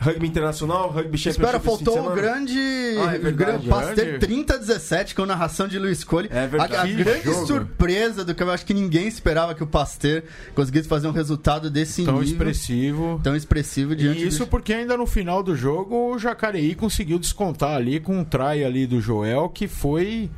Rugby 0.00 0.26
Internacional, 0.28 0.88
Rugby 0.88 1.18
Championship. 1.18 1.42
Espera, 1.42 1.60
faltou 1.60 2.10
o 2.10 2.14
grande. 2.14 2.58
Ah, 3.06 3.14
é 3.14 3.18
verdade. 3.18 3.68
Pasteur 3.68 4.18
30 4.18 4.54
a 4.54 4.56
17 4.56 5.14
com 5.14 5.26
narração 5.26 5.68
de 5.68 5.78
Luiz 5.78 6.02
Cole. 6.02 6.26
É 6.32 6.46
verdade. 6.46 6.74
A, 6.74 6.82
a 6.82 6.86
grande 6.86 7.24
jogo. 7.24 7.46
surpresa 7.46 8.24
do 8.24 8.34
que 8.34 8.42
eu 8.42 8.50
acho 8.50 8.64
que 8.64 8.72
ninguém 8.72 9.06
esperava 9.06 9.54
que 9.54 9.62
o 9.62 9.66
Pasteur 9.66 10.22
conseguisse 10.54 10.88
fazer 10.88 11.06
um 11.06 11.12
resultado 11.12 11.70
desse 11.70 12.02
tão 12.02 12.14
nível. 12.14 12.32
expressivo. 12.32 13.20
Tão 13.22 13.36
expressivo 13.36 13.94
diante 13.94 14.24
E 14.24 14.26
isso 14.26 14.46
do... 14.46 14.46
porque 14.46 14.72
ainda 14.72 14.96
no 14.96 15.06
final 15.06 15.42
do 15.42 15.54
jogo 15.54 16.14
o 16.14 16.18
Jacareí 16.18 16.74
conseguiu 16.74 17.18
descontar 17.18 17.76
ali 17.76 18.00
com 18.00 18.18
um 18.20 18.24
try 18.24 18.64
ali 18.64 18.86
do 18.86 19.02
Joel 19.02 19.50
que 19.50 19.68
foi 19.68 20.30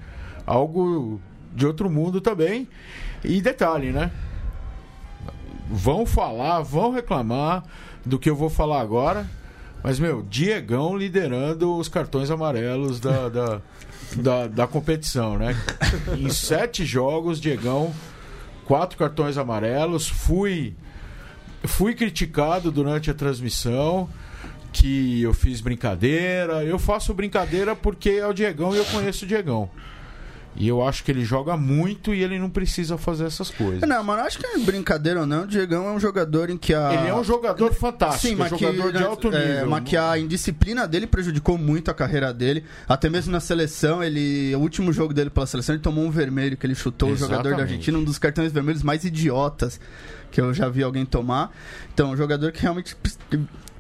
algo 0.45 1.21
de 1.55 1.65
outro 1.67 1.89
mundo 1.89 2.21
também. 2.21 2.67
E 3.23 3.41
detalhe, 3.41 3.93
né? 3.93 4.11
Vão 5.71 6.05
falar, 6.05 6.63
vão 6.63 6.91
reclamar 6.91 7.63
do 8.05 8.19
que 8.19 8.29
eu 8.29 8.35
vou 8.35 8.51
falar 8.51 8.81
agora 8.81 9.25
mas, 9.83 9.99
meu, 9.99 10.23
Diegão 10.23 10.97
liderando 10.97 11.77
os 11.77 11.89
cartões 11.89 12.31
amarelos 12.31 13.01
da, 13.01 13.29
da, 13.29 13.61
da, 14.17 14.47
da 14.47 14.67
competição, 14.67 15.37
né? 15.37 15.57
em 16.17 16.31
sete 16.31 16.85
jogos, 16.85 17.41
Diegão, 17.41 17.93
quatro 18.65 18.97
cartões 18.97 19.37
amarelos. 19.37 20.09
Fui, 20.09 20.75
fui 21.65 21.95
criticado 21.95 22.71
durante 22.71 23.11
a 23.11 23.15
transmissão 23.15 24.09
que 24.73 25.21
eu 25.23 25.35
fiz 25.35 25.61
brincadeira. 25.61 26.65
Eu 26.65 26.79
faço 26.79 27.13
brincadeira 27.13 27.77
porque 27.77 28.11
é 28.11 28.27
o 28.27 28.33
Diegão 28.33 28.75
e 28.75 28.79
eu 28.79 28.85
conheço 28.87 29.25
o 29.25 29.29
Diegão. 29.29 29.69
E 30.55 30.69
eu 30.69 30.87
acho 30.87 31.03
que 31.03 31.11
ele 31.11 31.25
joga 31.25 31.57
muito 31.57 32.15
e 32.15 32.23
ele 32.23 32.39
não 32.39 32.51
precisa 32.51 32.99
fazer 32.99 33.25
essas 33.25 33.51
coisas. 33.51 33.89
Não, 33.89 34.05
mas 34.05 34.27
acho 34.27 34.39
que 34.39 34.47
é 34.47 34.59
brincadeira 34.59 35.21
ou 35.21 35.27
não, 35.27 35.45
o 35.45 35.47
Diegão 35.47 35.89
é 35.89 35.93
um 35.93 35.99
jogador 35.99 36.51
em 36.51 36.59
que 36.59 36.75
a. 36.75 36.93
Ele 36.93 37.09
é 37.09 37.15
um 37.15 37.25
jogador 37.25 37.73
fantástico, 37.73 38.29
Sim, 38.29 38.35
mas 38.35 38.53
um 38.53 38.59
jogador 38.59 38.93
de 38.93 39.03
alto 39.03 39.31
nível. 39.31 39.41
É, 39.41 39.65
mas 39.65 39.85
que 39.85 39.97
a 39.97 40.19
indisciplina 40.19 40.87
dele 40.87 41.07
prejudicou 41.07 41.57
muito 41.57 41.91
a 41.91 41.95
carreira 41.95 42.33
dele. 42.35 42.65
Até 42.87 43.09
mesmo 43.09 43.33
na 43.33 43.41
seleção, 43.41 44.03
ele. 44.03 44.55
O 44.55 44.61
último 44.61 44.93
jogo 44.93 45.15
dele 45.15 45.31
pela 45.31 45.47
seleção, 45.47 45.75
ele 45.75 45.83
tomou 45.83 46.05
um 46.05 46.11
vermelho, 46.11 46.57
que 46.57 46.67
ele 46.67 46.75
chutou 46.75 47.11
Exatamente. 47.11 47.33
o 47.33 47.43
jogador 47.43 47.57
da 47.57 47.63
Argentina, 47.63 47.99
um 47.99 48.05
dos 48.05 48.19
cartões 48.19 48.53
vermelhos 48.53 48.83
mais 48.83 49.05
idiotas 49.05 49.81
que 50.31 50.41
eu 50.41 50.53
já 50.53 50.69
vi 50.69 50.83
alguém 50.83 51.05
tomar. 51.05 51.51
Então, 51.93 52.11
um 52.11 52.17
jogador 52.17 52.51
que 52.53 52.63
realmente 52.63 52.97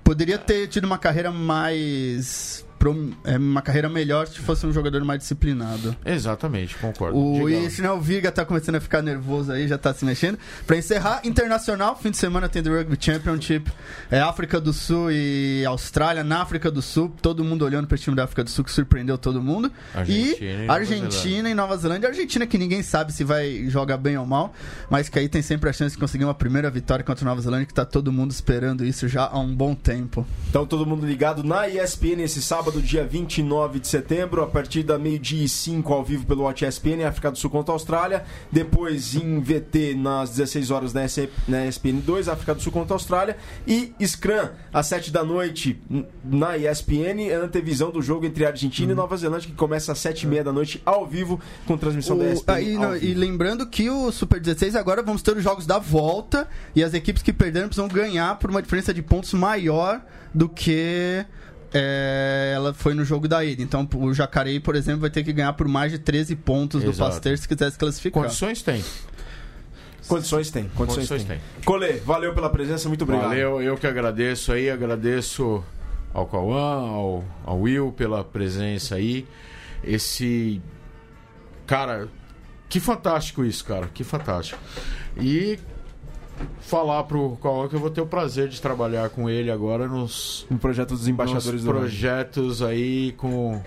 poderia 0.05 0.39
ter 0.39 0.69
tido 0.69 0.85
uma 0.85 0.99
carreira 0.99 1.31
mais 1.31 2.65
é 3.25 3.37
uma 3.37 3.63
carreira 3.63 3.89
melhor 3.89 4.27
se 4.27 4.39
fosse 4.41 4.67
um 4.67 4.73
jogador 4.73 5.05
mais 5.05 5.21
disciplinado. 5.21 5.97
Exatamente, 6.05 6.77
concordo. 6.77 7.17
O, 7.17 7.71
senão 7.71 7.99
o 7.99 8.01
Viga 8.01 8.33
tá 8.33 8.45
começando 8.45 8.77
a 8.77 8.81
ficar 8.81 9.03
nervoso 9.03 9.53
aí, 9.53 9.69
já 9.69 9.79
tá 9.79 9.93
se 9.95 10.05
mexendo. 10.05 10.39
Pra 10.67 10.77
encerrar, 10.77 11.21
internacional, 11.25 11.97
fim 11.97 12.11
de 12.11 12.17
semana 12.17 12.49
tem 12.49 12.63
The 12.63 12.71
Rugby 12.71 12.97
Championship. 12.99 13.71
É 14.11 14.21
África 14.21 14.61
do 14.61 14.73
Sul 14.73 15.11
e 15.11 15.65
Austrália. 15.67 16.25
Na 16.25 16.43
África 16.43 16.71
do 16.71 16.83
Sul, 16.83 17.13
todo 17.21 17.45
mundo 17.45 17.65
olhando 17.65 17.87
pro 17.87 17.99
time 17.99 18.17
da 18.17 18.25
África 18.25 18.45
do 18.45 18.51
Sul, 18.51 18.65
que 18.65 18.73
surpreendeu 18.73 19.19
todo 19.19 19.43
mundo. 19.43 19.71
Argentina 19.95 20.51
e 20.51 20.53
e 20.53 20.67
Nova 20.67 20.73
Argentina 20.73 21.51
e 21.51 21.55
Nova 21.55 21.77
Zelândia. 21.77 22.09
Argentina 22.09 22.47
que 22.47 22.59
ninguém 22.59 22.83
sabe 22.83 23.13
se 23.13 23.25
vai 23.25 23.65
jogar 23.69 23.97
bem 23.97 24.17
ou 24.17 24.27
mal, 24.27 24.53
mas 24.91 25.09
que 25.09 25.19
aí 25.19 25.29
tem 25.29 25.43
sempre 25.43 25.69
a 25.71 25.73
chance 25.73 25.95
de 25.95 26.01
conseguir 26.01 26.25
uma 26.25 26.35
primeira 26.35 26.71
vitória 26.71 27.05
contra 27.05 27.25
a 27.25 27.29
Nova 27.29 27.41
Zelândia, 27.41 27.67
que 27.67 27.75
tá 27.75 27.85
todo 27.85 28.13
mundo 28.13 28.31
esperando 28.31 28.85
isso 28.85 29.09
já 29.09 29.27
há 29.27 29.39
um 29.39 29.55
bom 29.55 29.75
tempo. 29.75 30.27
Então 30.49 30.67
todo 30.67 30.87
mundo 30.87 31.07
ligado 31.07 31.43
na 31.43 31.69
ESPN 31.69 32.23
esse 32.23 32.43
sábado, 32.43 32.72
dia 32.81 33.05
29 33.05 33.81
de 33.81 33.89
setembro, 33.89 34.43
a 34.43 34.47
partir 34.47 34.83
da 34.85 34.99
meio-dia 34.99 35.45
e 35.45 35.49
5 35.49 35.93
ao 35.93 36.05
vivo 36.05 36.25
pelo 36.25 36.45
Watch 36.45 36.65
ESPN, 36.65 37.05
África 37.07 37.31
do 37.31 37.37
Sul 37.39 37.51
contra 37.51 37.73
a 37.73 37.75
Austrália. 37.75 38.25
Depois 38.51 39.15
em 39.15 39.41
VT 39.41 39.95
nas 39.97 40.31
16 40.31 40.71
horas 40.71 40.93
na 40.95 41.05
ES- 41.05 41.29
na 41.49 41.67
ESPN 41.67 42.01
2, 42.01 42.29
África 42.29 42.55
do 42.55 42.63
Sul 42.63 42.73
contra 42.73 42.95
a 42.95 42.97
Austrália. 42.97 43.37
E 43.67 43.93
Scrum 44.07 44.49
às 44.73 44.87
7 44.87 45.11
da 45.11 45.25
noite 45.25 45.79
na 46.25 46.57
ESPN, 46.57 47.31
a 47.35 47.45
antevisão 47.45 47.91
do 47.91 48.01
jogo 48.01 48.25
entre 48.25 48.47
Argentina 48.47 48.93
e 48.93 48.95
Nova 48.95 49.17
Zelândia, 49.17 49.49
que 49.51 49.55
começa 49.57 49.93
às 49.93 49.99
7 49.99 50.23
e 50.23 50.27
meia 50.27 50.45
da 50.45 50.53
noite 50.53 50.81
ao 50.87 51.07
vivo, 51.07 51.41
com 51.67 51.77
transmissão 51.77 52.17
da 52.17 52.25
O- 52.25 52.33
ESPN. 52.33 52.53
aí, 52.55 52.77
ao 52.77 52.83
não, 52.83 52.97
e 52.97 53.13
lembrando 53.15 53.67
que 53.67 53.91
o 53.91 54.13
Super 54.13 54.39
16 54.41 54.77
agora 54.77 55.03
vamos 55.03 55.23
ter 55.23 55.37
os 55.37 55.43
jogos 55.43 55.67
da 55.67 55.79
volta 55.79 56.49
e 56.75 56.83
as 56.85 56.95
equipes 56.95 57.23
que 57.23 57.33
perderam 57.33 57.67
precisam 57.69 57.89
ganhar 57.89 58.39
por 58.39 58.51
uma 58.51 58.63
diferença 58.63 58.93
de 58.95 59.03
pontos 59.03 59.33
maior 59.33 60.01
do 60.35 60.49
que 60.49 61.25
é, 61.73 62.53
ela 62.55 62.75
foi 62.75 62.95
no 62.95 63.05
jogo 63.05 63.27
da 63.27 63.45
ida. 63.45 63.63
Então 63.63 63.89
o 63.95 64.13
Jacareí, 64.13 64.61
por 64.61 64.77
exemplo, 64.77 65.01
vai 65.03 65.11
ter 65.11 65.25
que 65.25 65.33
ganhar 65.33 65.53
por 65.55 65.67
mais 65.69 65.93
de 65.93 65.99
13 65.99 66.37
pontos 66.37 66.83
do 66.83 66.91
Exato. 66.91 67.11
Pasteur 67.11 67.39
se 67.39 67.49
quiser 67.49 67.71
se 67.71 67.79
classificar. 67.79 68.23
Condições 68.23 68.63
tem. 68.63 68.85
Condições 70.09 70.51
tem, 70.51 70.65
condições, 70.75 71.09
Condições 71.09 71.25
tem. 71.25 71.39
tem. 71.39 71.65
Colê, 71.65 71.93
valeu 71.99 72.35
pela 72.35 72.51
presença, 72.51 72.89
muito 72.89 73.03
obrigado. 73.03 73.29
Valeu, 73.29 73.63
eu 73.63 73.77
que 73.77 73.87
agradeço 73.87 74.53
aí, 74.53 74.69
agradeço 74.69 75.65
ao 76.13 76.27
Cauã, 76.27 76.91
ao, 76.91 77.25
ao 77.45 77.61
Will 77.61 77.93
pela 77.93 78.25
presença 78.25 78.97
aí. 78.97 79.27
Esse. 79.83 80.61
Cara, 81.67 82.09
que 82.69 82.81
fantástico 82.81 83.45
isso, 83.45 83.65
cara, 83.65 83.89
que 83.95 84.03
fantástico. 84.03 84.59
E 85.17 85.59
falar 86.61 87.05
pro 87.05 87.37
Cauã 87.43 87.69
que 87.69 87.75
eu 87.77 87.81
vou 87.81 87.91
ter 87.91 88.01
o 88.01 88.07
prazer 88.07 88.49
de 88.49 88.61
trabalhar 88.61 89.09
com 89.11 89.29
ele 89.29 89.51
agora 89.51 89.87
nos, 89.89 90.47
Um 90.51 90.57
projeto 90.57 90.91
dos 90.91 91.09
embaixadores 91.09 91.63
nos 91.63 91.65
do 91.65 91.71
projetos 91.73 92.63
aí 92.63 93.13
com. 93.17 93.61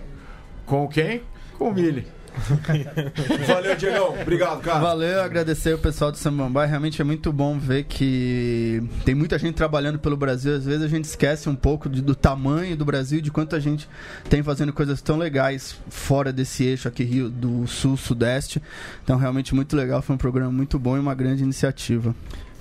Com 0.66 0.88
quem? 0.88 1.22
Com 1.58 1.70
o 1.70 1.74
Mili. 1.74 2.08
Valeu, 3.48 3.76
Diegão. 3.78 4.10
Obrigado, 4.22 4.60
cara. 4.62 4.80
Valeu, 4.80 5.22
agradecer 5.22 5.74
o 5.74 5.78
pessoal 5.78 6.12
do 6.12 6.18
Samambaia. 6.18 6.68
Realmente 6.68 7.02
é 7.02 7.06
muito 7.06 7.32
bom 7.32 7.58
ver 7.58 7.86
que 7.86 8.84
tem 9.06 9.16
muita 9.16 9.38
gente 9.40 9.56
trabalhando 9.56 10.00
pelo 10.00 10.18
Brasil. 10.18 10.54
Às 10.56 10.66
vezes 10.66 10.82
a 10.84 10.88
gente 10.88 11.06
esquece 11.06 11.48
um 11.48 11.56
pouco 11.56 11.88
de- 11.90 12.02
do 12.02 12.14
tamanho 12.14 12.76
do 12.76 12.84
Brasil, 12.84 13.22
de 13.22 13.32
quanta 13.32 13.60
gente 13.60 13.88
tem 14.30 14.44
fazendo 14.44 14.74
coisas 14.74 15.02
tão 15.02 15.18
legais 15.18 15.78
fora 15.90 16.34
desse 16.34 16.66
eixo 16.66 16.88
aqui, 16.88 17.04
Rio 17.04 17.30
do 17.30 17.66
Sul, 17.68 17.96
Sudeste. 17.96 18.62
Então, 19.04 19.18
realmente 19.18 19.56
muito 19.56 19.76
legal. 19.76 20.02
Foi 20.02 20.16
um 20.16 20.20
programa 20.20 20.52
muito 20.52 20.78
bom 20.78 20.98
e 20.98 21.00
uma 21.00 21.16
grande 21.16 21.42
iniciativa. 21.44 22.14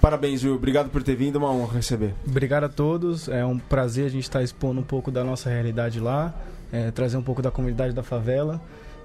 Parabéns, 0.05 0.45
Will. 0.45 0.55
Obrigado 0.55 0.91
por 0.91 1.03
ter 1.03 1.17
vindo. 1.17 1.37
Uma 1.37 1.51
honra 1.51 1.77
receber. 1.77 2.13
Obrigado 2.29 2.65
a 2.65 2.69
todos. 2.69 3.27
É 3.27 3.43
um 3.43 3.59
prazer 3.59 4.05
a 4.05 4.09
gente 4.11 4.25
estar 4.25 4.43
expondo 4.43 4.79
um 4.83 4.85
pouco 4.85 5.11
da 5.11 5.25
nossa 5.25 5.49
realidade 5.49 5.99
lá, 5.99 6.35
é, 6.71 6.91
trazer 6.91 7.17
um 7.17 7.23
pouco 7.23 7.41
da 7.41 7.51
comunidade 7.51 7.95
da 7.95 8.03
favela. 8.03 8.61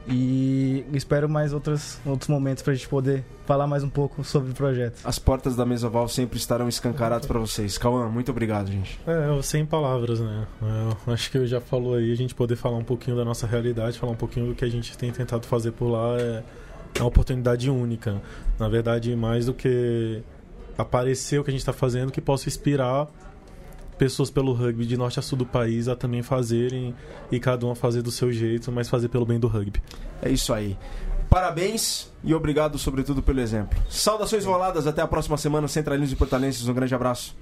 E 0.09 0.83
espero 0.91 1.29
mais 1.29 1.53
outros, 1.53 1.99
outros 2.05 2.27
momentos 2.27 2.61
para 2.63 2.73
a 2.73 2.75
gente 2.75 2.89
poder 2.89 3.23
falar 3.45 3.65
mais 3.65 3.81
um 3.81 3.87
pouco 3.89 4.25
sobre 4.25 4.51
o 4.51 4.53
projeto. 4.53 4.99
As 5.05 5.17
portas 5.17 5.55
da 5.55 5.65
mesa 5.65 5.87
oval 5.87 6.09
sempre 6.09 6.37
estarão 6.37 6.67
escancaradas 6.67 7.25
para 7.25 7.39
vocês. 7.39 7.77
Cauã, 7.77 8.09
muito 8.09 8.29
obrigado, 8.31 8.69
gente. 8.69 8.99
É, 9.07 9.29
eu- 9.29 9.41
sem 9.41 9.65
palavras, 9.65 10.19
né? 10.19 10.47
Eu 11.07 11.13
acho 11.13 11.31
que 11.31 11.37
eu 11.37 11.47
já 11.47 11.61
falou 11.61 11.95
aí, 11.95 12.11
a 12.11 12.15
gente 12.15 12.35
poder 12.35 12.57
falar 12.57 12.75
um 12.77 12.83
pouquinho 12.83 13.15
da 13.15 13.23
nossa 13.23 13.47
realidade, 13.47 13.97
falar 13.97 14.11
um 14.11 14.17
pouquinho 14.17 14.47
do 14.47 14.53
que 14.55 14.65
a 14.65 14.69
gente 14.69 14.97
tem 14.97 15.13
tentado 15.13 15.47
fazer 15.47 15.71
por 15.71 15.87
lá 15.87 16.17
é 16.19 16.43
é 16.95 17.01
uma 17.01 17.07
oportunidade 17.07 17.69
única. 17.69 18.21
Na 18.57 18.67
verdade, 18.67 19.15
mais 19.15 19.45
do 19.45 19.53
que 19.53 20.21
aparecer 20.83 21.39
o 21.39 21.43
que 21.43 21.49
a 21.49 21.53
gente 21.53 21.61
está 21.61 21.73
fazendo, 21.73 22.11
que 22.11 22.21
possa 22.21 22.47
inspirar 22.47 23.07
pessoas 23.97 24.31
pelo 24.31 24.53
rugby 24.53 24.85
de 24.85 24.95
norte 24.95 25.19
a 25.19 25.21
sul 25.21 25.37
do 25.37 25.45
país 25.45 25.89
a 25.89 25.95
também 25.95 26.23
fazerem 26.23 26.95
e 27.29 27.39
cada 27.39 27.65
um 27.65 27.71
a 27.71 27.75
fazer 27.75 28.01
do 28.01 28.11
seu 28.11 28.31
jeito, 28.31 28.71
mas 28.71 28.87
fazer 28.87 29.09
pelo 29.09 29.25
bem 29.25 29.37
do 29.37 29.47
rugby. 29.47 29.81
É 30.21 30.29
isso 30.29 30.53
aí. 30.53 30.77
Parabéns 31.29 32.11
e 32.23 32.33
obrigado, 32.33 32.77
sobretudo, 32.79 33.21
pelo 33.21 33.39
exemplo. 33.39 33.77
Saudações 33.89 34.45
roladas. 34.45 34.87
Até 34.87 35.01
a 35.01 35.07
próxima 35.07 35.37
semana, 35.37 35.67
Centralinos 35.67 36.11
e 36.11 36.15
Portalenses. 36.15 36.67
Um 36.67 36.73
grande 36.73 36.95
abraço. 36.95 37.35